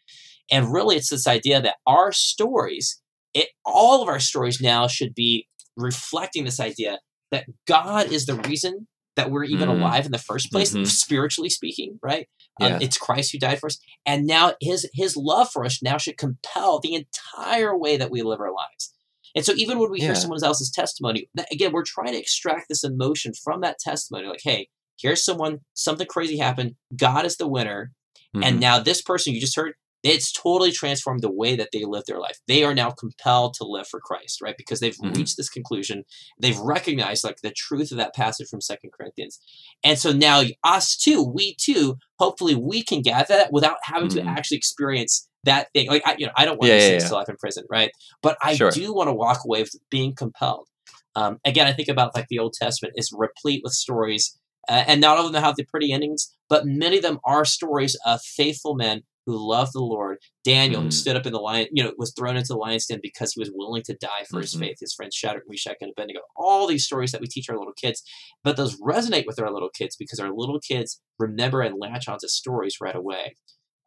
And 0.51 0.73
really, 0.73 0.97
it's 0.97 1.11
this 1.11 1.29
idea 1.29 1.62
that 1.62 1.77
our 1.87 2.11
stories, 2.11 3.01
it, 3.35 3.49
all 3.65 4.03
of 4.03 4.09
our 4.09 4.19
stories 4.19 4.61
now 4.61 4.88
should 4.88 5.15
be 5.15 5.47
reflecting 5.77 6.45
this 6.45 6.59
idea 6.59 6.99
that 7.31 7.47
God 7.67 8.11
is 8.11 8.27
the 8.27 8.35
reason 8.35 8.88
that 9.15 9.31
we're 9.31 9.45
even 9.45 9.69
mm. 9.69 9.79
alive 9.79 10.07
in 10.07 10.12
the 10.12 10.19
first 10.19 10.51
place, 10.51 10.73
mm-hmm. 10.73 10.85
spiritually 10.85 11.51
speaking, 11.51 12.01
right? 12.03 12.27
Um, 12.61 12.69
yeah. 12.69 12.77
Um, 12.77 12.83
it's 12.83 12.99
Christ 12.99 13.33
who 13.33 13.38
died 13.38 13.61
for 13.61 13.67
us, 13.67 13.79
and 14.05 14.27
now 14.27 14.55
His 14.61 14.88
His 14.95 15.17
love 15.17 15.51
for 15.53 15.65
us 15.65 15.83
now 15.83 15.99
should 15.99 16.19
compel 16.19 16.81
the 16.81 16.95
entire 16.95 17.77
way 17.77 17.97
that 17.97 18.11
we 18.11 18.23
live 18.23 18.41
our 18.41 18.53
lives. 18.53 18.93
And 19.35 19.45
so, 19.45 19.53
even 19.57 19.79
when 19.79 19.90
we 19.90 19.99
yeah. 19.99 20.07
hear 20.07 20.14
someone 20.14 20.42
else's 20.42 20.71
testimony, 20.71 21.29
again, 21.51 21.73
we're 21.73 21.85
trying 21.85 22.12
to 22.12 22.18
extract 22.18 22.66
this 22.68 22.85
emotion 22.85 23.33
from 23.35 23.61
that 23.62 23.79
testimony. 23.79 24.29
Like, 24.29 24.42
hey, 24.42 24.68
here's 25.01 25.25
someone, 25.25 25.61
something 25.75 26.07
crazy 26.07 26.38
happened. 26.38 26.75
God 26.97 27.25
is 27.25 27.37
the 27.37 27.49
winner, 27.49 27.92
mm-hmm. 28.35 28.45
and 28.45 28.61
now 28.61 28.79
this 28.79 29.03
person 29.03 29.35
you 29.35 29.40
just 29.40 29.57
heard, 29.57 29.75
it's 30.03 30.33
totally 30.33 30.73
transformed 30.73 31.23
the 31.23 31.33
way 31.33 31.55
that 31.57 31.68
they 31.73 31.85
live 31.85 32.05
their 32.07 32.18
life. 32.18 32.38
They 32.49 32.64
are 32.64 32.75
now 32.75 32.90
compelled 32.90 33.55
to 33.55 33.64
live 33.64 33.87
for 33.87 34.01
Christ, 34.01 34.40
right? 34.42 34.57
Because 34.57 34.81
they've 34.81 34.97
mm-hmm. 34.97 35.14
reached 35.14 35.37
this 35.37 35.49
conclusion. 35.49 36.05
They've 36.40 36.59
recognized 36.59 37.25
like 37.25 37.38
the 37.42 37.53
truth 37.53 37.92
of 37.92 37.99
that 37.99 38.14
passage 38.14 38.49
from 38.49 38.61
Second 38.61 38.90
Corinthians. 38.92 39.38
And 39.85 39.99
so 39.99 40.12
now 40.12 40.42
us 40.64 40.97
too, 40.97 41.23
we 41.23 41.55
too, 41.55 41.99
hopefully 42.18 42.57
we 42.57 42.83
can 42.83 43.03
gather 43.03 43.35
that 43.35 43.53
without 43.53 43.79
having 43.85 44.09
mm-hmm. 44.09 44.27
to 44.27 44.31
actually 44.31 44.57
experience 44.57 45.29
that 45.44 45.68
thing. 45.72 45.88
Like 45.88 46.02
I, 46.07 46.16
you 46.18 46.26
know, 46.26 46.33
I 46.37 46.44
don't 46.44 46.59
want 46.59 46.72
yeah, 46.72 46.78
to 46.78 46.94
yeah, 46.94 47.00
yeah. 47.02 47.09
life 47.11 47.28
in 47.28 47.37
prison, 47.37 47.64
right? 47.70 47.90
But 48.22 48.37
I 48.42 48.55
sure. 48.55 48.70
do 48.70 48.94
want 48.94 49.09
to 49.09 49.12
walk 49.14 49.40
away 49.44 49.62
with 49.62 49.74
being 49.90 50.14
compelled. 50.14 50.68
Um, 51.14 51.38
again, 51.44 51.66
I 51.66 51.72
think 51.72 51.88
about 51.88 52.14
like 52.14 52.28
the 52.28 52.38
Old 52.38 52.55
Testament 52.55 52.94
is 52.96 53.12
replete 53.16 53.62
with 53.62 53.72
stories, 53.72 54.38
uh, 54.68 54.85
and 54.87 55.00
not 55.00 55.18
all 55.18 55.26
of 55.26 55.33
them 55.33 55.42
have 55.42 55.57
the 55.57 55.64
pretty 55.64 55.92
endings, 55.92 56.35
but 56.48 56.66
many 56.66 56.96
of 56.96 57.02
them 57.02 57.18
are 57.24 57.44
stories 57.44 57.96
of 58.07 58.22
faithful 58.22 58.74
men 58.74 59.02
who 59.26 59.37
loved 59.37 59.72
the 59.72 59.81
Lord. 59.81 60.18
Daniel, 60.44 60.81
mm. 60.81 60.85
who 60.85 60.90
stood 60.90 61.16
up 61.16 61.26
in 61.26 61.33
the 61.33 61.38
lion, 61.38 61.68
you 61.72 61.83
know, 61.83 61.92
was 61.96 62.12
thrown 62.12 62.37
into 62.37 62.48
the 62.48 62.57
lion's 62.57 62.87
den 62.87 62.98
because 63.02 63.33
he 63.33 63.40
was 63.40 63.50
willing 63.55 63.83
to 63.85 63.94
die 63.94 64.24
for 64.28 64.37
mm-hmm. 64.37 64.40
his 64.40 64.55
faith. 64.55 64.76
His 64.81 64.94
friends 64.94 65.14
Shadrach, 65.14 65.44
Meshach, 65.48 65.76
and 65.81 65.92
Abednego. 65.96 66.20
All 66.37 66.66
these 66.66 66.85
stories 66.85 67.12
that 67.12 67.20
we 67.20 67.28
teach 67.28 67.48
our 67.48 67.57
little 67.57 67.74
kids, 67.74 68.02
but 68.42 68.57
those 68.57 68.81
resonate 68.81 69.26
with 69.26 69.40
our 69.40 69.52
little 69.52 69.70
kids 69.70 69.96
because 69.96 70.18
our 70.18 70.33
little 70.33 70.59
kids 70.59 71.00
remember 71.18 71.61
and 71.61 71.78
latch 71.78 72.09
onto 72.09 72.26
stories 72.26 72.78
right 72.81 72.96
away. 72.96 73.37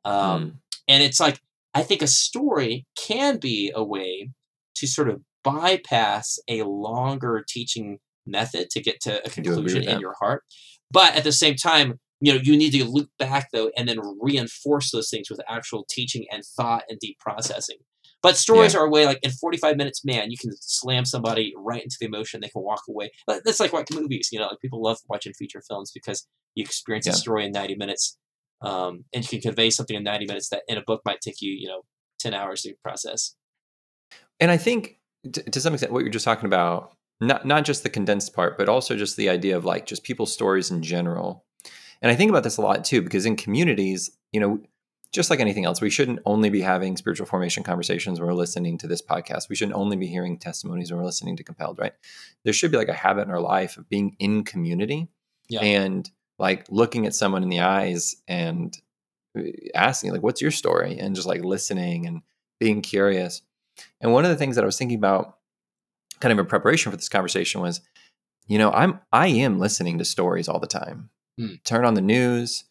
Um, 0.05 0.45
mm. 0.45 0.53
And 0.87 1.03
it's 1.03 1.19
like 1.19 1.39
I 1.73 1.83
think 1.83 2.01
a 2.01 2.07
story 2.07 2.85
can 2.97 3.37
be 3.37 3.71
a 3.75 3.83
way 3.83 4.29
to 4.75 4.87
sort 4.87 5.09
of 5.09 5.21
bypass 5.43 6.39
a 6.47 6.63
longer 6.63 7.45
teaching 7.47 7.99
method 8.25 8.69
to 8.71 8.81
get 8.81 9.01
to 9.01 9.25
a 9.25 9.29
conclusion 9.29 9.87
in 9.87 9.99
your 9.99 10.15
heart. 10.19 10.43
But 10.91 11.15
at 11.15 11.23
the 11.23 11.31
same 11.31 11.55
time, 11.55 11.99
you 12.21 12.33
know 12.33 12.39
you 12.41 12.57
need 12.57 12.71
to 12.71 12.85
loop 12.85 13.09
back 13.19 13.49
though 13.53 13.71
and 13.77 13.87
then 13.87 13.99
reinforce 14.19 14.91
those 14.91 15.09
things 15.09 15.29
with 15.29 15.41
actual 15.47 15.85
teaching 15.89 16.25
and 16.31 16.43
thought 16.43 16.83
and 16.89 16.99
deep 16.99 17.19
processing 17.19 17.77
but 18.21 18.37
stories 18.37 18.73
yeah. 18.73 18.79
are 18.79 18.85
a 18.85 18.89
way 18.89 19.05
like 19.05 19.19
in 19.21 19.31
45 19.31 19.77
minutes 19.77 20.05
man 20.05 20.31
you 20.31 20.37
can 20.37 20.51
slam 20.59 21.05
somebody 21.05 21.53
right 21.57 21.83
into 21.83 21.97
the 21.99 22.05
emotion 22.05 22.41
they 22.41 22.49
can 22.49 22.63
walk 22.63 22.83
away 22.89 23.11
that's 23.27 23.59
like 23.59 23.73
watching 23.73 24.01
movies 24.01 24.29
you 24.31 24.39
know 24.39 24.47
like 24.47 24.59
people 24.61 24.81
love 24.81 24.97
watching 25.09 25.33
feature 25.33 25.61
films 25.67 25.91
because 25.93 26.27
you 26.55 26.63
experience 26.63 27.05
yeah. 27.05 27.13
a 27.13 27.15
story 27.15 27.45
in 27.45 27.51
90 27.51 27.75
minutes 27.75 28.17
um, 28.61 29.05
and 29.13 29.23
you 29.23 29.29
can 29.29 29.41
convey 29.41 29.69
something 29.69 29.95
in 29.95 30.03
90 30.03 30.25
minutes 30.25 30.49
that 30.49 30.63
in 30.67 30.77
a 30.77 30.83
book 30.85 31.01
might 31.05 31.21
take 31.21 31.41
you 31.41 31.51
you 31.51 31.67
know 31.67 31.81
10 32.19 32.33
hours 32.33 32.61
to 32.61 32.73
process 32.83 33.35
and 34.39 34.51
i 34.51 34.57
think 34.57 34.99
to, 35.31 35.41
to 35.43 35.61
some 35.61 35.73
extent 35.73 35.91
what 35.91 35.99
you're 35.99 36.09
just 36.09 36.25
talking 36.25 36.45
about 36.45 36.93
not 37.19 37.45
not 37.45 37.65
just 37.65 37.83
the 37.83 37.89
condensed 37.89 38.33
part 38.33 38.57
but 38.57 38.69
also 38.69 38.95
just 38.95 39.17
the 39.17 39.29
idea 39.29 39.55
of 39.55 39.65
like 39.65 39.85
just 39.85 40.03
people's 40.03 40.33
stories 40.33 40.71
in 40.71 40.81
general 40.81 41.45
and 42.01 42.11
I 42.11 42.15
think 42.15 42.29
about 42.29 42.43
this 42.43 42.57
a 42.57 42.61
lot 42.61 42.83
too, 42.83 43.01
because 43.01 43.25
in 43.25 43.35
communities, 43.35 44.11
you 44.31 44.39
know, 44.39 44.59
just 45.11 45.29
like 45.29 45.39
anything 45.39 45.65
else, 45.65 45.79
we 45.79 45.89
shouldn't 45.89 46.19
only 46.25 46.49
be 46.49 46.61
having 46.61 46.97
spiritual 46.97 47.25
formation 47.25 47.63
conversations 47.63 48.19
when 48.19 48.27
we're 48.27 48.35
listening 48.35 48.77
to 48.79 48.87
this 48.87 49.01
podcast. 49.01 49.49
We 49.49 49.55
shouldn't 49.55 49.77
only 49.77 49.95
be 49.95 50.07
hearing 50.07 50.37
testimonies 50.37 50.91
when 50.91 50.99
we're 50.99 51.05
listening 51.05 51.37
to 51.37 51.43
Compelled, 51.43 51.79
right? 51.79 51.93
There 52.43 52.53
should 52.53 52.71
be 52.71 52.77
like 52.77 52.89
a 52.89 52.93
habit 52.93 53.23
in 53.23 53.31
our 53.31 53.39
life 53.39 53.77
of 53.77 53.87
being 53.87 54.15
in 54.19 54.43
community 54.43 55.07
yeah. 55.47 55.61
and 55.61 56.09
like 56.37 56.65
looking 56.69 57.05
at 57.05 57.15
someone 57.15 57.43
in 57.43 57.49
the 57.49 57.61
eyes 57.61 58.15
and 58.27 58.77
uh, 59.37 59.43
asking, 59.73 60.11
like, 60.11 60.23
what's 60.23 60.41
your 60.41 60.51
story? 60.51 60.97
And 60.99 61.15
just 61.15 61.27
like 61.27 61.43
listening 61.43 62.05
and 62.05 62.21
being 62.59 62.81
curious. 62.81 63.41
And 64.01 64.11
one 64.11 64.25
of 64.25 64.31
the 64.31 64.37
things 64.37 64.55
that 64.55 64.63
I 64.63 64.65
was 64.65 64.77
thinking 64.77 64.97
about 64.97 65.37
kind 66.19 66.31
of 66.31 66.39
in 66.39 66.45
preparation 66.45 66.91
for 66.91 66.97
this 66.97 67.09
conversation 67.09 67.61
was, 67.61 67.81
you 68.47 68.57
know, 68.57 68.71
I'm 68.71 68.99
I 69.11 69.27
am 69.27 69.59
listening 69.59 69.97
to 69.97 70.05
stories 70.05 70.47
all 70.47 70.59
the 70.59 70.67
time. 70.67 71.09
Mm. 71.39 71.63
Turn 71.63 71.85
on 71.85 71.95
the 71.95 72.01
news, 72.01 72.63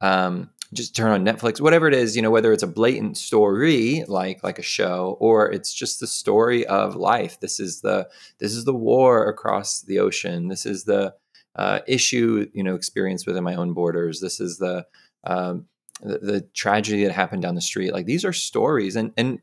um, 0.00 0.50
just 0.72 0.94
turn 0.94 1.10
on 1.10 1.24
Netflix, 1.24 1.60
whatever 1.60 1.88
it 1.88 1.94
is. 1.94 2.14
You 2.14 2.22
know, 2.22 2.30
whether 2.30 2.52
it's 2.52 2.62
a 2.62 2.68
blatant 2.68 3.16
story 3.16 4.04
like 4.06 4.44
like 4.44 4.58
a 4.58 4.62
show, 4.62 5.16
or 5.20 5.50
it's 5.50 5.72
just 5.72 6.00
the 6.00 6.06
story 6.06 6.66
of 6.66 6.94
life. 6.94 7.40
This 7.40 7.58
is 7.58 7.80
the 7.80 8.08
this 8.38 8.54
is 8.54 8.64
the 8.64 8.74
war 8.74 9.28
across 9.28 9.80
the 9.80 9.98
ocean. 9.98 10.48
This 10.48 10.66
is 10.66 10.84
the 10.84 11.14
uh, 11.56 11.80
issue 11.86 12.48
you 12.52 12.62
know 12.62 12.74
experience 12.74 13.26
within 13.26 13.44
my 13.44 13.54
own 13.54 13.72
borders. 13.72 14.20
This 14.20 14.40
is 14.40 14.58
the 14.58 14.86
um, 15.24 15.66
the, 16.00 16.18
the, 16.18 16.40
tragedy 16.52 17.04
that 17.04 17.12
happened 17.12 17.42
down 17.42 17.54
the 17.54 17.60
street 17.60 17.92
like 17.92 18.06
these 18.06 18.24
are 18.24 18.32
stories 18.32 18.96
and 18.96 19.12
and 19.16 19.40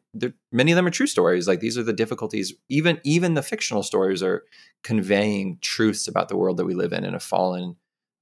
many 0.51 0.73
of 0.73 0.75
them 0.75 0.85
are 0.85 0.91
true 0.91 1.07
stories 1.07 1.47
like 1.47 1.61
these 1.61 1.77
are 1.77 1.83
the 1.83 1.93
difficulties 1.93 2.53
even 2.67 2.99
even 3.05 3.33
the 3.33 3.41
fictional 3.41 3.81
stories 3.81 4.21
are 4.21 4.43
conveying 4.83 5.57
truths 5.61 6.05
about 6.05 6.27
the 6.27 6.35
world 6.35 6.57
that 6.57 6.65
we 6.65 6.73
live 6.73 6.91
in 6.91 7.05
in 7.05 7.15
a 7.15 7.19
fallen 7.19 7.77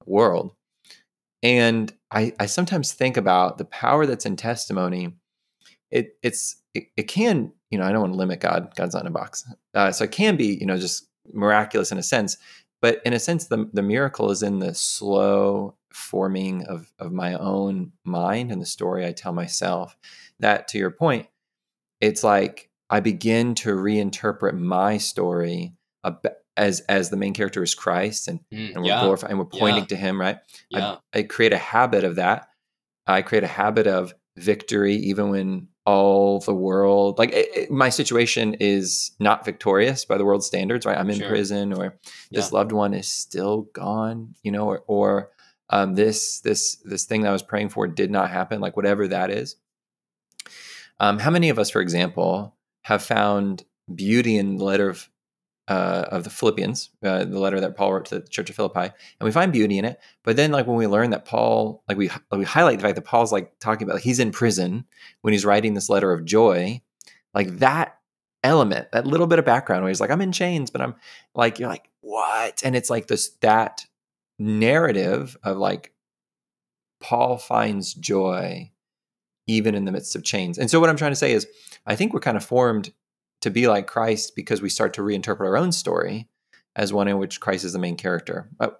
world. 0.08 0.52
And 1.42 1.92
I, 2.10 2.32
I 2.40 2.46
sometimes 2.46 2.92
think 2.92 3.16
about 3.16 3.58
the 3.58 3.64
power 3.64 4.06
that's 4.06 4.26
in 4.26 4.36
testimony. 4.36 5.14
It 5.90 6.16
it's 6.22 6.56
it, 6.74 6.88
it 6.96 7.02
can 7.04 7.52
you 7.70 7.78
know 7.78 7.84
I 7.84 7.92
don't 7.92 8.00
want 8.00 8.12
to 8.14 8.18
limit 8.18 8.40
God. 8.40 8.74
God's 8.74 8.94
not 8.94 9.04
in 9.04 9.08
a 9.08 9.12
box, 9.12 9.44
uh, 9.74 9.92
so 9.92 10.04
it 10.04 10.10
can 10.10 10.36
be 10.36 10.58
you 10.60 10.66
know 10.66 10.76
just 10.76 11.06
miraculous 11.32 11.92
in 11.92 11.98
a 11.98 12.02
sense. 12.02 12.36
But 12.80 13.00
in 13.04 13.12
a 13.12 13.18
sense, 13.18 13.46
the 13.46 13.68
the 13.72 13.82
miracle 13.82 14.30
is 14.30 14.42
in 14.42 14.58
the 14.58 14.74
slow 14.74 15.74
forming 15.92 16.64
of 16.64 16.92
of 16.98 17.12
my 17.12 17.34
own 17.34 17.92
mind 18.04 18.52
and 18.52 18.60
the 18.60 18.66
story 18.66 19.06
I 19.06 19.12
tell 19.12 19.32
myself. 19.32 19.96
That 20.40 20.68
to 20.68 20.78
your 20.78 20.92
point, 20.92 21.26
it's 22.00 22.22
like 22.22 22.70
I 22.90 23.00
begin 23.00 23.54
to 23.56 23.70
reinterpret 23.70 24.58
my 24.58 24.98
story 24.98 25.74
as 26.56 26.80
as 26.80 27.10
the 27.10 27.16
main 27.16 27.34
character 27.34 27.62
is 27.62 27.74
Christ 27.74 28.28
and, 28.28 28.40
mm, 28.52 28.74
and 28.74 28.82
we're 28.82 28.88
yeah. 28.88 29.02
glorifying 29.02 29.32
and 29.32 29.38
we're 29.38 29.46
pointing 29.46 29.84
yeah. 29.84 29.88
to 29.88 29.96
him, 29.96 30.20
right? 30.20 30.38
Yeah. 30.70 30.96
I, 31.12 31.20
I, 31.20 31.22
create 31.22 31.52
a 31.52 31.58
habit 31.58 32.04
of 32.04 32.16
that. 32.16 32.48
I 33.06 33.22
create 33.22 33.44
a 33.44 33.48
habit 33.48 33.86
of 33.86 34.14
victory 34.36 34.94
even 34.94 35.30
when 35.30 35.68
all 35.88 36.38
the 36.40 36.54
world 36.54 37.18
like 37.18 37.32
it, 37.32 37.48
it, 37.56 37.70
my 37.70 37.88
situation 37.88 38.52
is 38.60 39.12
not 39.18 39.42
victorious 39.42 40.04
by 40.04 40.18
the 40.18 40.24
world 40.24 40.44
standards, 40.44 40.84
right? 40.84 40.98
I'm 40.98 41.08
in 41.08 41.16
sure. 41.16 41.28
prison 41.30 41.72
or 41.72 41.98
this 42.30 42.52
loved 42.52 42.72
one 42.72 42.92
is 42.92 43.08
still 43.08 43.62
gone, 43.72 44.34
you 44.42 44.52
know, 44.52 44.66
or, 44.66 44.84
or 44.86 45.30
um, 45.70 45.94
this 45.94 46.40
this 46.40 46.76
this 46.84 47.06
thing 47.06 47.22
that 47.22 47.30
I 47.30 47.32
was 47.32 47.42
praying 47.42 47.70
for 47.70 47.88
did 47.88 48.10
not 48.10 48.28
happen, 48.28 48.60
like 48.60 48.76
whatever 48.76 49.08
that 49.08 49.30
is. 49.30 49.56
Um, 51.00 51.18
how 51.18 51.30
many 51.30 51.48
of 51.48 51.58
us, 51.58 51.70
for 51.70 51.80
example, 51.80 52.54
have 52.82 53.02
found 53.02 53.64
beauty 53.94 54.36
in 54.36 54.58
the 54.58 54.64
letter 54.64 54.90
of 54.90 55.08
uh, 55.68 56.06
of 56.10 56.24
the 56.24 56.30
Philippians, 56.30 56.90
uh, 57.02 57.24
the 57.24 57.38
letter 57.38 57.60
that 57.60 57.76
Paul 57.76 57.92
wrote 57.92 58.06
to 58.06 58.20
the 58.20 58.26
church 58.26 58.48
of 58.48 58.56
Philippi, 58.56 58.80
and 58.80 58.92
we 59.20 59.30
find 59.30 59.52
beauty 59.52 59.78
in 59.78 59.84
it. 59.84 60.00
But 60.24 60.36
then, 60.36 60.50
like 60.50 60.66
when 60.66 60.76
we 60.76 60.86
learn 60.86 61.10
that 61.10 61.26
Paul, 61.26 61.84
like 61.88 61.98
we 61.98 62.08
like 62.08 62.38
we 62.38 62.44
highlight 62.44 62.78
the 62.78 62.84
fact 62.84 62.96
that 62.96 63.04
Paul's 63.04 63.32
like 63.32 63.58
talking 63.60 63.86
about 63.86 63.94
like 63.94 64.04
he's 64.04 64.18
in 64.18 64.32
prison 64.32 64.86
when 65.20 65.32
he's 65.32 65.44
writing 65.44 65.74
this 65.74 65.90
letter 65.90 66.10
of 66.10 66.24
joy, 66.24 66.80
like 67.34 67.58
that 67.58 67.98
element, 68.42 68.90
that 68.92 69.06
little 69.06 69.26
bit 69.26 69.38
of 69.38 69.44
background 69.44 69.82
where 69.82 69.90
he's 69.90 70.00
like, 70.00 70.10
I'm 70.10 70.22
in 70.22 70.32
chains, 70.32 70.70
but 70.70 70.80
I'm 70.80 70.94
like, 71.34 71.58
you're 71.58 71.68
like, 71.68 71.90
what? 72.00 72.62
And 72.64 72.74
it's 72.74 72.88
like 72.88 73.06
this 73.06 73.30
that 73.40 73.84
narrative 74.38 75.36
of 75.42 75.58
like 75.58 75.92
Paul 77.00 77.36
finds 77.36 77.92
joy 77.92 78.70
even 79.46 79.74
in 79.74 79.84
the 79.84 79.92
midst 79.92 80.16
of 80.16 80.24
chains. 80.24 80.58
And 80.58 80.70
so 80.70 80.80
what 80.80 80.88
I'm 80.88 80.96
trying 80.96 81.12
to 81.12 81.16
say 81.16 81.32
is 81.32 81.46
I 81.86 81.94
think 81.94 82.12
we're 82.12 82.20
kind 82.20 82.36
of 82.36 82.44
formed 82.44 82.92
to 83.40 83.50
be 83.50 83.68
like 83.68 83.86
Christ 83.86 84.32
because 84.34 84.62
we 84.62 84.68
start 84.68 84.94
to 84.94 85.02
reinterpret 85.02 85.46
our 85.46 85.56
own 85.56 85.72
story 85.72 86.28
as 86.76 86.92
one 86.92 87.08
in 87.08 87.18
which 87.18 87.40
Christ 87.40 87.64
is 87.64 87.72
the 87.72 87.78
main 87.78 87.96
character. 87.96 88.50
Uh, 88.60 88.70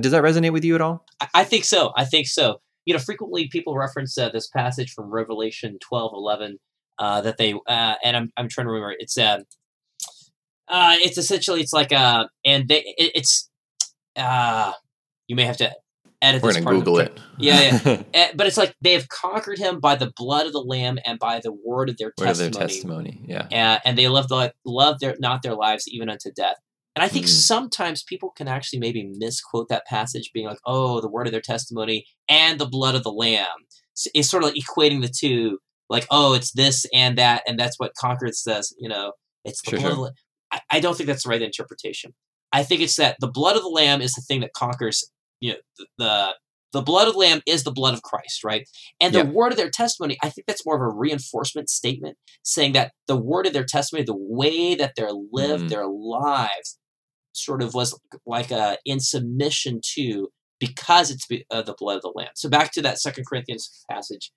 does 0.00 0.12
that 0.12 0.22
resonate 0.22 0.52
with 0.52 0.64
you 0.64 0.74
at 0.74 0.80
all? 0.80 1.06
I 1.34 1.44
think 1.44 1.64
so. 1.64 1.92
I 1.96 2.04
think 2.04 2.26
so. 2.26 2.60
You 2.84 2.94
know, 2.94 3.00
frequently 3.00 3.48
people 3.48 3.76
reference 3.76 4.16
uh, 4.16 4.30
this 4.30 4.48
passage 4.48 4.92
from 4.92 5.10
Revelation 5.10 5.78
12 5.80 6.12
11 6.14 6.58
uh, 6.98 7.20
that 7.20 7.36
they, 7.36 7.52
uh, 7.52 7.94
and 8.02 8.16
I'm, 8.16 8.32
I'm 8.36 8.48
trying 8.48 8.66
to 8.66 8.72
remember, 8.72 8.96
it's, 8.98 9.16
uh, 9.16 9.40
uh, 10.68 10.96
it's 10.98 11.18
essentially, 11.18 11.60
it's 11.60 11.72
like, 11.72 11.92
uh, 11.92 12.26
and 12.44 12.68
they, 12.68 12.80
it, 12.98 13.12
it's, 13.14 13.48
uh, 14.16 14.72
you 15.28 15.36
may 15.36 15.44
have 15.44 15.58
to 15.58 15.72
edit 16.22 16.42
We're 16.42 16.52
this 16.52 16.64
gonna 16.64 16.78
Google 16.78 16.98
it. 16.98 17.18
Yeah, 17.38 17.80
yeah. 17.84 18.02
Eh, 18.14 18.32
but 18.34 18.46
it's 18.46 18.56
like 18.56 18.74
they 18.80 18.92
have 18.92 19.08
conquered 19.08 19.58
him 19.58 19.80
by 19.80 19.94
the 19.94 20.12
blood 20.16 20.46
of 20.46 20.52
the 20.52 20.60
lamb 20.60 20.98
and 21.04 21.18
by 21.18 21.40
the 21.40 21.52
word 21.52 21.88
of 21.88 21.96
their 21.98 22.12
word 22.18 22.26
testimony. 22.26 22.48
Of 22.48 22.52
their 22.52 22.68
testimony, 22.68 23.20
yeah. 23.26 23.46
And, 23.50 23.80
and 23.84 23.98
they 23.98 24.08
love 24.08 24.28
the 24.28 24.52
love 24.64 25.00
their 25.00 25.16
not 25.18 25.42
their 25.42 25.54
lives 25.54 25.88
even 25.88 26.08
unto 26.08 26.30
death. 26.32 26.56
And 26.96 27.04
I 27.04 27.08
think 27.08 27.26
mm. 27.26 27.28
sometimes 27.28 28.02
people 28.02 28.30
can 28.30 28.48
actually 28.48 28.80
maybe 28.80 29.08
misquote 29.18 29.68
that 29.68 29.86
passage, 29.86 30.32
being 30.34 30.46
like, 30.46 30.58
"Oh, 30.66 31.00
the 31.00 31.08
word 31.08 31.28
of 31.28 31.32
their 31.32 31.40
testimony 31.40 32.06
and 32.28 32.58
the 32.58 32.66
blood 32.66 32.94
of 32.94 33.04
the 33.04 33.12
lamb." 33.12 33.46
It's 34.14 34.28
sort 34.28 34.42
of 34.42 34.50
like 34.50 34.60
equating 34.60 35.02
the 35.02 35.08
two, 35.08 35.58
like, 35.88 36.06
"Oh, 36.10 36.34
it's 36.34 36.52
this 36.52 36.86
and 36.92 37.16
that, 37.18 37.42
and 37.46 37.58
that's 37.58 37.78
what 37.78 37.94
conquers 37.94 38.42
says." 38.42 38.74
You 38.78 38.88
know, 38.88 39.12
it's 39.44 39.62
the 39.62 39.78
sure, 39.78 39.80
blood. 39.80 39.94
Sure. 39.96 40.10
I, 40.50 40.60
I 40.72 40.80
don't 40.80 40.96
think 40.96 41.06
that's 41.06 41.22
the 41.22 41.28
right 41.28 41.42
interpretation. 41.42 42.14
I 42.52 42.62
think 42.62 42.80
it's 42.80 42.96
that 42.96 43.16
the 43.20 43.30
blood 43.30 43.56
of 43.56 43.62
the 43.62 43.68
lamb 43.68 44.00
is 44.00 44.14
the 44.14 44.22
thing 44.22 44.40
that 44.40 44.52
conquers 44.54 45.08
you 45.40 45.52
know 45.52 45.58
the, 45.78 45.86
the 45.98 46.34
the 46.72 46.82
blood 46.82 47.08
of 47.08 47.14
the 47.14 47.20
lamb 47.20 47.40
is 47.46 47.64
the 47.64 47.72
blood 47.72 47.94
of 47.94 48.02
Christ, 48.02 48.44
right? 48.44 48.68
And 49.00 49.14
the 49.14 49.24
word 49.24 49.52
of 49.52 49.56
their 49.56 49.70
testimony, 49.70 50.18
I 50.22 50.28
think 50.28 50.46
that's 50.46 50.66
more 50.66 50.76
of 50.76 50.82
a 50.82 50.94
reinforcement 50.94 51.70
statement 51.70 52.18
saying 52.42 52.72
that 52.72 52.92
the 53.06 53.16
word 53.16 53.46
of 53.46 53.54
their 53.54 53.64
testimony, 53.64 54.04
the 54.04 54.14
way 54.14 54.74
that 54.74 54.92
they 54.94 55.06
lived 55.32 55.64
mm. 55.64 55.68
their 55.70 55.86
lives, 55.86 56.78
sort 57.32 57.62
of 57.62 57.72
was 57.72 57.98
like 58.26 58.50
a 58.50 58.76
in 58.84 59.00
submission 59.00 59.80
to 59.94 60.28
because 60.58 61.10
it's 61.10 61.26
uh, 61.50 61.62
the 61.62 61.74
blood 61.78 61.96
of 61.96 62.02
the 62.02 62.12
lamb. 62.14 62.30
So 62.34 62.48
back 62.48 62.72
to 62.72 62.82
that 62.82 62.98
Second 62.98 63.24
Corinthians 63.26 63.84
passage, 63.90 64.32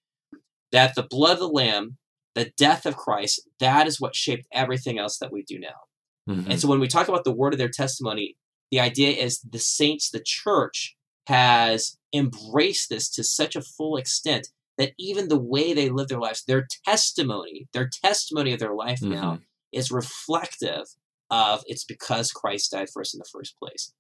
that 0.72 0.96
the 0.96 1.04
blood 1.04 1.34
of 1.34 1.40
the 1.40 1.48
lamb, 1.48 1.98
the 2.36 2.52
death 2.58 2.86
of 2.86 2.96
Christ, 2.96 3.42
that 3.60 3.88
is 3.88 4.00
what 4.00 4.16
shaped 4.16 4.48
everything 4.54 5.00
else 5.00 5.18
that 5.18 5.34
we 5.34 5.44
do 5.44 5.60
now. 5.60 6.34
Mm-hmm. 6.34 6.52
And 6.52 6.62
so 6.62 6.68
when 6.68 6.80
we 6.80 6.88
talk 6.88 7.08
about 7.08 7.24
the 7.24 7.34
word 7.34 7.54
of 7.54 7.60
their 7.60 7.70
testimony, 7.70 8.36
the 8.72 8.80
idea 8.80 9.12
is 9.12 9.40
the 9.40 9.60
saints, 9.60 10.10
the 10.10 10.24
church, 10.24 10.96
has 11.28 11.98
embraced 12.14 12.90
this 12.90 13.10
to 13.10 13.24
such 13.24 13.56
a 13.56 13.62
full 13.62 13.98
extent 13.98 14.50
that 14.78 14.94
even 14.98 15.28
the 15.28 15.40
way 15.40 15.74
they 15.74 15.90
live 15.90 16.08
their 16.08 16.20
lives, 16.20 16.44
their 16.44 16.68
testimony, 16.88 17.68
their 17.74 17.90
testimony 18.04 18.54
of 18.54 18.60
their 18.60 18.74
life 18.74 19.00
mm-hmm. 19.02 19.14
now 19.14 19.40
is 19.72 19.92
reflective 19.92 20.86
of 21.30 21.64
it's 21.68 21.84
because 21.84 22.32
Christ 22.32 22.72
died 22.72 22.90
for 22.90 23.02
us 23.02 23.14
in 23.14 23.20
the 23.20 23.30
first 23.32 23.58
place. 23.60 23.94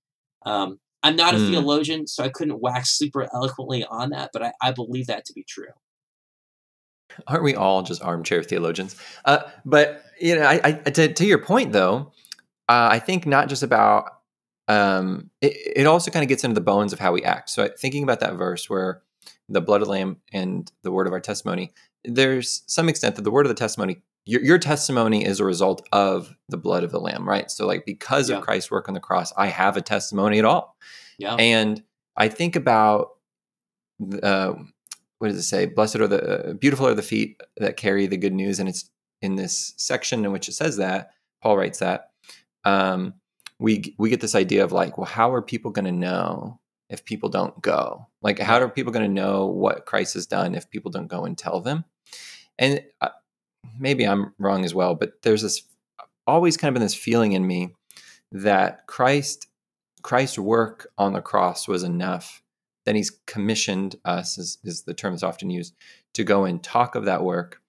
Um, 0.45 0.79
I'm 1.03 1.15
not 1.15 1.33
a 1.33 1.37
mm. 1.37 1.49
theologian, 1.49 2.07
so 2.07 2.23
I 2.23 2.29
couldn't 2.29 2.61
wax 2.61 2.91
super 2.91 3.27
eloquently 3.33 3.83
on 3.85 4.09
that, 4.11 4.31
but 4.33 4.43
I, 4.43 4.53
I 4.61 4.71
believe 4.71 5.07
that 5.07 5.25
to 5.25 5.33
be 5.33 5.43
true. 5.43 5.69
Aren't 7.27 7.43
we 7.43 7.55
all 7.55 7.83
just 7.83 8.03
armchair 8.03 8.43
theologians? 8.43 8.95
Uh, 9.25 9.39
but 9.65 10.03
you 10.19 10.35
know, 10.35 10.43
I, 10.43 10.61
I, 10.63 10.71
to, 10.91 11.13
to 11.13 11.25
your 11.25 11.39
point 11.39 11.71
though, 11.71 12.11
uh, 12.69 12.89
I 12.91 12.99
think 12.99 13.25
not 13.25 13.49
just 13.49 13.63
about 13.63 14.20
um, 14.67 15.29
it, 15.41 15.81
it 15.81 15.87
also 15.87 16.11
kind 16.11 16.23
of 16.23 16.29
gets 16.29 16.43
into 16.43 16.53
the 16.55 16.61
bones 16.61 16.93
of 16.93 16.99
how 16.99 17.11
we 17.11 17.23
act. 17.23 17.49
So 17.49 17.67
thinking 17.77 18.03
about 18.03 18.19
that 18.21 18.35
verse 18.35 18.69
where 18.69 19.01
the 19.49 19.61
blood 19.61 19.81
of 19.81 19.87
the 19.87 19.91
lamb 19.91 20.17
and 20.31 20.71
the 20.83 20.91
word 20.91 21.07
of 21.07 21.13
our 21.13 21.19
testimony, 21.19 21.73
there's 22.03 22.63
some 22.67 22.89
extent 22.89 23.15
that 23.15 23.23
the 23.23 23.31
word 23.31 23.45
of 23.45 23.49
the 23.49 23.55
testimony, 23.55 24.01
your, 24.25 24.41
your 24.41 24.57
testimony 24.59 25.25
is 25.25 25.39
a 25.39 25.45
result 25.45 25.85
of 25.91 26.35
the 26.49 26.57
blood 26.57 26.83
of 26.83 26.91
the 26.91 26.99
lamb, 26.99 27.27
right? 27.27 27.49
So 27.51 27.67
like 27.67 27.85
because 27.85 28.29
yeah. 28.29 28.37
of 28.37 28.43
Christ's 28.43 28.71
work 28.71 28.87
on 28.87 28.93
the 28.93 28.99
cross, 28.99 29.33
I 29.35 29.47
have 29.47 29.77
a 29.77 29.81
testimony 29.81 30.39
at 30.39 30.45
all. 30.45 30.77
Yeah. 31.17 31.35
And 31.35 31.83
I 32.15 32.29
think 32.29 32.55
about 32.55 33.09
uh, 34.23 34.53
what 35.19 35.27
does 35.27 35.37
it 35.37 35.43
say? 35.43 35.65
Blessed 35.67 35.97
are 35.97 36.07
the 36.07 36.49
uh, 36.49 36.53
beautiful 36.53 36.87
are 36.87 36.95
the 36.95 37.03
feet 37.03 37.39
that 37.57 37.77
carry 37.77 38.07
the 38.07 38.17
good 38.17 38.33
news, 38.33 38.59
and 38.59 38.67
it's 38.67 38.89
in 39.21 39.35
this 39.35 39.73
section 39.77 40.25
in 40.25 40.31
which 40.31 40.49
it 40.49 40.53
says 40.53 40.77
that 40.77 41.11
Paul 41.41 41.57
writes 41.57 41.79
that. 41.79 42.09
Um, 42.63 43.15
we 43.61 43.95
we 43.99 44.09
get 44.09 44.21
this 44.21 44.35
idea 44.35 44.63
of 44.63 44.71
like, 44.71 44.97
well, 44.97 45.05
how 45.05 45.31
are 45.31 45.41
people 45.41 45.69
going 45.69 45.85
to 45.85 45.91
know 45.91 46.59
if 46.89 47.05
people 47.05 47.29
don't 47.29 47.61
go? 47.61 48.07
Like, 48.21 48.39
how 48.39 48.59
are 48.59 48.67
people 48.67 48.91
going 48.91 49.05
to 49.07 49.21
know 49.21 49.45
what 49.45 49.85
Christ 49.85 50.15
has 50.15 50.25
done 50.25 50.55
if 50.55 50.69
people 50.69 50.89
don't 50.89 51.07
go 51.07 51.25
and 51.25 51.37
tell 51.37 51.61
them? 51.61 51.85
And 52.57 52.83
uh, 53.01 53.09
maybe 53.79 54.03
I'm 54.03 54.33
wrong 54.39 54.65
as 54.65 54.73
well, 54.73 54.95
but 54.95 55.21
there's 55.21 55.43
this 55.43 55.61
always 56.25 56.57
kind 56.57 56.69
of 56.69 56.73
been 56.73 56.83
this 56.83 56.95
feeling 56.95 57.33
in 57.33 57.45
me 57.45 57.75
that 58.31 58.87
Christ 58.87 59.47
Christ's 60.01 60.39
work 60.39 60.87
on 60.97 61.13
the 61.13 61.21
cross 61.21 61.67
was 61.67 61.83
enough. 61.83 62.41
Then 62.85 62.95
he's 62.95 63.11
commissioned 63.27 63.95
us, 64.05 64.39
is, 64.39 64.57
is 64.63 64.81
the 64.83 64.95
term 64.95 65.13
that's 65.13 65.21
often 65.21 65.51
used, 65.51 65.75
to 66.15 66.23
go 66.23 66.45
and 66.45 66.63
talk 66.63 66.95
of 66.95 67.05
that 67.05 67.23
work. 67.23 67.61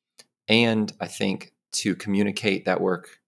And 0.49 0.91
I 1.01 1.07
think 1.07 1.53
to 1.73 1.95
communicate 1.95 2.65
that 2.65 2.81
work 2.81 3.21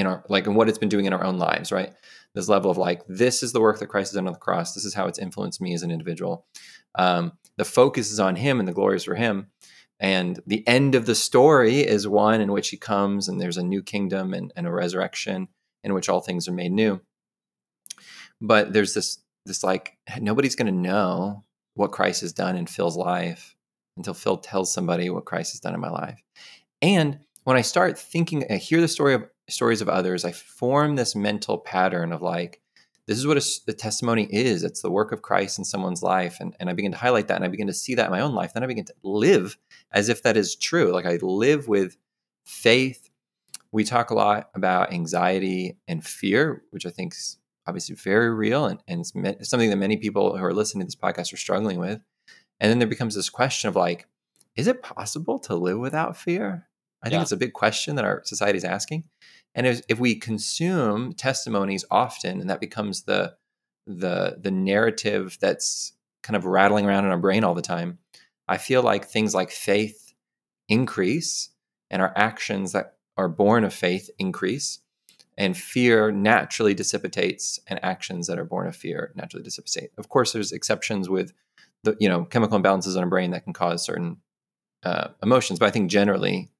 in 0.00 0.06
our 0.06 0.24
like 0.28 0.46
and 0.46 0.56
what 0.56 0.68
it's 0.68 0.78
been 0.78 0.88
doing 0.88 1.04
in 1.04 1.12
our 1.12 1.24
own 1.24 1.38
lives, 1.38 1.70
right? 1.70 1.92
This 2.34 2.48
level 2.48 2.70
of 2.70 2.76
like, 2.76 3.02
this 3.08 3.42
is 3.42 3.52
the 3.52 3.60
work 3.60 3.78
that 3.78 3.88
Christ 3.88 4.12
has 4.12 4.16
done 4.16 4.26
on 4.26 4.32
the 4.32 4.38
cross. 4.38 4.74
This 4.74 4.84
is 4.84 4.94
how 4.94 5.06
it's 5.06 5.18
influenced 5.18 5.60
me 5.60 5.74
as 5.74 5.82
an 5.82 5.90
individual. 5.90 6.46
Um, 6.94 7.32
the 7.56 7.64
focus 7.64 8.10
is 8.10 8.20
on 8.20 8.36
Him 8.36 8.58
and 8.58 8.68
the 8.68 8.72
glory 8.72 8.96
is 8.96 9.04
for 9.04 9.14
Him. 9.14 9.48
And 9.98 10.40
the 10.46 10.66
end 10.66 10.94
of 10.94 11.06
the 11.06 11.14
story 11.14 11.80
is 11.80 12.08
one 12.08 12.40
in 12.40 12.52
which 12.52 12.70
He 12.70 12.76
comes 12.76 13.28
and 13.28 13.40
there's 13.40 13.58
a 13.58 13.62
new 13.62 13.82
kingdom 13.82 14.32
and, 14.32 14.52
and 14.56 14.66
a 14.66 14.72
resurrection 14.72 15.48
in 15.84 15.94
which 15.94 16.08
all 16.08 16.20
things 16.20 16.48
are 16.48 16.52
made 16.52 16.72
new. 16.72 17.00
But 18.40 18.72
there's 18.72 18.94
this 18.94 19.18
this 19.46 19.64
like 19.64 19.96
nobody's 20.20 20.54
going 20.54 20.72
to 20.72 20.80
know 20.80 21.44
what 21.74 21.92
Christ 21.92 22.20
has 22.20 22.32
done 22.32 22.56
in 22.56 22.66
Phil's 22.66 22.96
life 22.96 23.56
until 23.96 24.14
Phil 24.14 24.36
tells 24.36 24.72
somebody 24.72 25.10
what 25.10 25.24
Christ 25.24 25.52
has 25.52 25.60
done 25.60 25.74
in 25.74 25.80
my 25.80 25.90
life. 25.90 26.22
And 26.82 27.20
when 27.44 27.56
I 27.56 27.62
start 27.62 27.98
thinking, 27.98 28.44
I 28.50 28.56
hear 28.56 28.80
the 28.80 28.88
story 28.88 29.14
of 29.14 29.24
stories 29.50 29.80
of 29.80 29.88
others, 29.88 30.24
I 30.24 30.32
form 30.32 30.96
this 30.96 31.14
mental 31.14 31.58
pattern 31.58 32.12
of 32.12 32.22
like, 32.22 32.60
this 33.06 33.18
is 33.18 33.26
what 33.26 33.36
a, 33.36 33.44
a, 33.68 33.72
testimony 33.72 34.24
is. 34.30 34.62
It's 34.62 34.82
the 34.82 34.90
work 34.90 35.10
of 35.10 35.22
Christ 35.22 35.58
in 35.58 35.64
someone's 35.64 36.02
life. 36.02 36.36
And, 36.40 36.54
and 36.60 36.70
I 36.70 36.74
begin 36.74 36.92
to 36.92 36.98
highlight 36.98 37.28
that 37.28 37.36
and 37.36 37.44
I 37.44 37.48
begin 37.48 37.66
to 37.66 37.72
see 37.72 37.94
that 37.96 38.06
in 38.06 38.12
my 38.12 38.20
own 38.20 38.34
life. 38.34 38.52
Then 38.52 38.62
I 38.62 38.68
begin 38.68 38.84
to 38.84 38.94
live 39.02 39.56
as 39.90 40.08
if 40.08 40.22
that 40.22 40.36
is 40.36 40.54
true. 40.54 40.92
Like 40.92 41.06
I 41.06 41.18
live 41.20 41.66
with 41.66 41.96
faith. 42.44 43.10
We 43.72 43.84
talk 43.84 44.10
a 44.10 44.14
lot 44.14 44.50
about 44.54 44.92
anxiety 44.92 45.76
and 45.88 46.04
fear, 46.04 46.62
which 46.70 46.86
I 46.86 46.90
think 46.90 47.14
is 47.14 47.38
obviously 47.66 47.96
very 47.96 48.30
real 48.32 48.66
and, 48.66 48.80
and 48.88 49.00
it's 49.00 49.50
something 49.50 49.70
that 49.70 49.76
many 49.76 49.96
people 49.96 50.36
who 50.36 50.44
are 50.44 50.54
listening 50.54 50.82
to 50.82 50.86
this 50.86 50.96
podcast 50.96 51.32
are 51.32 51.36
struggling 51.36 51.78
with. 51.78 52.00
And 52.60 52.70
then 52.70 52.78
there 52.78 52.88
becomes 52.88 53.14
this 53.14 53.30
question 53.30 53.68
of 53.68 53.76
like, 53.76 54.06
is 54.54 54.66
it 54.66 54.82
possible 54.82 55.38
to 55.40 55.54
live 55.54 55.78
without 55.78 56.16
fear? 56.16 56.68
I 57.02 57.06
think 57.06 57.18
yeah. 57.18 57.22
it's 57.22 57.32
a 57.32 57.36
big 57.36 57.54
question 57.54 57.96
that 57.96 58.04
our 58.04 58.22
society 58.24 58.58
is 58.58 58.64
asking. 58.64 59.04
And 59.54 59.66
if, 59.66 59.82
if 59.88 59.98
we 59.98 60.14
consume 60.14 61.12
testimonies 61.12 61.84
often, 61.90 62.40
and 62.40 62.50
that 62.50 62.60
becomes 62.60 63.02
the 63.02 63.34
the 63.86 64.38
the 64.40 64.50
narrative 64.50 65.38
that's 65.40 65.92
kind 66.22 66.36
of 66.36 66.44
rattling 66.44 66.86
around 66.86 67.04
in 67.04 67.10
our 67.10 67.18
brain 67.18 67.44
all 67.44 67.54
the 67.54 67.62
time, 67.62 67.98
I 68.46 68.58
feel 68.58 68.82
like 68.82 69.06
things 69.06 69.34
like 69.34 69.50
faith 69.50 70.12
increase, 70.68 71.50
and 71.90 72.00
our 72.00 72.12
actions 72.16 72.72
that 72.72 72.96
are 73.16 73.28
born 73.28 73.64
of 73.64 73.74
faith 73.74 74.08
increase, 74.18 74.80
and 75.36 75.56
fear 75.56 76.12
naturally 76.12 76.74
dissipates, 76.74 77.58
and 77.66 77.82
actions 77.84 78.28
that 78.28 78.38
are 78.38 78.44
born 78.44 78.68
of 78.68 78.76
fear 78.76 79.12
naturally 79.16 79.42
dissipate. 79.42 79.90
Of 79.98 80.08
course, 80.08 80.32
there's 80.32 80.52
exceptions 80.52 81.08
with 81.08 81.32
the 81.82 81.96
you 81.98 82.08
know 82.08 82.24
chemical 82.24 82.60
imbalances 82.60 82.94
in 82.96 83.02
our 83.02 83.08
brain 83.08 83.32
that 83.32 83.44
can 83.44 83.52
cause 83.52 83.84
certain 83.84 84.18
uh, 84.84 85.08
emotions, 85.22 85.58
but 85.58 85.66
I 85.66 85.70
think 85.70 85.90
generally 85.90 86.50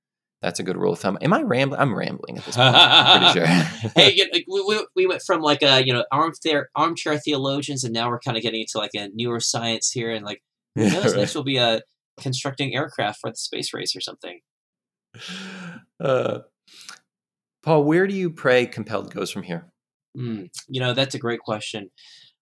that's 0.43 0.59
a 0.59 0.63
good 0.63 0.77
rule 0.77 0.95
of 0.95 0.99
thumb. 0.99 1.19
Am 1.21 1.33
I 1.33 1.43
rambling? 1.43 1.81
I'm 1.81 1.95
rambling 1.95 2.39
at 2.39 2.45
this 2.45 2.57
point. 2.57 2.75
I'm 2.75 3.33
pretty 3.33 3.47
sure. 3.47 3.47
hey, 3.97 4.15
you 4.15 4.25
know, 4.25 4.39
we, 4.49 4.65
we, 4.77 4.87
we 4.97 5.07
went 5.07 5.23
from 5.23 5.43
like 5.43 5.63
a 5.63 5.85
you 5.85 5.93
know 5.93 6.05
armchair 6.11 6.71
armchair 6.75 7.19
theologians, 7.19 7.85
and 7.85 7.93
now 7.93 8.09
we're 8.09 8.21
kind 8.21 8.37
of 8.37 8.43
getting 8.43 8.61
into 8.61 8.79
like 8.79 8.93
a 8.95 9.11
neuroscience 9.11 9.93
here, 9.93 10.11
and 10.11 10.25
like 10.25 10.43
who 10.75 10.89
knows, 10.91 11.13
right. 11.13 11.17
next 11.17 11.35
will 11.35 11.45
be 11.45 11.59
a 11.59 11.67
uh, 11.67 11.81
constructing 12.21 12.75
aircraft 12.75 13.21
for 13.21 13.31
the 13.31 13.37
space 13.37 13.75
race 13.75 13.95
or 13.95 14.01
something. 14.01 14.41
Uh, 15.99 16.41
Paul, 17.63 17.85
where 17.85 18.07
do 18.07 18.15
you 18.15 18.31
pray 18.31 18.67
Compelled 18.67 19.13
goes 19.13 19.31
from 19.31 19.43
here? 19.43 19.71
Mm, 20.17 20.49
you 20.69 20.81
know, 20.81 20.95
that's 20.95 21.15
a 21.15 21.19
great 21.19 21.41
question. 21.41 21.91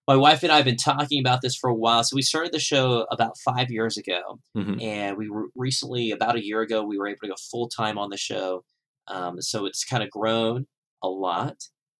My 0.08 0.16
wife 0.16 0.42
and 0.42 0.50
I 0.50 0.56
have 0.56 0.64
been 0.64 0.76
talking 0.76 1.20
about 1.20 1.42
this 1.42 1.54
for 1.54 1.68
a 1.68 1.74
while. 1.74 2.02
So 2.02 2.16
we 2.16 2.22
started 2.22 2.52
the 2.52 2.58
show 2.58 3.06
about 3.12 3.36
five 3.44 3.70
years 3.70 3.98
ago, 3.98 4.40
mm-hmm. 4.56 4.80
and 4.80 5.18
we 5.18 5.28
were 5.28 5.48
recently, 5.54 6.12
about 6.12 6.36
a 6.36 6.44
year 6.44 6.62
ago, 6.62 6.82
we 6.82 6.96
were 6.96 7.08
able 7.08 7.18
to 7.24 7.28
go 7.28 7.34
full 7.50 7.68
time 7.68 7.98
on 7.98 8.08
the 8.08 8.16
show. 8.16 8.64
Um, 9.06 9.42
so 9.42 9.66
it's 9.66 9.84
kind 9.84 10.02
of 10.02 10.08
grown 10.08 10.66
a 11.02 11.08
lot, 11.08 11.56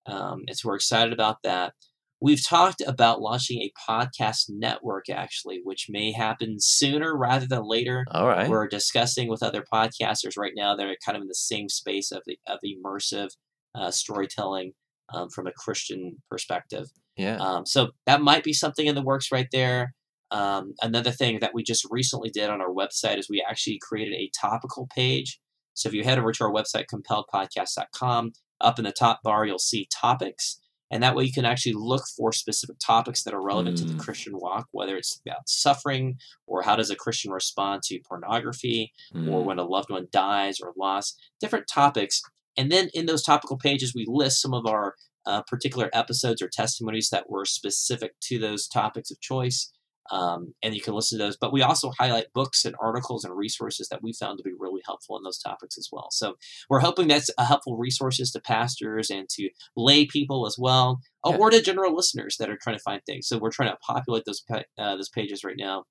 um, 0.06 0.44
and 0.48 0.56
so 0.56 0.68
we're 0.68 0.76
excited 0.76 1.12
about 1.12 1.42
that. 1.44 1.74
We've 2.18 2.42
talked 2.44 2.82
about 2.86 3.20
launching 3.20 3.61
a 3.61 3.72
podcast 3.88 4.46
network, 4.48 5.11
actually, 5.11 5.61
which 5.62 5.88
may 5.90 6.12
happen 6.12 6.56
sooner 6.61 7.14
rather 7.14 7.46
than 7.46 7.68
later. 7.68 8.06
All 8.11 8.26
right. 8.26 8.48
We're 8.48 8.68
discussing 8.68 9.28
with 9.28 9.42
other 9.42 9.64
podcasters 9.70 10.38
right 10.38 10.54
now 10.56 10.74
that 10.74 10.86
are 10.86 10.96
kind 11.04 11.14
of 11.14 11.22
in 11.22 11.28
the 11.28 11.34
same 11.34 11.68
space 11.68 12.11
of 12.11 12.22
the, 12.26 12.38
of 12.48 12.59
immersive 12.64 13.28
uh, 13.74 13.90
storytelling 13.90 14.72
um, 15.12 15.28
from 15.28 15.46
a 15.46 15.52
Christian 15.52 16.16
perspective. 16.30 16.88
Yeah. 17.18 17.36
Um, 17.36 17.66
so 17.66 17.90
that 18.06 18.22
might 18.22 18.44
be 18.44 18.52
something 18.52 18.86
in 18.86 18.94
the 18.94 19.02
works 19.02 19.30
right 19.32 19.48
there. 19.52 19.94
Um, 20.30 20.74
another 20.80 21.10
thing 21.10 21.40
that 21.40 21.52
we 21.52 21.62
just 21.62 21.86
recently 21.90 22.30
did 22.30 22.48
on 22.48 22.60
our 22.60 22.70
website 22.70 23.18
is 23.18 23.28
we 23.28 23.44
actually 23.46 23.78
created 23.82 24.14
a 24.14 24.30
topical 24.38 24.86
page. 24.94 25.40
So 25.74 25.88
if 25.88 25.94
you 25.94 26.04
head 26.04 26.18
over 26.18 26.32
to 26.32 26.44
our 26.44 26.52
website, 26.52 26.86
compelledpodcast.com, 26.92 28.32
up 28.60 28.78
in 28.78 28.84
the 28.84 28.92
top 28.92 29.20
bar, 29.22 29.46
you'll 29.46 29.58
see 29.58 29.88
topics. 29.92 30.60
And 30.90 31.02
that 31.02 31.14
way 31.14 31.24
you 31.24 31.32
can 31.32 31.44
actually 31.44 31.74
look 31.74 32.04
for 32.16 32.32
specific 32.32 32.76
topics 32.78 33.22
that 33.22 33.34
are 33.34 33.42
relevant 33.42 33.76
mm. 33.76 33.80
to 33.80 33.86
the 33.86 33.94
mm. 33.94 34.00
Christian 34.00 34.38
walk, 34.38 34.68
whether 34.70 34.96
it's 34.96 35.20
about 35.26 35.48
suffering 35.48 36.16
or 36.46 36.62
how 36.62 36.76
does 36.76 36.90
a 36.90 36.96
Christian 36.96 37.30
respond 37.30 37.82
to 37.84 38.00
pornography 38.00 38.92
mm. 39.14 39.30
or 39.30 39.44
when 39.44 39.58
a 39.58 39.64
loved 39.64 39.90
one 39.90 40.08
dies 40.10 40.60
or 40.60 40.72
lost, 40.76 41.20
different 41.40 41.66
topics. 41.72 42.22
And 42.56 42.72
then 42.72 42.88
in 42.94 43.06
those 43.06 43.22
topical 43.22 43.58
pages, 43.58 43.94
we 43.94 44.06
list 44.08 44.40
some 44.40 44.54
of 44.54 44.66
our 44.66 44.94
uh, 45.29 45.43
particular 45.47 45.91
episodes 45.93 46.41
or 46.41 46.49
testimonies 46.49 47.11
that 47.11 47.29
were 47.29 47.45
specific 47.45 48.18
to 48.20 48.39
those 48.39 48.66
topics 48.66 49.11
of 49.11 49.20
choice. 49.20 49.70
Um, 50.11 50.55
and 50.62 50.74
you 50.74 50.81
can 50.81 50.95
listen 50.95 51.18
to 51.18 51.24
those. 51.26 51.37
But 51.39 51.53
we 51.53 51.61
also 51.61 51.93
highlight 51.99 52.33
books 52.33 52.64
and 52.64 52.74
articles 52.83 53.24
and 53.24 53.37
resources 53.37 53.89
that 53.91 54.03
we 54.03 54.14
found 54.14 54.39
to 54.39 54.43
be 54.43 54.55
really 54.59 54.81
helpful 54.87 55.18
in 55.18 55.22
those 55.22 55.39
topics 55.39 55.76
as 55.76 55.91
well. 55.93 56.09
So 56.11 56.37
we're 56.70 56.81
hoping 56.81 57.09
that's 57.09 57.29
a 57.37 57.45
helpful 57.45 57.76
resources 57.76 58.31
to 58.33 58.41
pastors 58.41 59.11
and 59.11 59.29
to 59.33 59.51
lay 59.76 60.07
people 60.07 60.47
as 60.47 60.57
well, 60.59 61.01
yeah. 61.26 61.37
or 61.37 61.51
to 61.51 61.61
general 61.61 61.95
listeners 61.95 62.39
that 62.39 62.49
are 62.49 62.57
trying 62.57 62.76
to 62.76 62.83
find 62.83 63.03
things. 63.05 63.29
So 63.29 63.37
we're 63.37 63.51
trying 63.51 63.70
to 63.70 63.79
populate 63.87 64.24
those 64.24 64.43
uh, 64.51 64.97
those 64.97 65.11
pages 65.11 65.45
right 65.45 65.59
now 65.59 65.85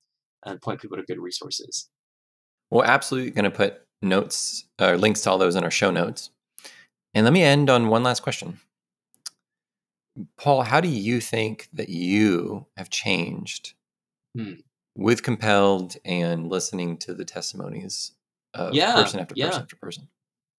and 0.44 0.60
point 0.60 0.80
people 0.80 0.96
to 0.96 1.04
good 1.04 1.20
resources. 1.20 1.88
We're 2.72 2.86
absolutely 2.86 3.30
going 3.30 3.44
to 3.44 3.56
put 3.56 3.82
notes 4.02 4.64
or 4.80 4.94
uh, 4.94 4.96
links 4.96 5.20
to 5.22 5.30
all 5.30 5.38
those 5.38 5.54
in 5.54 5.62
our 5.62 5.70
show 5.70 5.92
notes. 5.92 6.30
And 7.14 7.24
let 7.24 7.32
me 7.32 7.42
end 7.42 7.70
on 7.70 7.86
one 7.86 8.02
last 8.02 8.20
question. 8.22 8.58
Paul, 10.36 10.62
how 10.62 10.80
do 10.80 10.88
you 10.88 11.20
think 11.20 11.68
that 11.72 11.88
you 11.88 12.66
have 12.76 12.90
changed 12.90 13.74
hmm. 14.36 14.54
with 14.94 15.22
compelled 15.22 15.96
and 16.04 16.48
listening 16.48 16.96
to 16.98 17.14
the 17.14 17.24
testimonies 17.24 18.12
of 18.54 18.74
yeah, 18.74 18.94
person 18.94 19.20
after 19.20 19.34
yeah. 19.36 19.46
person 19.46 19.62
after 19.62 19.76
person? 19.76 20.08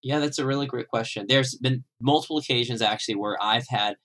Yeah, 0.01 0.20
that's 0.20 0.39
a 0.39 0.45
really 0.45 0.66
great 0.66 0.88
question. 0.88 1.26
There's 1.28 1.55
been 1.55 1.84
multiple 1.99 2.38
occasions 2.38 2.82
actually 2.82 3.16
where 3.16 3.41
I've 3.41 3.68
had 3.68 3.95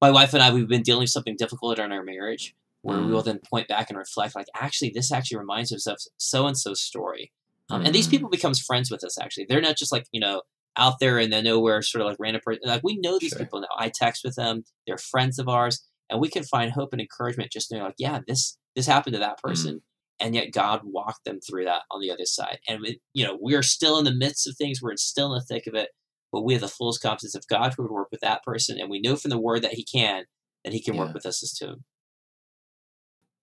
my 0.00 0.10
wife 0.10 0.34
and 0.34 0.42
I 0.42 0.52
we've 0.52 0.68
been 0.68 0.82
dealing 0.82 1.02
with 1.02 1.10
something 1.10 1.36
difficult 1.36 1.78
in 1.78 1.92
our 1.92 2.02
marriage 2.02 2.54
where 2.82 2.98
mm. 2.98 3.06
we 3.06 3.12
will 3.12 3.22
mm. 3.22 3.26
then 3.26 3.38
point 3.38 3.68
back 3.68 3.90
and 3.90 3.98
reflect 3.98 4.34
like 4.34 4.46
actually 4.54 4.90
this 4.94 5.12
actually 5.12 5.38
reminds 5.38 5.72
us 5.72 5.86
of 5.86 5.98
so 6.16 6.46
and 6.46 6.58
so's 6.58 6.80
story. 6.80 7.32
Um, 7.68 7.82
mm. 7.82 7.86
And 7.86 7.94
these 7.94 8.08
mm. 8.08 8.12
people 8.12 8.28
becomes 8.28 8.60
friends 8.60 8.90
with 8.90 9.04
us 9.04 9.18
actually. 9.18 9.46
They're 9.48 9.60
not 9.60 9.76
just 9.76 9.92
like, 9.92 10.06
you 10.12 10.20
know, 10.20 10.42
out 10.76 10.94
there 11.00 11.18
and 11.18 11.32
in 11.32 11.44
the 11.44 11.50
nowhere 11.50 11.82
sort 11.82 12.02
of 12.02 12.08
like 12.08 12.16
random 12.18 12.42
person. 12.44 12.62
Like 12.64 12.82
we 12.82 12.98
know 12.98 13.18
these 13.18 13.30
sure. 13.30 13.38
people 13.38 13.60
now. 13.60 13.68
I 13.76 13.90
text 13.94 14.22
with 14.24 14.36
them. 14.36 14.64
They're 14.86 14.98
friends 14.98 15.38
of 15.38 15.48
ours, 15.48 15.84
and 16.08 16.20
we 16.20 16.28
can 16.28 16.44
find 16.44 16.72
hope 16.72 16.90
and 16.92 17.00
encouragement 17.00 17.52
just 17.52 17.70
knowing 17.70 17.84
like, 17.84 17.94
yeah, 17.98 18.20
this 18.26 18.56
this 18.76 18.86
happened 18.86 19.14
to 19.14 19.20
that 19.20 19.38
mm. 19.38 19.48
person, 19.48 19.76
mm. 19.76 19.80
and 20.20 20.34
yet 20.34 20.52
God 20.52 20.80
walked 20.84 21.24
them 21.24 21.40
through 21.40 21.64
that 21.64 21.82
on 21.90 22.00
the 22.00 22.10
other 22.10 22.24
side. 22.24 22.58
And 22.68 22.86
it, 22.86 22.98
you 23.14 23.24
know, 23.24 23.38
we 23.40 23.54
are 23.54 23.62
still 23.62 23.98
in 23.98 24.04
the 24.04 24.14
midst 24.14 24.46
of 24.46 24.56
things. 24.56 24.80
We're 24.82 24.96
still 24.96 25.32
in 25.34 25.38
the 25.38 25.54
thick 25.54 25.66
of 25.66 25.74
it, 25.74 25.90
but 26.32 26.42
we 26.42 26.54
have 26.54 26.62
the 26.62 26.68
fullest 26.68 27.02
confidence 27.02 27.34
of 27.34 27.46
God 27.48 27.74
who 27.76 27.82
would 27.82 27.92
work 27.92 28.08
with 28.10 28.20
that 28.20 28.42
person, 28.42 28.78
and 28.80 28.90
we 28.90 29.00
know 29.00 29.16
from 29.16 29.30
the 29.30 29.40
Word 29.40 29.62
that 29.62 29.74
He 29.74 29.84
can, 29.84 30.24
that 30.64 30.72
He 30.72 30.82
can 30.82 30.94
yeah. 30.94 31.00
work 31.00 31.14
with 31.14 31.26
us 31.26 31.42
as 31.42 31.52
too. 31.52 31.76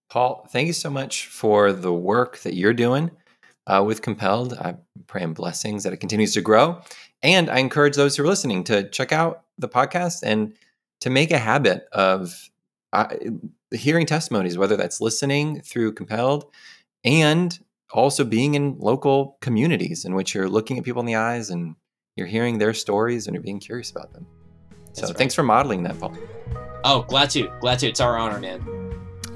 Paul, 0.09 0.47
thank 0.49 0.67
you 0.67 0.73
so 0.73 0.89
much 0.89 1.27
for 1.27 1.73
the 1.73 1.93
work 1.93 2.39
that 2.39 2.55
you're 2.55 2.73
doing 2.73 3.11
uh, 3.67 3.83
with 3.85 4.01
Compelled. 4.01 4.53
I 4.53 4.75
pray 5.05 5.21
in 5.21 5.33
blessings 5.33 5.83
that 5.83 5.93
it 5.93 5.97
continues 5.97 6.33
to 6.33 6.41
grow. 6.41 6.81
And 7.21 7.49
I 7.49 7.59
encourage 7.59 7.95
those 7.95 8.15
who 8.15 8.23
are 8.23 8.27
listening 8.27 8.63
to 8.65 8.89
check 8.89 9.11
out 9.11 9.43
the 9.57 9.69
podcast 9.69 10.23
and 10.23 10.53
to 11.01 11.09
make 11.09 11.31
a 11.31 11.37
habit 11.37 11.87
of 11.91 12.49
uh, 12.93 13.07
hearing 13.71 14.05
testimonies, 14.05 14.57
whether 14.57 14.77
that's 14.77 15.01
listening 15.01 15.61
through 15.61 15.93
Compelled 15.93 16.45
and 17.03 17.59
also 17.93 18.23
being 18.23 18.55
in 18.55 18.77
local 18.79 19.37
communities 19.41 20.05
in 20.05 20.15
which 20.15 20.33
you're 20.33 20.49
looking 20.49 20.77
at 20.77 20.83
people 20.83 20.99
in 20.99 21.05
the 21.05 21.15
eyes 21.15 21.49
and 21.49 21.75
you're 22.15 22.27
hearing 22.27 22.57
their 22.57 22.73
stories 22.73 23.27
and 23.27 23.35
you're 23.35 23.43
being 23.43 23.59
curious 23.59 23.91
about 23.91 24.11
them. 24.13 24.25
So 24.93 25.07
right. 25.07 25.17
thanks 25.17 25.35
for 25.35 25.43
modeling 25.43 25.83
that, 25.83 25.99
Paul. 25.99 26.17
Oh, 26.83 27.03
glad 27.03 27.29
to. 27.31 27.51
Glad 27.59 27.79
to. 27.79 27.87
It's 27.87 27.99
our 27.99 28.17
honor, 28.17 28.39
man. 28.39 28.76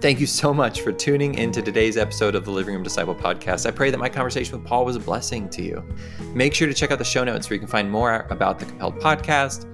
Thank 0.02 0.20
you 0.20 0.26
so 0.26 0.52
much 0.52 0.82
for 0.82 0.91
tuning 0.91 1.36
into 1.36 1.62
today's 1.62 1.95
episode 1.95 2.34
of 2.34 2.43
the 2.43 2.49
Living 2.49 2.74
Room 2.74 2.82
Disciple 2.82 3.14
podcast. 3.14 3.68
I 3.68 3.72
pray 3.72 3.91
that 3.91 3.99
my 3.99 4.10
conversation 4.10 4.58
with 4.58 4.66
Paul 4.66 4.84
was 4.84 4.95
a 4.95 4.99
blessing 4.99 5.47
to 5.49 5.62
you. 5.62 5.88
Make 6.34 6.56
sure 6.56 6.68
to 6.68 6.74
check 6.74 6.89
out 6.89 6.97
the 6.97 7.06
show 7.06 7.24
notes 7.24 7.47
where 7.47 7.54
you 7.54 7.60
can 7.60 7.68
find 7.68 7.91
more 7.91 8.26
about 8.32 8.58
the 8.58 8.66
Compelled 8.66 8.99
podcast, 8.99 9.68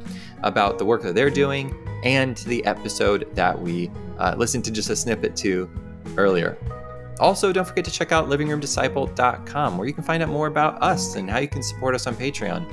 about 0.44 0.80
the 0.80 0.86
work 0.86 1.02
that 1.04 1.16
they're 1.16 1.30
doing, 1.30 1.74
and 2.04 2.36
the 2.40 2.66
episode 2.66 3.34
that 3.36 3.58
we 3.58 3.90
uh, 4.18 4.36
listened 4.38 4.66
to 4.66 4.72
just 4.72 4.90
a 4.90 4.98
snippet 4.98 5.34
to 5.38 5.70
earlier. 6.18 6.58
Also, 7.22 7.54
don't 7.54 7.66
forget 7.66 7.86
to 7.86 7.92
check 7.92 8.12
out 8.12 8.28
livingroomdisciple.com 8.28 9.78
where 9.78 9.88
you 9.88 9.94
can 9.94 10.04
find 10.04 10.22
out 10.22 10.28
more 10.28 10.48
about 10.48 10.84
us 10.84 11.16
and 11.16 11.30
how 11.30 11.40
you 11.40 11.48
can 11.48 11.64
support 11.64 11.96
us 11.96 12.06
on 12.06 12.14
Patreon. 12.16 12.70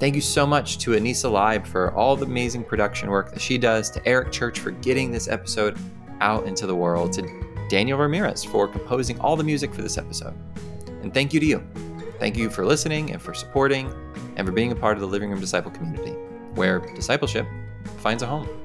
Thank 0.00 0.14
you 0.14 0.22
so 0.22 0.46
much 0.46 0.78
to 0.78 0.92
Anissa 0.92 1.30
Leib 1.30 1.66
for 1.66 1.92
all 1.92 2.16
the 2.16 2.24
amazing 2.24 2.64
production 2.64 3.10
work 3.10 3.30
that 3.30 3.42
she 3.42 3.58
does, 3.58 3.90
to 3.90 4.08
Eric 4.08 4.32
Church 4.32 4.58
for 4.58 4.70
getting 4.70 5.12
this 5.12 5.28
episode 5.28 5.76
out 6.20 6.46
into 6.46 6.66
the 6.66 6.74
world 6.74 7.12
to 7.14 7.22
Daniel 7.68 7.98
Ramirez 7.98 8.44
for 8.44 8.68
composing 8.68 9.18
all 9.20 9.36
the 9.36 9.44
music 9.44 9.72
for 9.72 9.82
this 9.82 9.98
episode. 9.98 10.34
And 11.02 11.12
thank 11.12 11.32
you 11.32 11.40
to 11.40 11.46
you. 11.46 11.66
Thank 12.18 12.36
you 12.36 12.50
for 12.50 12.64
listening 12.64 13.12
and 13.12 13.20
for 13.20 13.34
supporting 13.34 13.92
and 14.36 14.46
for 14.46 14.52
being 14.52 14.72
a 14.72 14.76
part 14.76 14.96
of 14.96 15.00
the 15.00 15.06
Living 15.06 15.30
Room 15.30 15.40
Disciple 15.40 15.70
community, 15.70 16.12
where 16.54 16.80
discipleship 16.94 17.46
finds 17.98 18.22
a 18.22 18.26
home. 18.26 18.61